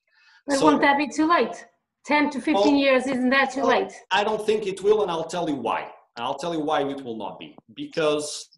But 0.46 0.58
so, 0.58 0.66
won't 0.66 0.82
that 0.82 0.98
be 0.98 1.08
too 1.08 1.28
late? 1.28 1.66
10 2.06 2.32
to 2.32 2.42
15 2.42 2.54
well, 2.56 2.74
years, 2.74 3.08
isn't 3.08 3.30
that 3.30 3.54
too 3.54 3.64
late? 3.64 3.94
I 4.12 4.24
don't 4.24 4.46
think 4.46 4.68
it 4.68 4.82
will, 4.82 5.04
and 5.04 5.12
I'll 5.12 5.24
tell 5.24 5.50
you 5.50 5.56
why. 5.56 5.90
I'll 6.18 6.38
tell 6.38 6.54
you 6.54 6.60
why 6.60 6.84
it 6.84 7.02
will 7.04 7.18
not 7.18 7.40
be. 7.40 7.56
Because 7.76 8.50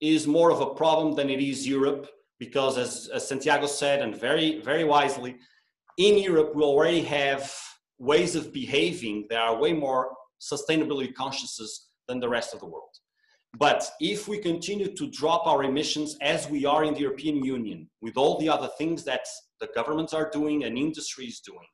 is 0.00 0.26
more 0.26 0.50
of 0.50 0.60
a 0.60 0.66
problem 0.66 1.14
than 1.14 1.28
it 1.28 1.40
is 1.40 1.66
Europe, 1.66 2.08
because 2.38 2.78
as, 2.78 3.10
as 3.12 3.28
Santiago 3.28 3.66
said, 3.66 4.00
and 4.00 4.18
very, 4.18 4.60
very 4.60 4.84
wisely, 4.84 5.36
in 5.98 6.16
Europe, 6.18 6.54
we 6.54 6.62
already 6.62 7.02
have 7.02 7.52
ways 7.98 8.36
of 8.36 8.52
behaving 8.52 9.26
that 9.30 9.38
are 9.38 9.56
way 9.56 9.72
more 9.72 10.10
sustainability 10.40 11.14
conscious 11.14 11.88
than 12.08 12.20
the 12.20 12.28
rest 12.28 12.54
of 12.54 12.60
the 12.60 12.66
world. 12.66 12.94
But 13.58 13.88
if 14.00 14.28
we 14.28 14.38
continue 14.38 14.94
to 14.94 15.10
drop 15.10 15.46
our 15.46 15.64
emissions 15.64 16.16
as 16.20 16.48
we 16.48 16.66
are 16.66 16.84
in 16.84 16.94
the 16.94 17.00
European 17.00 17.42
Union, 17.42 17.88
with 18.02 18.16
all 18.16 18.38
the 18.38 18.48
other 18.48 18.68
things 18.76 19.02
that 19.04 19.26
the 19.60 19.68
governments 19.74 20.12
are 20.12 20.28
doing 20.30 20.64
and 20.64 20.76
industry 20.76 21.26
is 21.26 21.40
doing, 21.40 21.66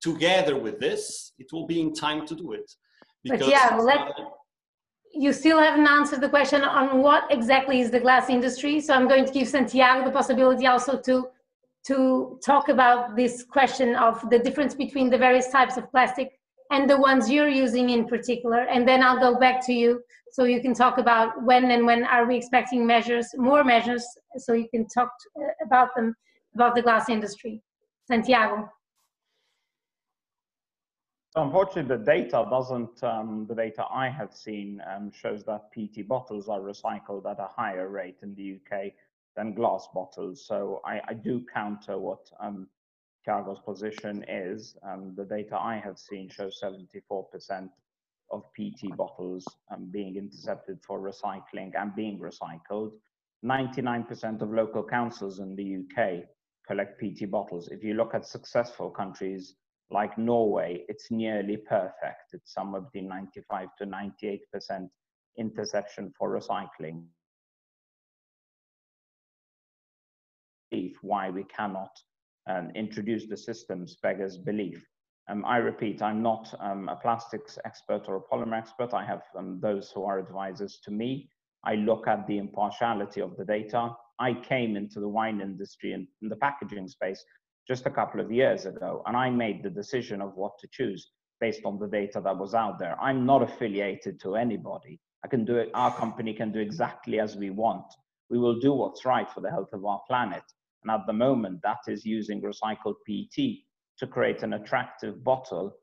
together 0.00 0.58
with 0.58 0.80
this, 0.80 1.32
it 1.38 1.46
will 1.52 1.66
be 1.66 1.80
in 1.80 1.92
time 1.92 2.26
to 2.26 2.34
do 2.34 2.52
it. 2.52 2.70
Because 3.22 3.40
but 3.40 3.50
yeah, 3.50 3.76
let, 3.76 4.10
you 5.12 5.32
still 5.32 5.58
haven't 5.58 5.86
answered 5.86 6.20
the 6.20 6.28
question 6.28 6.62
on 6.62 7.02
what 7.02 7.30
exactly 7.30 7.80
is 7.80 7.90
the 7.90 8.00
glass 8.00 8.30
industry. 8.30 8.80
So 8.80 8.94
I'm 8.94 9.06
going 9.06 9.26
to 9.26 9.32
give 9.32 9.48
Santiago 9.48 10.04
the 10.04 10.10
possibility 10.10 10.66
also 10.66 10.98
to 11.00 11.28
to 11.86 12.38
talk 12.44 12.68
about 12.68 13.16
this 13.16 13.44
question 13.44 13.96
of 13.96 14.28
the 14.30 14.38
difference 14.38 14.74
between 14.74 15.10
the 15.10 15.18
various 15.18 15.48
types 15.48 15.76
of 15.76 15.90
plastic 15.90 16.38
and 16.70 16.88
the 16.88 16.96
ones 16.96 17.30
you're 17.30 17.48
using 17.48 17.90
in 17.90 18.06
particular. 18.06 18.60
And 18.62 18.86
then 18.86 19.02
I'll 19.02 19.18
go 19.18 19.38
back 19.38 19.64
to 19.66 19.72
you 19.72 20.00
so 20.32 20.44
you 20.44 20.60
can 20.60 20.74
talk 20.74 20.98
about 20.98 21.42
when 21.42 21.70
and 21.70 21.84
when 21.84 22.04
are 22.04 22.26
we 22.26 22.36
expecting 22.36 22.86
measures, 22.86 23.28
more 23.36 23.62
measures, 23.62 24.04
so 24.38 24.54
you 24.54 24.68
can 24.70 24.86
talk 24.88 25.10
to, 25.20 25.42
uh, 25.42 25.66
about 25.66 25.94
them, 25.94 26.14
about 26.54 26.74
the 26.74 26.82
glass 26.82 27.08
industry. 27.08 27.60
Santiago. 28.08 28.68
Unfortunately, 31.34 31.96
the 31.96 32.04
data 32.04 32.46
doesn't, 32.50 33.02
um, 33.02 33.46
the 33.48 33.54
data 33.54 33.84
I 33.90 34.08
have 34.08 34.34
seen 34.34 34.82
um, 34.90 35.10
shows 35.10 35.44
that 35.44 35.72
PET 35.72 36.06
bottles 36.06 36.48
are 36.48 36.60
recycled 36.60 37.30
at 37.30 37.38
a 37.38 37.46
higher 37.46 37.88
rate 37.88 38.18
in 38.22 38.34
the 38.34 38.58
UK 38.58 38.92
than 39.36 39.54
glass 39.54 39.88
bottles. 39.94 40.46
So 40.46 40.80
I, 40.84 41.00
I 41.08 41.14
do 41.14 41.44
counter 41.52 41.98
what 41.98 42.30
um, 42.40 42.68
Tiago's 43.24 43.60
position 43.60 44.24
is. 44.28 44.76
Um, 44.82 45.14
the 45.16 45.24
data 45.24 45.56
I 45.56 45.80
have 45.84 45.98
seen 45.98 46.28
shows 46.28 46.60
74% 46.62 47.68
of 48.30 48.44
PET 48.54 48.96
bottles 48.96 49.46
um, 49.70 49.90
being 49.90 50.16
intercepted 50.16 50.78
for 50.86 51.00
recycling 51.00 51.72
and 51.78 51.94
being 51.94 52.18
recycled. 52.18 52.92
99% 53.44 54.42
of 54.42 54.52
local 54.52 54.84
councils 54.84 55.40
in 55.40 55.56
the 55.56 55.76
UK 55.76 56.24
collect 56.66 57.00
PET 57.00 57.30
bottles. 57.30 57.68
If 57.68 57.82
you 57.82 57.94
look 57.94 58.14
at 58.14 58.26
successful 58.26 58.90
countries, 58.90 59.54
like 59.90 60.16
Norway, 60.16 60.84
it's 60.88 61.10
nearly 61.10 61.56
perfect. 61.56 62.32
It's 62.32 62.54
somewhere 62.54 62.80
between 62.80 63.08
95 63.08 63.68
to 63.78 63.86
98% 63.86 64.88
interception 65.38 66.12
for 66.18 66.30
recycling. 66.38 67.04
Why 71.02 71.30
we 71.30 71.44
cannot 71.44 71.90
um, 72.48 72.70
introduce 72.74 73.26
the 73.26 73.36
systems 73.36 73.96
beggars 74.02 74.38
belief. 74.38 74.84
Um, 75.28 75.44
I 75.44 75.58
repeat, 75.58 76.02
I'm 76.02 76.22
not 76.22 76.52
um, 76.60 76.88
a 76.88 76.96
plastics 76.96 77.58
expert 77.64 78.04
or 78.08 78.16
a 78.16 78.20
polymer 78.20 78.58
expert. 78.58 78.94
I 78.94 79.04
have 79.04 79.22
um, 79.38 79.60
those 79.60 79.90
who 79.94 80.04
are 80.04 80.18
advisors 80.18 80.80
to 80.84 80.90
me. 80.90 81.28
I 81.64 81.74
look 81.76 82.08
at 82.08 82.26
the 82.26 82.38
impartiality 82.38 83.20
of 83.20 83.36
the 83.36 83.44
data. 83.44 83.90
I 84.18 84.34
came 84.34 84.76
into 84.76 84.98
the 84.98 85.08
wine 85.08 85.40
industry 85.40 85.92
and 85.92 86.08
in 86.22 86.28
the 86.28 86.36
packaging 86.36 86.88
space 86.88 87.22
just 87.68 87.86
a 87.86 87.90
couple 87.90 88.20
of 88.20 88.32
years 88.32 88.66
ago, 88.66 89.02
and 89.06 89.16
I 89.16 89.30
made 89.30 89.62
the 89.62 89.70
decision 89.70 90.20
of 90.20 90.34
what 90.34 90.58
to 90.60 90.68
choose. 90.72 91.12
based 91.42 91.64
on 91.64 91.76
the 91.76 91.88
data 91.88 92.20
that 92.22 92.38
was 92.38 92.54
out 92.54 92.78
there. 92.78 92.96
I'm 93.00 93.26
not 93.26 93.42
affiliated 93.42 94.20
to 94.20 94.36
anybody. 94.36 95.00
I 95.24 95.28
can 95.28 95.44
do 95.44 95.56
it, 95.56 95.70
our 95.74 95.92
company 95.96 96.32
can 96.32 96.52
do 96.52 96.60
exactly 96.60 97.18
as 97.18 97.36
we 97.36 97.50
want. 97.50 97.86
We 98.30 98.38
will 98.38 98.60
do 98.60 98.72
what's 98.72 99.04
right 99.04 99.28
for 99.28 99.40
the 99.40 99.50
health 99.50 99.72
of 99.72 99.84
our 99.84 100.00
planet. 100.06 100.44
And 100.82 100.90
at 100.90 101.06
the 101.06 101.12
moment, 101.12 101.60
that 101.62 101.78
is 101.88 102.04
using 102.04 102.42
recycled 102.42 102.96
PET 103.06 103.56
to 103.98 104.06
create 104.06 104.42
an 104.42 104.54
attractive 104.54 105.22
bottle 105.22 105.76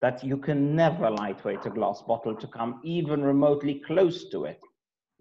that 0.00 0.22
you 0.22 0.36
can 0.36 0.76
never 0.76 1.10
lightweight 1.10 1.64
a 1.66 1.70
glass 1.70 2.02
bottle 2.06 2.36
to 2.36 2.46
come 2.46 2.80
even 2.84 3.22
remotely 3.22 3.80
close 3.86 4.28
to 4.30 4.44
it. 4.44 4.60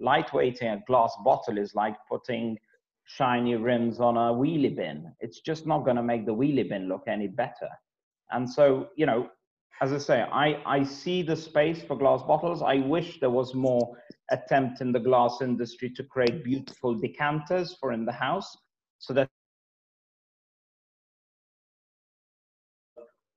Lightweighting 0.01 0.73
a 0.73 0.83
glass 0.85 1.15
bottle 1.23 1.57
is 1.57 1.73
like 1.73 1.95
putting 2.09 2.57
shiny 3.05 3.55
rims 3.55 3.99
on 3.99 4.17
a 4.17 4.33
wheelie 4.33 4.75
bin. 4.75 5.13
It's 5.19 5.39
just 5.39 5.65
not 5.65 5.85
going 5.85 5.97
to 5.97 6.03
make 6.03 6.25
the 6.25 6.35
wheelie 6.35 6.67
bin 6.67 6.87
look 6.87 7.03
any 7.07 7.27
better. 7.27 7.69
And 8.31 8.49
so, 8.49 8.89
you 8.95 9.05
know, 9.05 9.29
as 9.81 9.91
I 9.91 9.97
say, 9.97 10.21
I, 10.21 10.61
I 10.65 10.83
see 10.83 11.23
the 11.23 11.35
space 11.35 11.81
for 11.81 11.97
glass 11.97 12.21
bottles. 12.21 12.61
I 12.61 12.77
wish 12.77 13.19
there 13.19 13.29
was 13.29 13.53
more 13.53 13.97
attempt 14.31 14.81
in 14.81 14.91
the 14.91 14.99
glass 14.99 15.39
industry 15.41 15.89
to 15.95 16.03
create 16.03 16.43
beautiful 16.43 16.93
decanters 16.95 17.75
for 17.79 17.91
in 17.93 18.05
the 18.05 18.11
house 18.11 18.57
so 19.03 19.13
that 19.13 19.29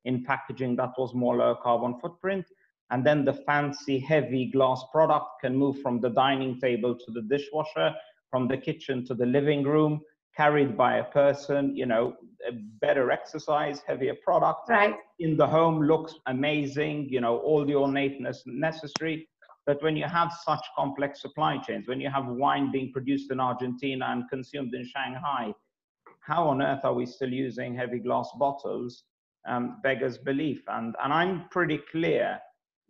in 0.05 0.23
packaging 0.25 0.77
that 0.77 0.93
was 0.97 1.12
more 1.12 1.37
low 1.37 1.57
carbon 1.61 1.99
footprint. 2.01 2.47
And 2.91 3.05
then 3.05 3.25
the 3.25 3.33
fancy 3.33 3.99
heavy 3.99 4.49
glass 4.53 4.85
product 4.93 5.27
can 5.41 5.57
move 5.57 5.81
from 5.83 6.01
the 6.01 6.11
dining 6.11 6.61
table 6.61 6.97
to 6.97 7.11
the 7.11 7.23
dishwasher, 7.23 7.93
from 8.31 8.47
the 8.47 8.57
kitchen 8.57 9.05
to 9.07 9.14
the 9.14 9.27
living 9.27 9.64
room, 9.64 10.01
carried 10.37 10.77
by 10.77 10.99
a 10.99 11.05
person, 11.05 11.75
you 11.75 11.87
know, 11.87 12.14
a 12.49 12.53
better 12.81 13.11
exercise, 13.11 13.81
heavier 13.85 14.14
product. 14.23 14.69
Right. 14.69 14.95
In 15.19 15.37
the 15.37 15.49
home 15.49 15.83
looks 15.83 16.14
amazing, 16.27 17.09
you 17.11 17.21
know, 17.21 17.39
all 17.39 17.67
the 17.67 17.75
ornateness 17.75 18.45
necessary. 18.47 19.29
But 19.67 19.83
when 19.83 19.97
you 19.97 20.05
have 20.05 20.33
such 20.45 20.64
complex 20.77 21.21
supply 21.21 21.59
chains, 21.59 21.89
when 21.89 22.01
you 22.01 22.09
have 22.09 22.27
wine 22.27 22.71
being 22.71 22.93
produced 22.93 23.33
in 23.33 23.41
Argentina 23.41 24.07
and 24.09 24.31
consumed 24.31 24.73
in 24.75 24.87
Shanghai, 24.87 25.53
how 26.21 26.49
on 26.49 26.62
earth 26.62 26.85
are 26.85 26.95
we 26.95 27.05
still 27.05 27.33
using 27.33 27.75
heavy 27.75 27.99
glass 27.99 28.31
bottles? 28.39 29.05
Um, 29.47 29.79
beggars 29.83 30.19
belief. 30.19 30.62
And, 30.69 30.95
and 31.03 31.12
I'm 31.12 31.49
pretty 31.51 31.79
clear 31.91 32.41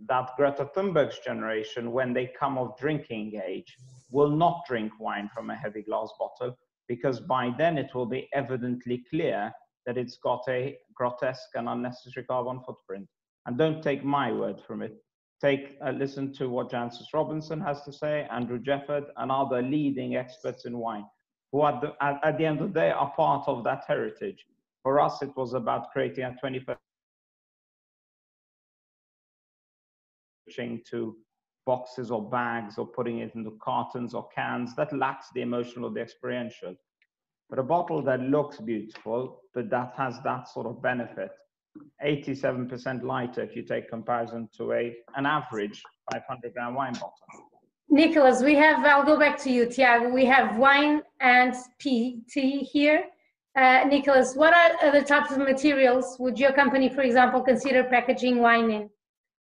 that 0.09 0.31
Greta 0.37 0.71
Thunberg's 0.75 1.19
generation, 1.19 1.93
when 1.93 2.13
they 2.13 2.31
come 2.39 2.59
of 2.59 2.77
drinking 2.79 3.41
age, 3.47 3.77
will 4.11 4.31
not 4.31 4.63
drink 4.69 4.93
wine 5.01 5.31
from 5.35 5.51
a 5.51 5.57
heavy 5.57 5.83
glass 5.83 6.11
bottle 6.19 6.57
because 6.89 7.21
by 7.21 7.53
then 7.59 7.79
it 7.79 7.95
will 7.95 8.07
be 8.07 8.29
evidently 8.33 9.03
clear 9.11 9.53
that 9.87 9.99
it's 9.99 10.17
got 10.17 10.43
a 10.49 10.77
grotesque 10.95 11.51
and 11.55 11.69
unnecessary 11.69 12.25
carbon 12.27 12.61
footprint. 12.65 13.09
And 13.47 13.57
don't 13.57 13.83
take 13.83 14.05
my 14.05 14.33
word 14.33 14.61
from 14.67 14.83
it. 14.83 14.97
Take 15.41 15.77
uh, 15.85 15.91
listen 15.91 16.33
to 16.35 16.49
what 16.49 16.71
Jancis 16.71 17.13
Robinson 17.13 17.61
has 17.61 17.83
to 17.83 17.93
say, 17.93 18.27
Andrew 18.31 18.59
Jefford, 18.59 19.05
and 19.19 19.31
other 19.31 19.61
leading 19.61 20.17
experts 20.17 20.65
in 20.65 20.79
wine, 20.79 21.05
who 21.53 21.65
at 21.67 21.81
the, 21.83 21.93
at, 22.01 22.19
at 22.25 22.39
the 22.39 22.47
end 22.47 22.61
of 22.61 22.73
the 22.73 22.81
day 22.81 22.91
are 22.91 23.13
part 23.15 23.47
of 23.47 23.63
that 23.65 23.85
heritage. 23.87 24.47
For 24.83 24.99
us, 25.01 25.21
it 25.21 25.37
was 25.37 25.53
about 25.53 25.91
creating 25.91 26.25
a 26.25 26.35
21st 26.43 26.77
to 30.91 31.17
boxes 31.67 32.11
or 32.11 32.31
bags 32.31 32.79
or 32.79 32.87
putting 32.87 33.19
it 33.19 33.35
into 33.35 33.59
cartons 33.61 34.15
or 34.15 34.29
cans. 34.29 34.75
That 34.77 34.97
lacks 34.97 35.27
the 35.35 35.43
emotional 35.43 35.87
or 35.87 35.91
the 35.91 36.01
experiential. 36.01 36.77
But 37.51 37.59
a 37.59 37.63
bottle 37.63 38.03
that 38.03 38.21
looks 38.21 38.59
beautiful, 38.61 39.41
but 39.55 39.69
that 39.71 39.93
has 39.97 40.21
that 40.25 40.49
sort 40.49 40.67
of 40.67 40.83
benefit, 40.83 41.31
87% 42.05 43.03
lighter 43.03 43.43
if 43.43 43.57
you 43.57 43.63
take 43.63 43.89
comparison 43.89 44.49
to 44.57 44.73
a 44.73 44.97
an 45.17 45.27
average 45.27 45.83
500 46.13 46.53
gram 46.53 46.75
wine 46.75 46.93
bottle. 46.95 47.13
Nicholas, 47.89 48.43
we 48.43 48.55
have, 48.55 48.85
I'll 48.85 49.05
go 49.05 49.19
back 49.19 49.39
to 49.39 49.51
you, 49.51 49.67
Tiago. 49.67 50.09
We 50.09 50.25
have 50.25 50.59
wine 50.59 51.03
and 51.21 51.55
PET 51.79 52.35
here. 52.35 53.05
Uh, 53.57 53.85
Nicholas, 53.87 54.35
what 54.35 54.53
are 54.55 54.93
the 54.93 55.03
types 55.03 55.31
of 55.31 55.39
materials 55.39 56.17
would 56.19 56.39
your 56.39 56.53
company, 56.53 56.89
for 56.89 57.03
example, 57.03 57.41
consider 57.41 57.85
packaging 57.85 58.41
wine 58.41 58.71
in? 58.71 58.91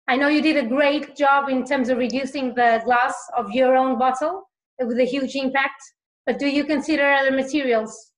I 0.08 0.16
know 0.16 0.30
you 0.30 0.42
did 0.42 0.56
a 0.56 0.68
great 0.68 1.18
job 1.18 1.50
in 1.50 1.66
terms 1.66 1.90
of 1.90 1.98
reducing 1.98 2.54
the 2.56 2.82
glass 2.86 3.16
of 3.36 3.52
your 3.52 3.76
own 3.76 4.00
bottle 4.00 4.50
with 4.80 4.98
a 5.00 5.04
huge 5.04 5.36
impact, 5.36 5.82
but 6.26 6.40
do 6.40 6.48
you 6.48 6.64
consider 6.64 7.12
other 7.12 7.32
materials? 7.32 8.12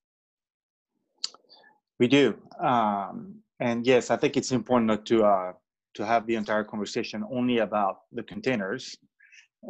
We 1.98 2.08
do. 2.08 2.38
Um, 2.60 3.39
and 3.60 3.86
yes, 3.86 4.10
I 4.10 4.16
think 4.18 4.38
it's 4.38 4.52
important 4.52 4.88
not 4.88 5.06
to, 5.08 5.26
uh, 5.26 5.54
to 5.96 6.06
have 6.06 6.26
the 6.28 6.36
entire 6.36 6.64
conversation 6.64 7.24
only 7.32 7.60
about 7.60 8.02
the 8.12 8.24
containers. 8.24 8.98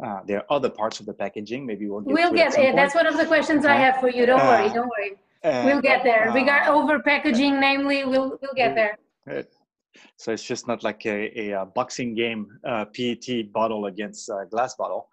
Uh, 0.04 0.20
there 0.26 0.38
are 0.38 0.46
other 0.50 0.70
parts 0.70 1.00
of 1.00 1.06
the 1.06 1.12
packaging. 1.12 1.66
Maybe 1.66 1.88
we'll 1.88 2.00
get 2.00 2.14
we'll 2.14 2.32
get 2.32 2.52
there. 2.54 2.72
That's 2.74 2.94
one 2.94 3.06
of 3.06 3.16
the 3.16 3.26
questions 3.26 3.66
I 3.66 3.74
have 3.74 3.98
for 3.98 4.08
you. 4.08 4.24
Don't 4.24 4.38
worry. 4.38 4.66
Uh, 4.66 4.72
don't 4.72 4.88
worry. 4.88 5.64
we'll 5.64 5.80
get 5.80 6.04
there. 6.04 6.30
We 6.32 6.44
got 6.44 6.68
uh, 6.68 6.74
over 6.74 7.00
packaging, 7.00 7.58
namely. 7.58 8.04
We'll 8.04 8.38
we'll 8.40 8.54
get 8.54 8.76
there. 8.76 8.96
So 10.16 10.32
it's 10.32 10.44
just 10.44 10.68
not 10.68 10.84
like 10.84 11.04
a, 11.06 11.50
a, 11.50 11.66
boxing 11.66 12.14
game 12.14 12.46
uh, 12.64 12.84
PET 12.84 13.52
bottle 13.52 13.86
against 13.86 14.28
a 14.28 14.46
glass 14.48 14.74
bottle. 14.76 15.08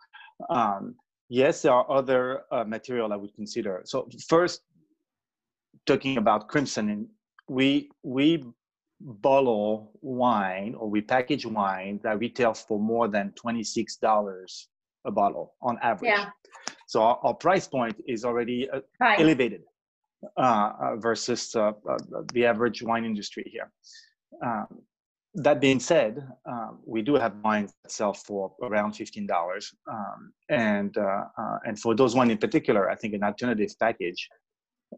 Um, 0.49 0.95
yes, 1.29 1.63
there 1.63 1.73
are 1.73 1.89
other 1.89 2.43
uh, 2.51 2.63
material 2.63 3.11
I 3.11 3.15
would 3.15 3.33
consider. 3.33 3.81
So 3.85 4.07
first, 4.27 4.61
talking 5.85 6.17
about 6.17 6.47
Crimson, 6.47 7.09
we 7.49 7.89
we 8.03 8.43
bottle 8.99 9.91
wine 10.01 10.75
or 10.75 10.89
we 10.89 11.01
package 11.01 11.45
wine 11.45 11.99
that 12.03 12.19
retails 12.19 12.61
for 12.61 12.79
more 12.79 13.07
than 13.07 13.31
twenty 13.33 13.63
six 13.63 13.97
dollars 13.97 14.69
a 15.05 15.11
bottle 15.11 15.53
on 15.61 15.77
average. 15.81 16.11
Yeah. 16.11 16.29
So 16.87 17.01
our, 17.01 17.19
our 17.23 17.33
price 17.33 17.67
point 17.67 17.95
is 18.07 18.25
already 18.25 18.69
uh, 18.69 18.81
elevated 19.01 19.61
uh, 20.37 20.71
uh, 20.81 20.95
versus 20.97 21.55
uh, 21.55 21.73
the 22.33 22.45
average 22.45 22.81
wine 22.81 23.05
industry 23.05 23.45
here. 23.51 23.71
Um, 24.43 24.67
that 25.35 25.61
being 25.61 25.79
said, 25.79 26.27
um, 26.49 26.79
we 26.85 27.03
do 27.03 27.13
have 27.15 27.35
wines 27.43 27.71
that 27.83 27.91
sell 27.91 28.13
for 28.13 28.53
around 28.63 28.93
fifteen 28.93 29.27
dollars, 29.27 29.71
um, 29.91 30.33
and 30.49 30.97
uh, 30.97 31.25
uh, 31.37 31.57
and 31.65 31.79
for 31.79 31.93
those 31.93 32.15
one 32.15 32.31
in 32.31 32.39
particular, 32.39 32.89
I 32.89 32.95
think 32.95 33.13
an 33.13 33.23
alternative 33.23 33.69
package 33.79 34.27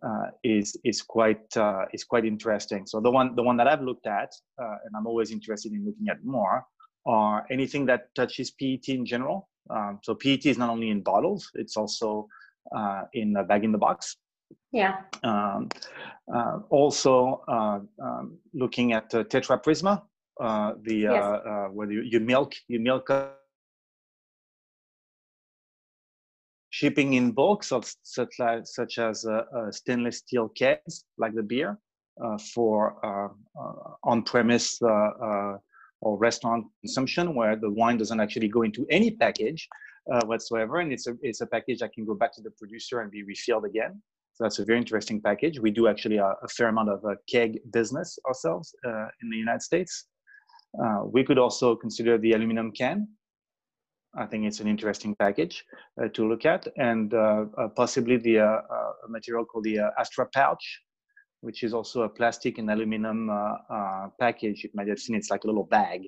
uh, 0.03 0.27
is 0.43 0.77
is 0.83 1.01
quite 1.01 1.55
uh, 1.57 1.85
is 1.93 2.03
quite 2.03 2.25
interesting. 2.25 2.85
So 2.85 2.99
the 2.99 3.11
one 3.11 3.35
the 3.35 3.43
one 3.43 3.57
that 3.57 3.67
I've 3.67 3.81
looked 3.81 4.07
at, 4.07 4.31
uh, 4.61 4.77
and 4.85 4.95
I'm 4.95 5.07
always 5.07 5.31
interested 5.31 5.71
in 5.71 5.85
looking 5.85 6.09
at 6.09 6.23
more, 6.23 6.63
are 7.05 7.45
anything 7.51 7.85
that 7.87 8.13
touches 8.15 8.51
PET 8.51 8.89
in 8.89 9.05
general. 9.05 9.49
Um, 9.69 9.99
so 10.03 10.15
PET 10.15 10.45
is 10.45 10.57
not 10.57 10.69
only 10.69 10.89
in 10.89 11.01
bottles; 11.01 11.49
it's 11.55 11.77
also 11.77 12.27
uh, 12.75 13.03
in 13.13 13.35
a 13.35 13.43
bag 13.43 13.63
in 13.63 13.71
the 13.71 13.77
box. 13.77 14.17
Yeah. 14.71 15.01
Um, 15.23 15.69
uh, 16.33 16.59
also, 16.69 17.43
uh, 17.47 17.79
um, 18.03 18.37
looking 18.53 18.93
at 18.93 19.13
uh, 19.13 19.23
Tetra 19.23 19.63
Prisma, 19.63 20.03
uh, 20.39 20.73
the 20.83 21.07
uh, 21.07 21.13
yes. 21.13 21.23
Uh, 21.23 21.67
where 21.73 21.91
you, 21.91 22.01
you 22.01 22.19
milk 22.19 22.53
you 22.67 22.79
milk 22.79 23.09
shipping 26.79 27.09
in 27.19 27.25
bulk, 27.39 27.59
such, 27.63 27.87
such, 28.03 28.33
like, 28.39 28.63
such 28.79 28.93
as 29.09 29.25
uh, 29.25 29.43
uh, 29.57 29.69
stainless 29.71 30.17
steel 30.23 30.47
kegs, 30.59 30.93
like 31.17 31.33
the 31.39 31.43
beer, 31.51 31.77
uh, 32.23 32.37
for 32.53 32.77
on-premise 34.11 34.67
or 36.05 36.17
restaurant 36.27 36.63
consumption, 36.83 37.25
where 37.37 37.55
the 37.65 37.71
wine 37.79 37.97
doesn't 38.01 38.21
actually 38.25 38.49
go 38.57 38.61
into 38.69 38.81
any 38.97 39.11
package 39.23 39.61
whatsoever, 40.29 40.75
and 40.81 40.89
it's 40.95 41.07
a 41.11 41.13
it's 41.29 41.41
a 41.41 41.49
package 41.55 41.79
that 41.81 41.91
can 41.95 42.05
go 42.05 42.15
back 42.21 42.31
to 42.37 42.41
the 42.41 42.53
producer 42.59 42.95
and 43.01 43.11
be 43.11 43.23
refilled 43.33 43.65
again. 43.71 43.93
So 44.33 44.39
that's 44.45 44.59
a 44.59 44.65
very 44.69 44.79
interesting 44.83 45.19
package. 45.29 45.55
We 45.67 45.71
do 45.79 45.83
actually 45.93 46.17
a, 46.27 46.29
a 46.47 46.49
fair 46.55 46.69
amount 46.73 46.89
of 46.95 46.99
uh, 47.03 47.15
keg 47.33 47.51
business 47.77 48.09
ourselves 48.27 48.67
uh, 48.87 49.07
in 49.21 49.29
the 49.33 49.39
United 49.45 49.63
States. 49.69 49.93
Uh, 50.81 50.99
we 51.15 51.21
could 51.27 51.39
also 51.45 51.67
consider 51.75 52.13
the 52.17 52.31
aluminum 52.37 52.71
can. 52.81 52.97
I 54.15 54.25
think 54.25 54.45
it's 54.45 54.59
an 54.59 54.67
interesting 54.67 55.15
package 55.15 55.63
uh, 56.01 56.07
to 56.09 56.27
look 56.27 56.45
at, 56.45 56.67
and 56.77 57.13
uh, 57.13 57.45
uh, 57.57 57.67
possibly 57.75 58.17
the 58.17 58.61
material 59.07 59.45
called 59.45 59.65
the 59.65 59.79
Astra 59.99 60.27
pouch, 60.33 60.81
which 61.41 61.63
is 61.63 61.73
also 61.73 62.03
a 62.03 62.09
plastic 62.09 62.57
and 62.57 62.69
aluminum 62.69 63.29
package. 64.19 64.63
You 64.63 64.69
might 64.73 64.87
have 64.87 64.99
seen 64.99 65.15
it's 65.15 65.29
like 65.29 65.43
a 65.43 65.47
little 65.47 65.65
bag 65.65 66.01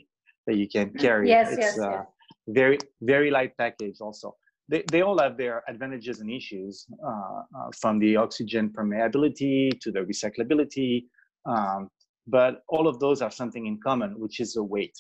that 0.48 0.56
you 0.56 0.68
can 0.68 0.92
carry. 0.94 1.30
Yes, 1.30 1.52
it's 1.52 1.60
yes, 1.60 1.78
yes. 1.80 2.06
very 2.48 2.80
very 3.02 3.30
light 3.30 3.56
package 3.58 3.98
also 4.02 4.36
they, 4.72 4.84
they 4.90 5.02
all 5.02 5.20
have 5.20 5.38
their 5.38 5.64
advantages 5.68 6.22
and 6.22 6.32
issues 6.32 6.88
uh, 7.06 7.10
uh, 7.10 7.70
from 7.80 8.00
the 8.00 8.16
oxygen 8.16 8.70
permeability 8.70 9.80
to 9.82 9.92
the 9.92 10.00
recyclability. 10.00 11.06
Um, 11.46 11.90
but 12.26 12.62
all 12.70 12.88
of 12.88 13.00
those 13.00 13.20
have 13.20 13.34
something 13.34 13.66
in 13.68 13.80
common, 13.84 14.18
which 14.18 14.40
is 14.40 14.54
the 14.54 14.64
weight, 14.64 14.98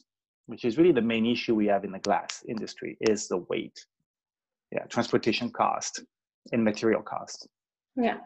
which 0.51 0.65
is 0.65 0.77
really 0.77 0.91
the 0.91 1.01
main 1.01 1.25
issue 1.25 1.55
we 1.55 1.65
have 1.67 1.85
in 1.85 1.93
the 1.93 1.99
glass 1.99 2.43
industry 2.45 2.97
is 2.99 3.29
the 3.29 3.37
weight. 3.49 3.77
Yeah, 4.73 4.83
transportation 4.95 5.49
cost 5.49 6.03
and 6.51 6.61
material 6.61 7.01
cost. 7.01 7.47
Yeah. 7.95 8.17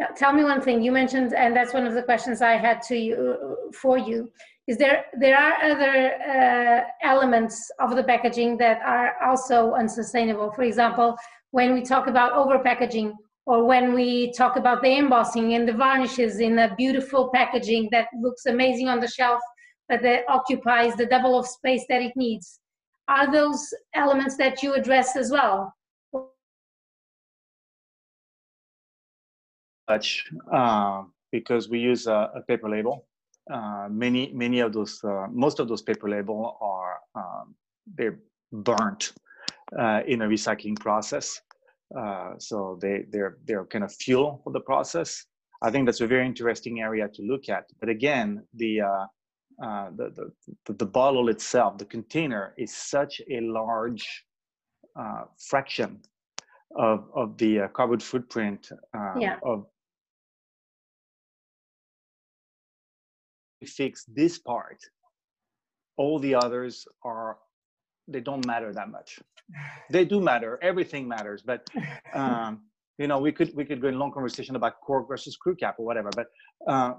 Now, 0.00 0.08
tell 0.16 0.32
me 0.32 0.42
one 0.42 0.60
thing. 0.60 0.82
You 0.82 0.90
mentioned, 0.90 1.34
and 1.34 1.54
that's 1.56 1.72
one 1.72 1.86
of 1.86 1.94
the 1.94 2.02
questions 2.02 2.42
I 2.42 2.56
had 2.56 2.82
to 2.88 2.96
you 2.96 3.16
for 3.82 3.96
you. 3.96 4.18
is 4.70 4.76
there 4.76 4.98
there 5.22 5.38
are 5.44 5.54
other 5.70 5.94
uh, 6.34 6.80
elements 7.12 7.56
of 7.84 7.88
the 7.98 8.04
packaging 8.12 8.50
that 8.64 8.78
are 8.94 9.10
also 9.28 9.58
unsustainable 9.82 10.48
for 10.56 10.64
example 10.70 11.08
when 11.56 11.68
we 11.76 11.82
talk 11.92 12.04
about 12.12 12.30
over 12.40 12.56
packaging 12.70 13.08
or 13.50 13.58
when 13.72 13.84
we 13.98 14.08
talk 14.40 14.54
about 14.62 14.78
the 14.82 14.92
embossing 15.02 15.46
and 15.56 15.64
the 15.70 15.76
varnishes 15.84 16.34
in 16.48 16.54
a 16.66 16.68
beautiful 16.82 17.22
packaging 17.38 17.82
that 17.94 18.06
looks 18.24 18.44
amazing 18.54 18.88
on 18.94 19.00
the 19.04 19.12
shelf 19.18 19.42
that 19.88 20.24
occupies 20.28 20.94
the 20.96 21.06
double 21.06 21.38
of 21.38 21.46
space 21.46 21.84
that 21.88 22.02
it 22.02 22.12
needs. 22.16 22.60
Are 23.08 23.30
those 23.30 23.72
elements 23.94 24.36
that 24.36 24.62
you 24.62 24.74
address 24.74 25.16
as 25.16 25.30
well? 25.30 25.74
Much 29.88 30.26
uh, 30.52 31.04
because 31.32 31.70
we 31.70 31.78
use 31.78 32.06
a, 32.06 32.30
a 32.34 32.42
paper 32.46 32.68
label. 32.68 33.06
Uh, 33.50 33.88
many 33.90 34.30
many 34.34 34.60
of 34.60 34.74
those 34.74 35.02
uh, 35.02 35.26
most 35.30 35.58
of 35.58 35.68
those 35.68 35.80
paper 35.80 36.10
label 36.10 36.58
are 36.60 36.98
um, 37.14 37.54
they're 37.96 38.18
burnt 38.52 39.14
uh, 39.78 40.02
in 40.06 40.20
a 40.20 40.26
recycling 40.26 40.78
process. 40.78 41.40
Uh, 41.98 42.32
so 42.36 42.78
they 42.82 43.06
they're 43.10 43.38
they're 43.46 43.64
kind 43.64 43.84
of 43.84 43.94
fuel 43.94 44.42
for 44.44 44.52
the 44.52 44.60
process. 44.60 45.24
I 45.62 45.70
think 45.70 45.86
that's 45.86 46.02
a 46.02 46.06
very 46.06 46.26
interesting 46.26 46.82
area 46.82 47.08
to 47.08 47.22
look 47.22 47.48
at. 47.48 47.64
But 47.80 47.88
again 47.88 48.46
the 48.52 48.82
uh, 49.62 49.90
the, 49.96 50.30
the, 50.66 50.72
the 50.72 50.86
bottle 50.86 51.28
itself 51.28 51.78
the 51.78 51.84
container 51.84 52.54
is 52.56 52.74
such 52.74 53.20
a 53.30 53.40
large 53.40 54.24
fraction 55.38 56.00
of 56.76 57.08
of 57.14 57.36
the 57.38 57.68
carbon 57.72 58.00
footprint 58.00 58.70
um, 58.94 59.20
yeah. 59.20 59.36
of 59.42 59.66
fix 63.66 64.04
this 64.04 64.38
part, 64.38 64.78
all 65.96 66.18
the 66.18 66.34
others 66.34 66.86
are 67.04 67.38
they 68.06 68.20
don't 68.20 68.46
matter 68.46 68.72
that 68.72 68.90
much. 68.90 69.18
They 69.90 70.04
do 70.04 70.20
matter. 70.20 70.58
Everything 70.62 71.08
matters, 71.08 71.42
but 71.42 71.66
um, 72.14 72.62
you 72.98 73.06
know 73.06 73.18
we 73.18 73.32
could 73.32 73.54
we 73.54 73.64
could 73.64 73.80
go 73.80 73.88
in 73.88 73.98
long 73.98 74.12
conversation 74.12 74.56
about 74.56 74.80
cork 74.80 75.08
versus 75.08 75.34
screw 75.34 75.56
cap 75.56 75.76
or 75.78 75.86
whatever. 75.86 76.10
But 76.14 76.26
uh, 76.66 76.94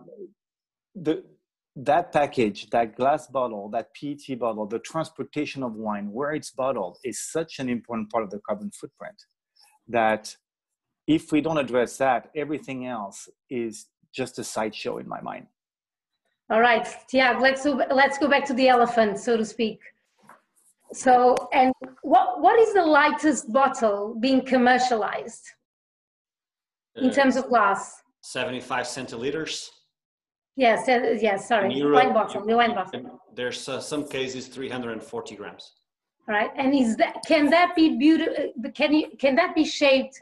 the 0.96 1.24
that 1.86 2.12
package, 2.12 2.70
that 2.72 2.96
glass 2.96 3.28
bottle, 3.28 3.70
that 3.70 3.90
PET 3.96 4.38
bottle, 4.38 4.66
the 4.66 4.80
transportation 4.80 5.64
of 5.64 5.76
wine, 5.76 6.12
where 6.12 6.32
it's 6.32 6.52
bottled, 6.52 6.98
is 7.04 7.20
such 7.20 7.60
an 7.60 7.70
important 7.70 8.12
part 8.12 8.24
of 8.24 8.30
the 8.30 8.40
carbon 8.40 8.72
footprint 8.72 9.16
that 9.88 10.36
if 11.08 11.32
we 11.32 11.42
don't 11.42 11.58
address 11.58 11.98
that, 11.98 12.30
everything 12.36 12.86
else 12.86 13.30
is 13.50 13.88
just 14.14 14.40
a 14.40 14.44
sideshow 14.44 14.98
in 14.98 15.08
my 15.08 15.22
mind. 15.22 15.48
All 16.52 16.62
right, 16.62 16.88
Tiago, 17.08 17.40
let's 17.40 17.66
let's 17.66 18.18
go 18.18 18.28
back 18.28 18.44
to 18.46 18.54
the 18.54 18.68
elephant, 18.68 19.20
so 19.20 19.38
to 19.38 19.46
speak. 19.46 19.80
So, 20.92 21.36
and 21.54 21.72
what 22.02 22.42
what 22.42 22.60
is 22.60 22.74
the 22.74 22.84
lightest 22.84 23.54
bottle 23.54 24.18
being 24.20 24.44
commercialized 24.44 25.46
in 26.96 27.12
uh, 27.12 27.14
terms 27.14 27.36
of 27.38 27.48
glass? 27.48 28.02
Seventy-five 28.22 28.86
centiliters. 28.86 29.70
Yes, 30.66 30.80
yes. 31.28 31.48
Sorry, 31.48 31.74
Europe, 31.74 31.96
wine 32.00 32.14
bottle. 32.14 32.46
The 32.46 32.58
wine 32.62 32.76
bottle. 32.76 33.22
There's 33.40 33.62
uh, 33.70 33.80
some 33.92 34.04
cases 34.18 34.48
three 34.56 34.70
hundred 34.76 34.92
and 34.98 35.04
forty 35.14 35.36
grams. 35.40 35.66
All 36.28 36.36
right, 36.36 36.52
and 36.62 36.70
is 36.84 36.98
that 36.98 37.14
can 37.32 37.44
that 37.56 37.70
be 37.80 37.88
beautiful? 38.06 38.34
Uh, 38.66 38.70
can 38.80 38.94
you 38.94 39.06
can 39.24 39.34
that 39.40 39.52
be 39.56 39.66
shaped 39.82 40.16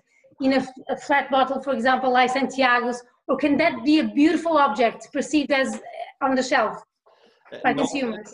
in 0.45 0.53
a, 0.59 0.61
a 0.95 0.97
flat 1.05 1.25
bottle, 1.35 1.59
for 1.65 1.73
example, 1.73 2.09
like 2.17 2.29
Santiago's, 2.29 2.99
or 3.27 3.35
can 3.43 3.57
that 3.57 3.73
be 3.83 3.95
a 3.97 4.07
beautiful 4.21 4.55
object 4.67 4.99
perceived 5.11 5.51
as 5.51 5.69
on 6.25 6.35
the 6.35 6.45
shelf 6.51 6.75
uh, 7.51 7.57
by 7.63 7.73
no, 7.73 7.77
consumers? 7.81 8.29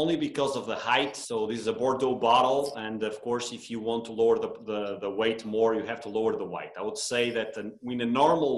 Only 0.00 0.16
because 0.28 0.54
of 0.60 0.64
the 0.72 0.78
height. 0.90 1.14
So 1.16 1.34
this 1.48 1.58
is 1.58 1.66
a 1.66 1.76
Bordeaux 1.82 2.14
bottle, 2.28 2.72
and 2.76 3.02
of 3.02 3.20
course, 3.20 3.46
if 3.58 3.68
you 3.70 3.80
want 3.80 4.04
to 4.04 4.12
lower 4.12 4.38
the, 4.44 4.50
the, 4.70 4.80
the 5.04 5.10
weight 5.10 5.44
more, 5.44 5.74
you 5.74 5.84
have 5.92 6.00
to 6.06 6.10
lower 6.18 6.36
the 6.36 6.50
weight. 6.56 6.72
I 6.80 6.82
would 6.82 7.00
say 7.12 7.30
that 7.30 7.48
in 7.92 8.00
a 8.00 8.10
normal 8.22 8.54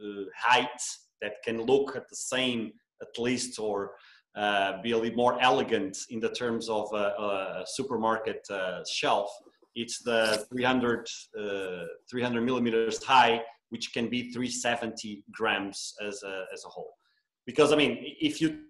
uh, 0.00 0.06
height 0.48 0.80
that 1.22 1.34
can 1.44 1.62
look 1.62 1.96
at 1.96 2.08
the 2.08 2.16
same, 2.16 2.72
at 3.02 3.18
least, 3.18 3.58
or 3.58 3.92
uh, 4.36 4.82
be 4.82 4.92
a 4.92 4.98
little 4.98 5.16
more 5.16 5.40
elegant 5.40 5.96
in 6.10 6.20
the 6.20 6.30
terms 6.30 6.68
of 6.68 6.92
a, 6.92 6.96
a 6.96 7.64
supermarket 7.66 8.46
uh, 8.50 8.84
shelf, 8.84 9.30
it's 9.74 10.02
the 10.02 10.46
300, 10.50 11.06
uh, 11.38 11.84
300 12.10 12.40
millimeters 12.42 13.02
high, 13.02 13.42
which 13.70 13.92
can 13.92 14.08
be 14.08 14.30
370 14.32 15.24
grams 15.32 15.94
as 16.06 16.22
a, 16.22 16.44
as 16.52 16.64
a 16.64 16.68
whole 16.68 16.94
because 17.46 17.72
I 17.72 17.76
mean, 17.76 17.98
if 18.20 18.40
you 18.40 18.62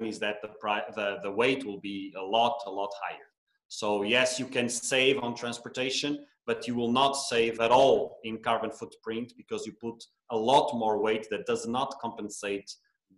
is 0.00 0.18
that 0.18 0.42
the, 0.42 0.50
the 0.96 1.18
the 1.22 1.30
weight 1.30 1.64
will 1.64 1.80
be 1.80 2.12
a 2.18 2.22
lot 2.22 2.60
a 2.66 2.70
lot 2.70 2.90
higher. 3.02 3.28
So 3.68 4.02
yes, 4.02 4.38
you 4.38 4.46
can 4.46 4.68
save 4.68 5.18
on 5.22 5.34
transportation, 5.34 6.26
but 6.46 6.66
you 6.66 6.74
will 6.74 6.92
not 6.92 7.12
save 7.12 7.60
at 7.60 7.70
all 7.70 8.18
in 8.24 8.38
carbon 8.38 8.70
footprint 8.70 9.32
because 9.36 9.66
you 9.66 9.72
put 9.80 10.02
a 10.30 10.36
lot 10.36 10.74
more 10.74 11.00
weight 11.02 11.26
that 11.30 11.46
does 11.46 11.66
not 11.66 11.94
compensate 12.00 12.70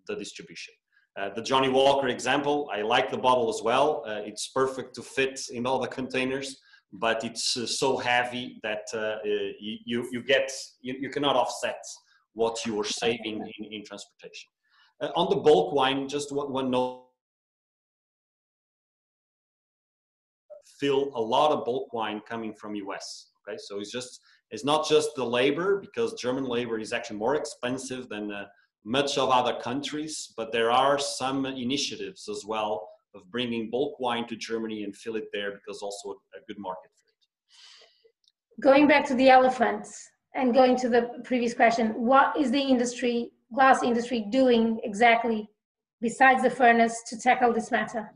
the 0.06 0.14
distribution. 0.14 0.74
Uh, 1.18 1.30
the 1.34 1.42
Johnnie 1.42 1.70
Walker 1.70 2.08
example, 2.08 2.70
I 2.72 2.82
like 2.82 3.10
the 3.10 3.16
bottle 3.16 3.48
as 3.48 3.62
well. 3.62 4.04
Uh, 4.06 4.20
it's 4.24 4.48
perfect 4.48 4.94
to 4.96 5.02
fit 5.02 5.40
in 5.50 5.66
all 5.66 5.78
the 5.78 5.88
containers, 5.88 6.60
but 6.92 7.24
it's 7.24 7.56
uh, 7.56 7.66
so 7.66 7.96
heavy 7.96 8.60
that 8.62 8.84
uh, 8.92 8.98
uh, 8.98 9.18
you, 9.24 10.06
you 10.12 10.22
get 10.22 10.52
you, 10.82 10.94
you 11.00 11.08
cannot 11.08 11.34
offset 11.34 11.82
what 12.34 12.64
you 12.66 12.78
are 12.78 12.84
saving 12.84 13.40
in, 13.58 13.72
in 13.72 13.84
transportation. 13.84 14.50
Uh, 15.00 15.08
on 15.16 15.30
the 15.30 15.36
bulk 15.36 15.74
wine, 15.74 16.06
just 16.06 16.32
one, 16.32 16.52
one 16.52 16.70
note. 16.70 17.05
Fill 20.78 21.10
a 21.14 21.20
lot 21.20 21.52
of 21.52 21.64
bulk 21.64 21.92
wine 21.92 22.20
coming 22.28 22.52
from 22.54 22.74
US. 22.74 23.30
Okay, 23.48 23.56
so 23.58 23.80
it's 23.80 23.92
just 23.92 24.20
it's 24.50 24.64
not 24.64 24.88
just 24.88 25.10
the 25.16 25.24
labor 25.24 25.78
because 25.80 26.14
German 26.14 26.44
labor 26.44 26.78
is 26.78 26.92
actually 26.92 27.18
more 27.18 27.34
expensive 27.34 28.08
than 28.08 28.30
uh, 28.30 28.46
much 28.84 29.18
of 29.18 29.30
other 29.30 29.58
countries, 29.60 30.32
but 30.36 30.52
there 30.52 30.70
are 30.70 30.98
some 30.98 31.44
initiatives 31.46 32.28
as 32.28 32.44
well 32.46 32.88
of 33.14 33.28
bringing 33.30 33.68
bulk 33.70 33.98
wine 33.98 34.26
to 34.28 34.36
Germany 34.36 34.84
and 34.84 34.94
fill 34.94 35.16
it 35.16 35.26
there 35.32 35.52
because 35.52 35.82
also 35.82 36.10
a 36.34 36.40
good 36.46 36.58
market 36.58 36.90
for 36.94 37.08
it. 37.08 38.62
Going 38.62 38.86
back 38.86 39.04
to 39.06 39.14
the 39.14 39.28
elephants 39.28 40.08
and 40.34 40.54
going 40.54 40.76
to 40.76 40.88
the 40.88 41.08
previous 41.24 41.54
question, 41.54 41.88
what 41.90 42.36
is 42.38 42.50
the 42.50 42.60
industry, 42.60 43.32
glass 43.52 43.82
industry, 43.82 44.26
doing 44.30 44.78
exactly 44.84 45.48
besides 46.00 46.42
the 46.42 46.50
furnace 46.50 47.02
to 47.08 47.18
tackle 47.18 47.52
this 47.52 47.70
matter? 47.72 48.12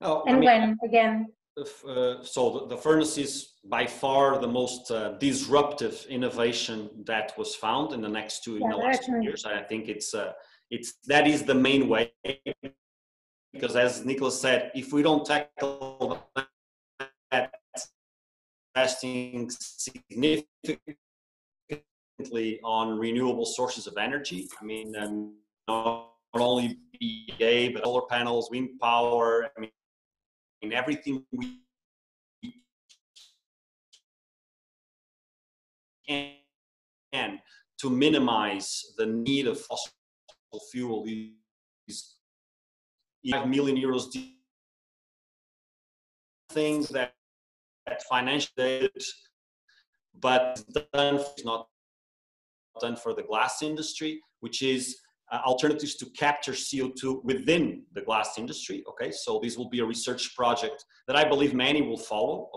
Oh, 0.00 0.22
and 0.26 0.36
I 0.36 0.38
mean, 0.40 0.46
when 0.46 0.78
again? 0.84 1.26
Uh, 1.58 2.22
so 2.22 2.50
the, 2.50 2.74
the, 2.74 2.76
furnace 2.76 3.18
is 3.18 3.54
by 3.64 3.84
far 3.84 4.38
the 4.38 4.46
most 4.46 4.90
uh, 4.90 5.10
disruptive 5.18 6.06
innovation 6.08 6.88
that 7.04 7.36
was 7.36 7.54
found 7.54 7.92
in 7.92 8.00
the 8.00 8.08
next 8.08 8.44
two 8.44 8.58
yeah, 8.58 8.64
in 8.64 8.70
the 8.70 8.76
last 8.76 9.04
two 9.04 9.20
years. 9.20 9.44
I 9.44 9.62
think 9.62 9.88
it's 9.88 10.14
uh, 10.14 10.32
it's 10.70 10.94
that 11.06 11.26
is 11.26 11.42
the 11.42 11.54
main 11.54 11.88
way 11.88 12.12
because 13.52 13.74
as 13.74 14.04
Nicholas 14.04 14.40
said, 14.40 14.70
if 14.74 14.92
we 14.92 15.02
don't 15.02 15.26
tackle 15.26 16.22
that, 17.30 17.52
investing 18.78 19.50
significantly 19.50 20.96
on 22.62 22.98
renewable 22.98 23.46
sources 23.46 23.86
of 23.86 23.96
energy. 23.96 24.48
I 24.60 24.64
mean, 24.64 24.94
um, 24.96 25.34
not, 25.66 26.12
only 26.34 26.76
BA, 27.00 27.70
but 27.72 27.84
solar 27.84 28.02
panels, 28.02 28.50
wind 28.50 28.78
power. 28.80 29.48
I 29.56 29.60
mean, 29.60 29.70
in 30.62 30.72
everything 30.72 31.24
we 31.32 31.60
can 36.06 37.40
to 37.80 37.90
minimize 37.90 38.94
the 38.96 39.06
need 39.06 39.46
of 39.46 39.60
fossil 39.60 39.92
fuel. 40.70 41.04
Is 41.86 42.16
5 43.30 43.48
million 43.48 43.76
euros 43.76 44.06
things 46.50 46.88
that, 46.88 47.12
that 47.86 48.02
financially 48.04 48.90
but 50.20 50.62
done 50.92 51.24
not 51.44 51.68
done 52.80 52.96
for 52.96 53.14
the 53.14 53.22
glass 53.22 53.62
industry, 53.62 54.20
which 54.40 54.62
is 54.62 54.98
uh, 55.30 55.40
alternatives 55.44 55.94
to 55.96 56.06
capture 56.10 56.52
CO2 56.52 57.24
within 57.24 57.82
the 57.94 58.00
glass 58.00 58.38
industry. 58.38 58.82
Okay, 58.88 59.10
so 59.10 59.40
this 59.42 59.56
will 59.56 59.68
be 59.68 59.80
a 59.80 59.84
research 59.84 60.34
project 60.34 60.84
that 61.06 61.16
I 61.16 61.24
believe 61.24 61.54
many 61.54 61.82
will 61.82 61.98
follow. 61.98 62.48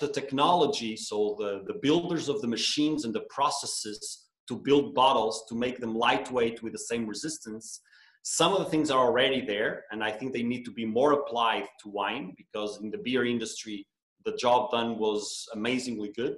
The 0.00 0.08
technology, 0.08 0.96
so 0.96 1.36
the, 1.38 1.62
the 1.66 1.78
builders 1.80 2.28
of 2.28 2.42
the 2.42 2.48
machines 2.48 3.04
and 3.04 3.14
the 3.14 3.24
processes 3.30 4.26
to 4.48 4.56
build 4.56 4.94
bottles 4.94 5.44
to 5.48 5.54
make 5.54 5.78
them 5.78 5.94
lightweight 5.94 6.62
with 6.62 6.72
the 6.72 6.78
same 6.78 7.06
resistance. 7.06 7.80
Some 8.22 8.52
of 8.52 8.58
the 8.58 8.64
things 8.70 8.90
are 8.90 9.04
already 9.04 9.46
there, 9.46 9.84
and 9.92 10.02
I 10.02 10.10
think 10.10 10.32
they 10.32 10.42
need 10.42 10.64
to 10.64 10.72
be 10.72 10.84
more 10.84 11.12
applied 11.12 11.66
to 11.82 11.88
wine 11.88 12.34
because 12.36 12.80
in 12.82 12.90
the 12.90 12.98
beer 12.98 13.24
industry, 13.24 13.86
the 14.24 14.36
job 14.36 14.72
done 14.72 14.98
was 14.98 15.46
amazingly 15.54 16.12
good 16.16 16.36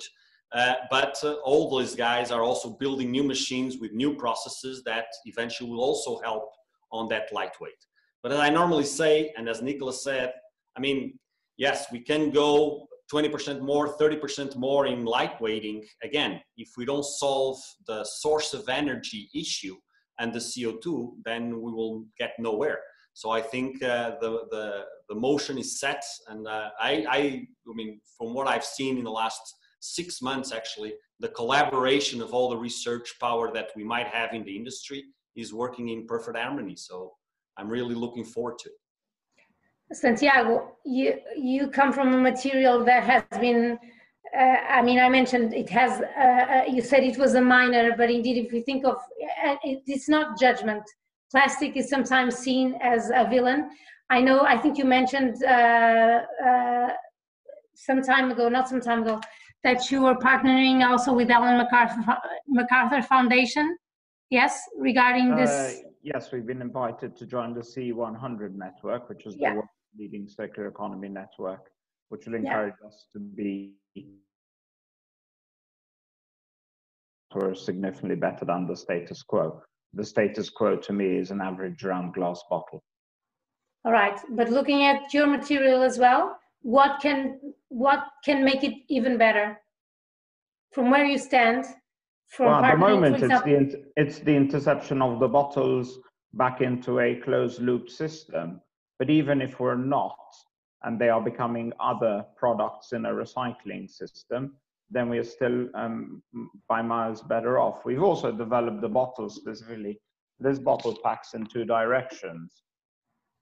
Uh, 0.53 0.75
but 0.91 1.19
uh, 1.23 1.35
all 1.45 1.71
those 1.71 1.95
guys 1.95 2.31
are 2.31 2.43
also 2.43 2.71
building 2.71 3.11
new 3.11 3.23
machines 3.23 3.79
with 3.79 3.93
new 3.93 4.15
processes 4.15 4.83
that 4.85 5.07
eventually 5.27 5.69
will 5.69 5.81
also 5.81 6.19
help 6.21 6.51
on 6.91 7.09
that 7.09 7.31
lightweight. 7.33 7.85
But 8.23 8.33
as 8.33 8.39
I 8.39 8.49
normally 8.49 8.85
say, 8.85 9.33
and 9.37 9.49
as 9.49 9.63
Nicholas 9.63 10.03
said, 10.03 10.33
I 10.77 10.81
mean, 10.81 11.19
yes, 11.59 11.87
we 11.93 12.01
can 12.01 12.31
go 12.31 12.89
20% 13.13 13.61
more, 13.61 13.97
30% 13.97 14.57
more 14.57 14.87
in 14.87 15.05
lightweighting. 15.05 15.85
Again, 16.03 16.41
if 16.57 16.71
we 16.77 16.85
don't 16.85 17.05
solve 17.05 17.59
the 17.87 18.05
source 18.05 18.55
of 18.55 18.69
energy 18.69 19.29
issue 19.35 19.77
and 20.19 20.33
the 20.33 20.39
CO2, 20.39 21.13
then 21.25 21.61
we 21.61 21.73
will 21.73 22.05
get 22.19 22.33
nowhere. 22.39 22.81
So 23.15 23.31
I 23.31 23.41
think 23.41 23.83
uh, 23.83 24.13
the, 24.21 24.47
the, 24.51 24.85
the 25.09 25.15
motion 25.15 25.59
is 25.59 25.81
set. 25.81 26.03
And 26.29 26.47
uh, 26.47 26.71
I, 26.81 27.05
I, 27.09 27.19
I 27.19 27.75
mean, 27.75 28.01
from 28.17 28.35
what 28.35 28.47
I've 28.47 28.65
seen 28.65 28.99
in 28.99 29.05
the 29.05 29.11
last 29.11 29.43
six 29.81 30.21
months, 30.23 30.53
actually, 30.53 30.95
the 31.21 31.29
collaboration 31.29 32.21
of 32.23 32.33
all 32.35 32.49
the 32.49 32.57
research 32.57 33.15
power 33.21 33.53
that 33.53 33.71
we 33.77 33.85
might 33.85 34.07
have 34.09 34.35
in 34.35 34.45
the 34.45 34.55
industry 34.55 35.05
is 35.37 35.53
working 35.53 35.89
in 35.89 36.07
perfect 36.07 36.37
harmony. 36.37 36.77
So 36.77 37.13
I'm 37.57 37.69
really 37.69 37.95
looking 37.95 38.25
forward 38.25 38.59
to 38.61 38.69
it. 38.69 39.95
Santiago, 39.95 40.77
you 40.85 41.15
you 41.37 41.69
come 41.69 41.93
from 41.93 42.13
a 42.15 42.19
material 42.19 42.85
that 42.85 43.05
has 43.05 43.25
been. 43.41 43.79
Uh, 44.39 44.57
I 44.79 44.83
mean, 44.83 44.99
I 44.99 45.09
mentioned 45.09 45.55
it 45.55 45.71
has. 45.71 46.03
Uh, 46.03 46.23
uh, 46.23 46.65
you 46.69 46.83
said 46.83 47.03
it 47.05 47.17
was 47.17 47.35
a 47.35 47.41
minor, 47.41 47.97
but 47.97 48.11
indeed, 48.11 48.45
if 48.45 48.53
you 48.53 48.63
think 48.63 48.85
of, 48.85 48.97
uh, 48.97 49.57
it, 49.65 49.83
it's 49.87 50.09
not 50.09 50.39
judgment. 50.39 50.83
Plastic 51.31 51.77
is 51.77 51.89
sometimes 51.89 52.37
seen 52.37 52.79
as 52.83 53.11
a 53.15 53.27
villain. 53.29 53.71
I 54.11 54.21
know. 54.21 54.43
I 54.43 54.59
think 54.59 54.77
you 54.77 54.85
mentioned 54.85 55.43
uh, 55.43 56.21
uh, 56.47 56.89
some 57.75 58.03
time 58.03 58.31
ago, 58.31 58.49
not 58.51 58.69
some 58.69 58.81
time 58.81 59.03
ago, 59.03 59.21
that 59.65 59.91
you 59.91 60.03
were 60.03 60.15
partnering 60.15 60.87
also 60.89 61.13
with 61.13 61.31
Ellen 61.31 61.59
MacArthur, 61.59 62.19
MacArthur 62.47 63.03
Foundation. 63.03 63.77
Yes, 64.31 64.61
regarding 64.79 65.35
this. 65.35 65.51
Uh, 65.51 65.89
yes, 66.03 66.31
we've 66.33 66.47
been 66.47 66.63
invited 66.63 67.17
to 67.17 67.27
join 67.27 67.55
the 67.55 67.61
C100 67.61 68.55
network, 68.55 69.09
which 69.09 69.27
is 69.27 69.37
yeah. 69.39 69.55
the 69.55 69.63
leading 69.99 70.29
circular 70.29 70.69
economy 70.69 71.09
network, 71.09 71.71
which 72.11 72.27
will 72.27 72.35
encourage 72.35 72.75
yeah. 72.83 72.89
us 72.89 73.07
to 73.13 73.19
be 73.19 73.73
for 77.33 77.55
significantly 77.55 78.17
better 78.17 78.45
than 78.45 78.67
the 78.67 78.77
status 78.77 79.23
quo. 79.23 79.63
The 79.95 80.05
status 80.05 80.51
quo 80.51 80.77
to 80.77 80.93
me 80.93 81.17
is 81.17 81.31
an 81.31 81.41
average 81.41 81.83
round 81.83 82.15
glass 82.15 82.43
bottle. 82.49 82.83
All 83.85 83.93
right, 83.93 84.19
but 84.31 84.51
looking 84.51 84.83
at 84.83 85.15
your 85.15 85.27
material 85.27 85.83
as 85.83 85.99
well, 85.99 86.38
what 86.63 87.01
can 87.01 87.39
what 87.69 88.05
can 88.25 88.45
make 88.45 88.65
it 88.65 88.75
even 88.89 89.19
better 89.19 89.61
from 90.73 90.91
where 90.91 91.05
you 91.05 91.19
stand? 91.19 91.65
From 92.29 92.47
well, 92.47 92.65
at 92.65 92.73
the 92.73 92.79
moment, 92.79 93.23
it's 93.23 93.43
the 93.43 93.85
it's 93.97 94.19
the 94.19 94.35
interception 94.35 95.01
of 95.01 95.21
the 95.21 95.29
bottles 95.29 95.99
back 96.35 96.61
into 96.61 97.01
a 97.01 97.17
closed 97.17 97.61
loop 97.63 97.89
system 97.89 98.61
but 98.99 99.11
even 99.11 99.41
if 99.41 99.61
we're 99.61 99.77
not, 99.77 100.19
and 100.83 100.99
they 100.99 101.09
are 101.09 101.21
becoming 101.21 101.73
other 101.81 102.25
products 102.37 102.93
in 102.93 103.07
a 103.07 103.11
recycling 103.11 103.89
system, 103.89 104.57
then 104.91 105.09
we 105.09 105.19
are 105.19 105.25
still 105.25 105.69
um, 105.75 106.23
by 106.69 106.83
miles 106.83 107.23
better 107.23 107.59
off. 107.59 107.85
We've 107.85 108.03
also 108.03 108.33
developed 108.33 108.81
the 108.81 108.89
bottles 108.89 109.37
specifically. 109.37 110.01
This 110.41 110.59
bottle 110.59 110.97
packs 111.03 111.35
in 111.35 111.47
two 111.47 111.65
directions 111.65 112.63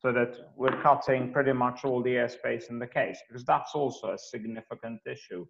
so 0.06 0.12
that 0.12 0.52
we're 0.56 0.80
cutting 0.82 1.32
pretty 1.32 1.52
much 1.52 1.84
all 1.84 2.00
the 2.00 2.10
airspace 2.10 2.70
in 2.70 2.78
the 2.78 2.86
case 2.86 3.18
because 3.26 3.44
that's 3.44 3.74
also 3.74 4.12
a 4.12 4.18
significant 4.18 5.00
issue. 5.04 5.44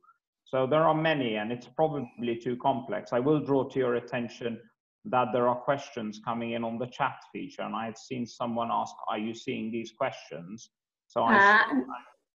So 0.45 0.67
there 0.67 0.81
are 0.81 0.95
many 0.95 1.37
and 1.37 1.53
it's 1.53 1.67
probably 1.67 2.37
too 2.43 2.57
complex. 2.57 3.13
I 3.13 3.19
will 3.19 3.39
draw 3.39 3.69
to 3.69 3.79
your 3.79 3.97
attention 3.97 4.59
that 5.05 5.29
there 5.35 5.47
are 5.47 5.57
questions 5.57 6.23
coming 6.25 6.53
in 6.53 6.65
on 6.65 6.79
the 6.79 6.87
chat 6.87 7.19
feature, 7.33 7.63
and 7.63 7.77
I 7.77 7.85
had 7.85 7.99
seen 7.99 8.27
someone 8.27 8.71
ask, 8.73 8.95
"Are 9.09 9.19
you 9.19 9.35
seeing 9.35 9.71
these 9.71 9.93
questions?" 9.93 10.71
So 11.07 11.21
I, 11.23 11.35
uh, 11.37 11.69
should, 11.69 11.85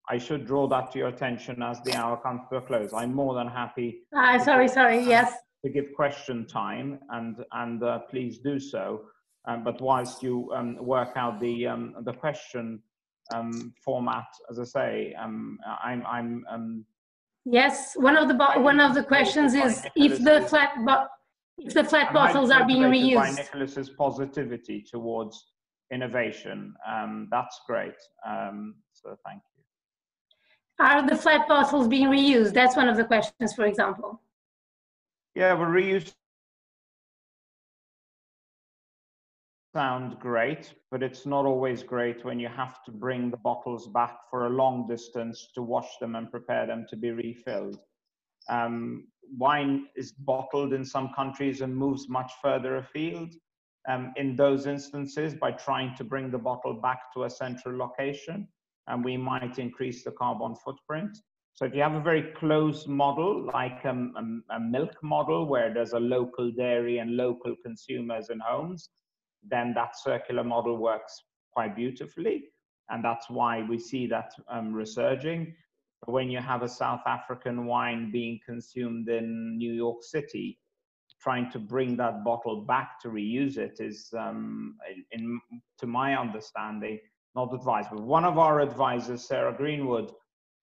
I 0.09 0.17
should 0.17 0.47
draw 0.47 0.67
that 0.69 0.91
to 0.91 0.99
your 0.99 1.09
attention 1.09 1.61
as 1.61 1.79
the 1.83 1.93
hour 1.93 2.17
comes 2.17 2.41
to 2.49 2.57
a 2.57 2.61
close. 2.61 2.93
I'm 2.93 3.13
more 3.13 3.35
than 3.35 3.47
happy. 3.47 3.89
Uh, 4.13 4.39
sorry, 4.39 4.67
sorry. 4.67 4.99
Yes. 5.03 5.33
To 5.63 5.69
give 5.69 5.93
question 5.95 6.47
time, 6.47 6.99
and 7.11 7.45
and 7.51 7.83
uh, 7.83 7.99
please 8.09 8.39
do 8.39 8.59
so. 8.59 9.03
Um, 9.47 9.63
but 9.63 9.81
whilst 9.81 10.21
you 10.21 10.51
um, 10.53 10.77
work 10.79 11.13
out 11.15 11.39
the 11.39 11.67
um, 11.67 11.95
the 12.01 12.13
question 12.13 12.81
um, 13.33 13.73
format, 13.83 14.27
as 14.49 14.59
I 14.59 14.65
say, 14.65 15.15
um, 15.19 15.57
I'm 15.83 16.05
I'm. 16.05 16.45
Um, 16.49 16.85
yes, 17.45 17.93
one 17.95 18.17
of 18.17 18.27
the 18.27 18.35
one 18.61 18.79
of 18.79 18.93
the 18.93 19.03
questions 19.03 19.53
is 19.53 19.85
if 19.95 20.21
the 20.21 20.41
flat 20.41 20.75
if 21.57 21.73
the 21.73 21.83
flat 21.83 22.13
bottles 22.13 22.51
are 22.51 22.67
being 22.67 22.83
reused. 22.83 23.15
By 23.15 23.31
Nicholas's 23.31 23.89
positivity 23.89 24.85
towards 24.89 25.45
innovation, 25.91 26.73
um, 26.85 27.29
that's 27.31 27.61
great. 27.65 27.95
Um, 28.27 28.75
so 28.93 29.15
thank 29.25 29.41
you. 29.55 30.85
Are 30.85 31.07
the 31.07 31.15
flat 31.15 31.47
bottles 31.47 31.87
being 31.87 32.09
reused? 32.09 32.53
That's 32.53 32.75
one 32.75 32.87
of 32.87 32.97
the 32.97 33.05
questions, 33.05 33.53
for 33.53 33.65
example. 33.65 34.21
Yeah, 35.35 35.53
we're 35.53 35.67
reused. 35.67 36.13
Sound 39.77 40.17
great, 40.19 40.73
but 40.89 41.03
it's 41.03 41.27
not 41.27 41.45
always 41.45 41.83
great 41.83 42.25
when 42.25 42.39
you 42.39 42.47
have 42.47 42.83
to 42.85 42.91
bring 42.91 43.29
the 43.29 43.37
bottles 43.37 43.87
back 43.89 44.21
for 44.27 44.47
a 44.47 44.49
long 44.49 44.87
distance 44.87 45.49
to 45.53 45.61
wash 45.61 45.99
them 46.01 46.15
and 46.15 46.31
prepare 46.31 46.65
them 46.65 46.87
to 46.89 46.95
be 46.95 47.11
refilled. 47.11 47.77
Um, 48.49 49.05
wine 49.37 49.85
is 49.95 50.13
bottled 50.13 50.73
in 50.73 50.83
some 50.83 51.11
countries 51.15 51.61
and 51.61 51.77
moves 51.77 52.09
much 52.09 52.31
further 52.41 52.77
afield. 52.77 53.35
Um, 53.87 54.13
in 54.15 54.35
those 54.35 54.65
instances, 54.65 55.35
by 55.35 55.51
trying 55.51 55.95
to 55.97 56.03
bring 56.03 56.31
the 56.31 56.39
bottle 56.39 56.73
back 56.81 57.13
to 57.13 57.25
a 57.25 57.29
central 57.29 57.77
location, 57.77 58.47
and 58.87 59.05
we 59.05 59.15
might 59.15 59.59
increase 59.59 60.03
the 60.03 60.09
carbon 60.09 60.55
footprint. 60.55 61.15
So 61.53 61.65
if 61.65 61.75
you 61.75 61.83
have 61.83 61.93
a 61.93 62.01
very 62.01 62.33
close 62.35 62.87
model, 62.87 63.45
like 63.53 63.85
um, 63.85 64.43
a, 64.49 64.55
a, 64.55 64.59
milk 64.59 64.95
model 65.03 65.45
where 65.45 65.71
there's 65.71 65.93
a 65.93 65.99
local 65.99 66.51
dairy 66.51 66.97
and 66.97 67.15
local 67.15 67.55
consumers 67.63 68.29
and 68.29 68.41
homes, 68.41 68.89
then 69.49 69.73
that 69.73 69.99
circular 69.99 70.43
model 70.43 70.77
works 70.77 71.23
quite 71.51 71.75
beautifully. 71.75 72.45
And 72.89 73.03
that's 73.03 73.29
why 73.29 73.63
we 73.63 73.79
see 73.79 74.07
that 74.07 74.31
um, 74.49 74.73
resurging 74.73 75.53
when 76.05 76.29
you 76.29 76.39
have 76.39 76.61
a 76.61 76.69
South 76.69 77.01
African 77.05 77.65
wine 77.65 78.11
being 78.11 78.39
consumed 78.45 79.09
in 79.09 79.57
New 79.57 79.73
York 79.73 80.03
City, 80.03 80.59
trying 81.21 81.51
to 81.51 81.59
bring 81.59 81.97
that 81.97 82.23
bottle 82.23 82.61
back 82.61 82.99
to 83.01 83.09
reuse 83.09 83.57
it 83.57 83.77
is, 83.79 84.13
um, 84.17 84.75
in, 85.11 85.39
to 85.79 85.87
my 85.87 86.15
understanding, 86.15 86.99
not 87.35 87.53
advisable. 87.53 88.03
One 88.03 88.25
of 88.25 88.37
our 88.37 88.61
advisors, 88.61 89.27
Sarah 89.27 89.53
Greenwood, 89.53 90.11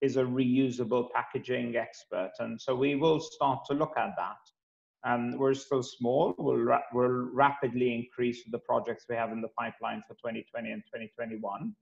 is 0.01 0.17
a 0.17 0.23
reusable 0.23 1.11
packaging 1.13 1.77
expert, 1.77 2.33
and 2.39 2.61
so 2.61 2.75
we 2.75 2.95
will 2.95 3.21
start 3.21 3.65
to 3.67 3.75
look 3.75 3.97
at 3.97 4.11
that. 4.17 4.37
And 5.05 5.39
we're 5.39 5.55
still 5.55 5.83
small. 5.83 6.35
We'll, 6.39 6.57
ra 6.57 6.81
we'll 6.93 7.29
rapidly 7.33 7.95
increase 7.95 8.43
the 8.51 8.59
projects 8.59 9.05
we 9.09 9.17
have 9.17 9.33
in 9.33 9.43
the 9.43 9.49
pipeline 9.49 10.03
for 10.09 10.15
2020 10.15 10.71
and 10.71 10.83
2021. 10.87 11.75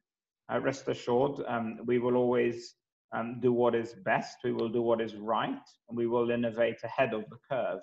Uh, 0.53 0.61
rest 0.61 0.89
assured, 0.89 1.41
um, 1.47 1.79
we 1.87 1.99
will 1.99 2.17
always 2.17 2.75
um, 3.13 3.39
do 3.41 3.53
what 3.53 3.75
is 3.75 3.95
best, 4.05 4.39
we 4.43 4.53
will 4.53 4.69
do 4.69 4.83
what 4.83 5.01
is 5.01 5.15
right, 5.15 5.61
and 5.89 5.97
we 5.97 6.07
will 6.07 6.31
innovate 6.31 6.79
ahead 6.83 7.15
of 7.15 7.25
the 7.31 7.37
curve, 7.49 7.81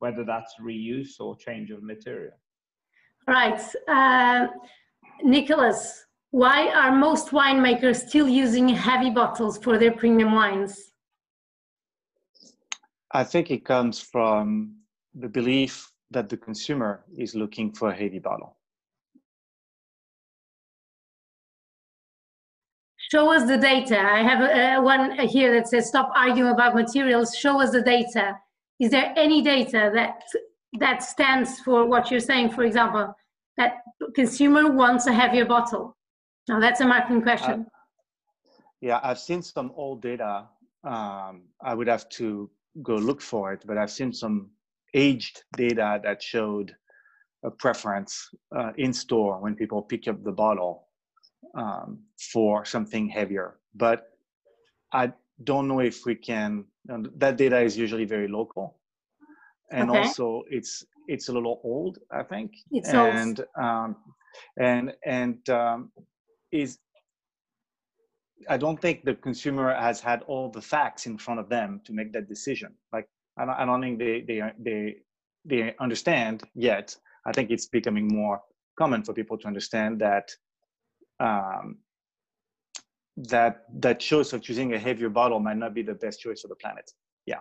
whether 0.00 0.24
that's 0.24 0.54
reuse 0.60 1.20
or 1.20 1.36
change 1.36 1.70
of 1.70 1.82
material. 1.82 2.34
Right. 3.26 3.60
Uh, 3.88 4.48
Nicholas, 5.22 6.04
why 6.30 6.68
are 6.68 6.92
most 6.92 7.28
winemakers 7.28 8.06
still 8.08 8.28
using 8.28 8.68
heavy 8.68 9.10
bottles 9.10 9.56
for 9.58 9.78
their 9.78 9.92
premium 9.92 10.32
wines? 10.32 10.93
I 13.14 13.24
think 13.24 13.50
it 13.50 13.64
comes 13.64 14.00
from 14.00 14.74
the 15.14 15.28
belief 15.28 15.90
that 16.10 16.28
the 16.28 16.36
consumer 16.36 17.04
is 17.16 17.34
looking 17.34 17.72
for 17.72 17.90
a 17.90 17.94
heavy 17.94 18.18
bottle. 18.18 18.56
show 23.14 23.32
us 23.32 23.46
the 23.46 23.56
data. 23.56 23.98
I 24.00 24.22
have 24.30 24.40
uh, 24.42 24.82
one 24.82 25.18
here 25.36 25.52
that 25.54 25.68
says 25.68 25.88
stop 25.88 26.10
arguing 26.16 26.50
about 26.50 26.74
materials. 26.74 27.36
Show 27.36 27.60
us 27.60 27.70
the 27.70 27.82
data. 27.82 28.36
Is 28.80 28.90
there 28.90 29.12
any 29.16 29.40
data 29.42 29.90
that 29.94 30.22
that 30.80 31.02
stands 31.02 31.60
for 31.60 31.86
what 31.86 32.10
you're 32.10 32.26
saying? 32.32 32.50
For 32.50 32.64
example, 32.64 33.14
that 33.56 33.72
consumer 34.14 34.64
wants 34.70 35.06
a 35.06 35.12
heavier 35.12 35.44
bottle. 35.44 35.96
Now 36.48 36.58
that's 36.58 36.80
a 36.80 36.86
marketing 36.86 37.22
question. 37.22 37.58
Uh, 37.60 38.62
yeah, 38.80 38.98
I've 39.02 39.20
seen 39.20 39.42
some 39.42 39.70
old 39.76 40.02
data. 40.02 40.48
Um, 40.82 41.34
I 41.70 41.72
would 41.74 41.86
have 41.86 42.08
to 42.20 42.50
go 42.82 42.96
look 42.96 43.20
for 43.20 43.52
it, 43.52 43.62
but 43.66 43.78
I've 43.78 43.90
seen 43.90 44.12
some 44.12 44.50
aged 44.94 45.42
data 45.56 46.00
that 46.04 46.22
showed 46.22 46.74
a 47.44 47.50
preference 47.50 48.30
uh, 48.56 48.72
in 48.76 48.92
store 48.92 49.40
when 49.40 49.54
people 49.54 49.82
pick 49.82 50.08
up 50.08 50.22
the 50.24 50.32
bottle 50.32 50.88
um, 51.56 52.00
for 52.32 52.64
something 52.64 53.08
heavier. 53.08 53.58
But 53.74 54.08
I, 54.92 55.12
don't 55.42 55.66
know 55.66 55.80
if 55.80 56.06
we 56.06 56.14
can. 56.14 56.64
that 57.16 57.36
data 57.36 57.60
is 57.60 57.76
usually 57.76 58.04
very 58.04 58.28
local, 58.28 58.78
and 59.72 59.90
okay. 59.90 59.98
also 59.98 60.44
it's 60.48 60.84
it's 61.08 61.28
a 61.28 61.32
little 61.32 61.60
old, 61.64 61.98
I 62.12 62.22
think. 62.22 62.52
It's 62.70 62.88
and 62.90 63.40
old. 63.40 63.64
Um, 63.64 63.96
and 64.58 64.92
and 65.04 65.48
um, 65.50 65.90
is 66.52 66.78
I 68.48 68.56
don't 68.56 68.80
think 68.80 69.04
the 69.04 69.14
consumer 69.14 69.74
has 69.74 70.00
had 70.00 70.22
all 70.22 70.50
the 70.50 70.60
facts 70.60 71.06
in 71.06 71.18
front 71.18 71.40
of 71.40 71.48
them 71.48 71.80
to 71.84 71.92
make 71.92 72.12
that 72.12 72.28
decision. 72.28 72.74
Like 72.92 73.08
I 73.38 73.44
don't, 73.44 73.54
I 73.54 73.64
don't 73.64 73.80
think 73.80 73.98
they 73.98 74.20
they 74.20 74.42
they 74.58 74.96
they 75.44 75.74
understand 75.80 76.42
yet. 76.54 76.96
I 77.26 77.32
think 77.32 77.50
it's 77.50 77.66
becoming 77.66 78.08
more 78.08 78.40
common 78.78 79.02
for 79.02 79.12
people 79.14 79.38
to 79.38 79.46
understand 79.46 80.00
that 80.00 80.30
um, 81.20 81.78
that 83.16 83.64
that 83.80 84.00
choice 84.00 84.32
of 84.32 84.42
choosing 84.42 84.74
a 84.74 84.78
heavier 84.78 85.08
bottle 85.08 85.40
might 85.40 85.56
not 85.56 85.74
be 85.74 85.82
the 85.82 85.94
best 85.94 86.20
choice 86.20 86.40
for 86.42 86.48
the 86.48 86.56
planet. 86.56 86.90
Yeah. 87.26 87.40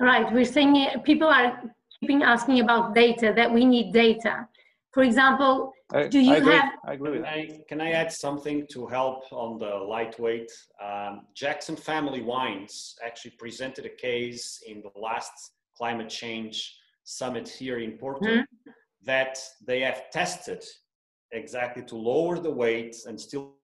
Right. 0.00 0.32
We're 0.32 0.44
saying 0.44 0.86
people 1.04 1.28
are 1.28 1.62
keeping 2.00 2.22
asking 2.22 2.60
about 2.60 2.94
data 2.94 3.32
that 3.36 3.52
we 3.52 3.64
need 3.64 3.92
data. 3.92 4.48
For 4.92 5.02
example, 5.02 5.72
I, 5.90 6.06
do 6.06 6.20
you 6.20 6.34
I 6.34 6.36
agree, 6.36 6.52
have? 6.52 6.72
I 6.86 6.92
agree 6.92 7.10
with 7.12 7.24
Can 7.24 7.32
I, 7.32 7.60
can 7.66 7.80
I 7.80 7.92
add 7.92 8.12
something 8.12 8.66
to 8.72 8.86
help 8.86 9.24
on 9.32 9.58
the 9.58 9.74
lightweight? 9.74 10.50
Um, 10.82 11.22
Jackson 11.34 11.76
Family 11.76 12.20
Wines 12.20 12.94
actually 13.04 13.32
presented 13.38 13.86
a 13.86 13.88
case 13.88 14.62
in 14.66 14.82
the 14.82 15.00
last 15.00 15.32
climate 15.76 16.10
change 16.10 16.76
summit 17.04 17.48
here 17.48 17.78
in 17.78 17.92
Porto 17.92 18.26
mm-hmm. 18.26 18.70
that 19.04 19.38
they 19.66 19.80
have 19.80 20.10
tested 20.10 20.62
exactly 21.32 21.82
to 21.84 21.96
lower 21.96 22.38
the 22.38 22.50
weight 22.50 22.94
and 23.06 23.18
still 23.18 23.54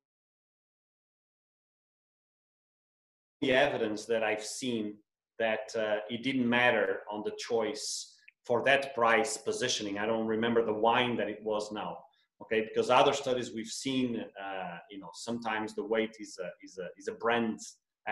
the 3.43 3.53
evidence 3.53 4.07
that 4.07 4.23
I've 4.23 4.43
seen 4.43 4.95
that 5.39 5.71
uh, 5.77 5.97
it 6.09 6.23
didn't 6.23 6.49
matter 6.49 7.01
on 7.11 7.23
the 7.25 7.33
choice 7.39 8.15
for 8.49 8.65
that 8.65 8.95
price 8.95 9.37
positioning. 9.37 9.99
I 9.99 10.07
don't 10.07 10.27
remember 10.27 10.65
the 10.65 10.73
wine 10.73 11.17
that 11.19 11.29
it 11.29 11.41
was 11.45 11.71
now. 11.71 11.99
Okay, 12.43 12.61
because 12.69 12.89
other 12.89 13.13
studies 13.13 13.53
we've 13.53 13.75
seen, 13.85 14.25
uh, 14.45 14.79
you 14.91 14.99
know, 14.99 15.11
sometimes 15.13 15.75
the 15.75 15.85
weight 15.85 16.17
is 16.19 16.39
a 16.47 16.49
is 16.65 16.79
a 16.79 16.87
is 16.97 17.09
a 17.09 17.17
brand 17.25 17.59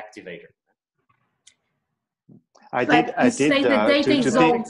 activator. 0.03 0.51
I 2.73 2.85
did. 2.85 3.15
I 3.17 3.31
did. 3.31 3.53
Uh, 3.53 3.87
the 3.87 3.93
data 3.95 4.03
to, 4.03 4.23
to, 4.23 4.29
is 4.29 4.37
old. 4.37 4.67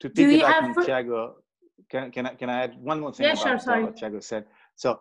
To 0.00 0.10
piggyback 0.10 0.62
on 0.62 0.84
Tiago, 0.84 1.36
can, 1.90 2.12
can 2.12 2.26
I 2.26 2.34
can 2.34 2.48
I 2.50 2.56
add 2.64 2.72
one 2.90 3.00
more 3.00 3.12
thing 3.12 3.26
yeah, 3.26 3.32
about 3.32 3.62
sure, 3.64 3.82
what 3.82 3.96
Tiago 3.96 4.20
said? 4.20 4.44
So 4.76 5.00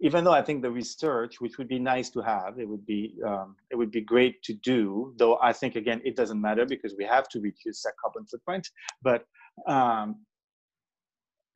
even 0.00 0.24
though 0.24 0.32
I 0.32 0.42
think 0.42 0.62
the 0.62 0.70
research, 0.70 1.40
which 1.40 1.58
would 1.58 1.68
be 1.68 1.78
nice 1.78 2.10
to 2.10 2.20
have, 2.20 2.58
it 2.58 2.68
would 2.68 2.84
be 2.86 3.14
um, 3.26 3.56
it 3.70 3.76
would 3.76 3.90
be 3.90 4.00
great 4.00 4.42
to 4.44 4.54
do. 4.54 5.14
Though 5.16 5.38
I 5.40 5.52
think 5.52 5.76
again 5.76 6.00
it 6.04 6.16
doesn't 6.16 6.40
matter 6.40 6.66
because 6.66 6.94
we 6.96 7.04
have 7.04 7.28
to 7.30 7.40
reduce 7.40 7.82
that 7.82 7.92
carbon 8.02 8.26
footprint. 8.26 8.68
But 9.02 9.24
um, 9.66 10.24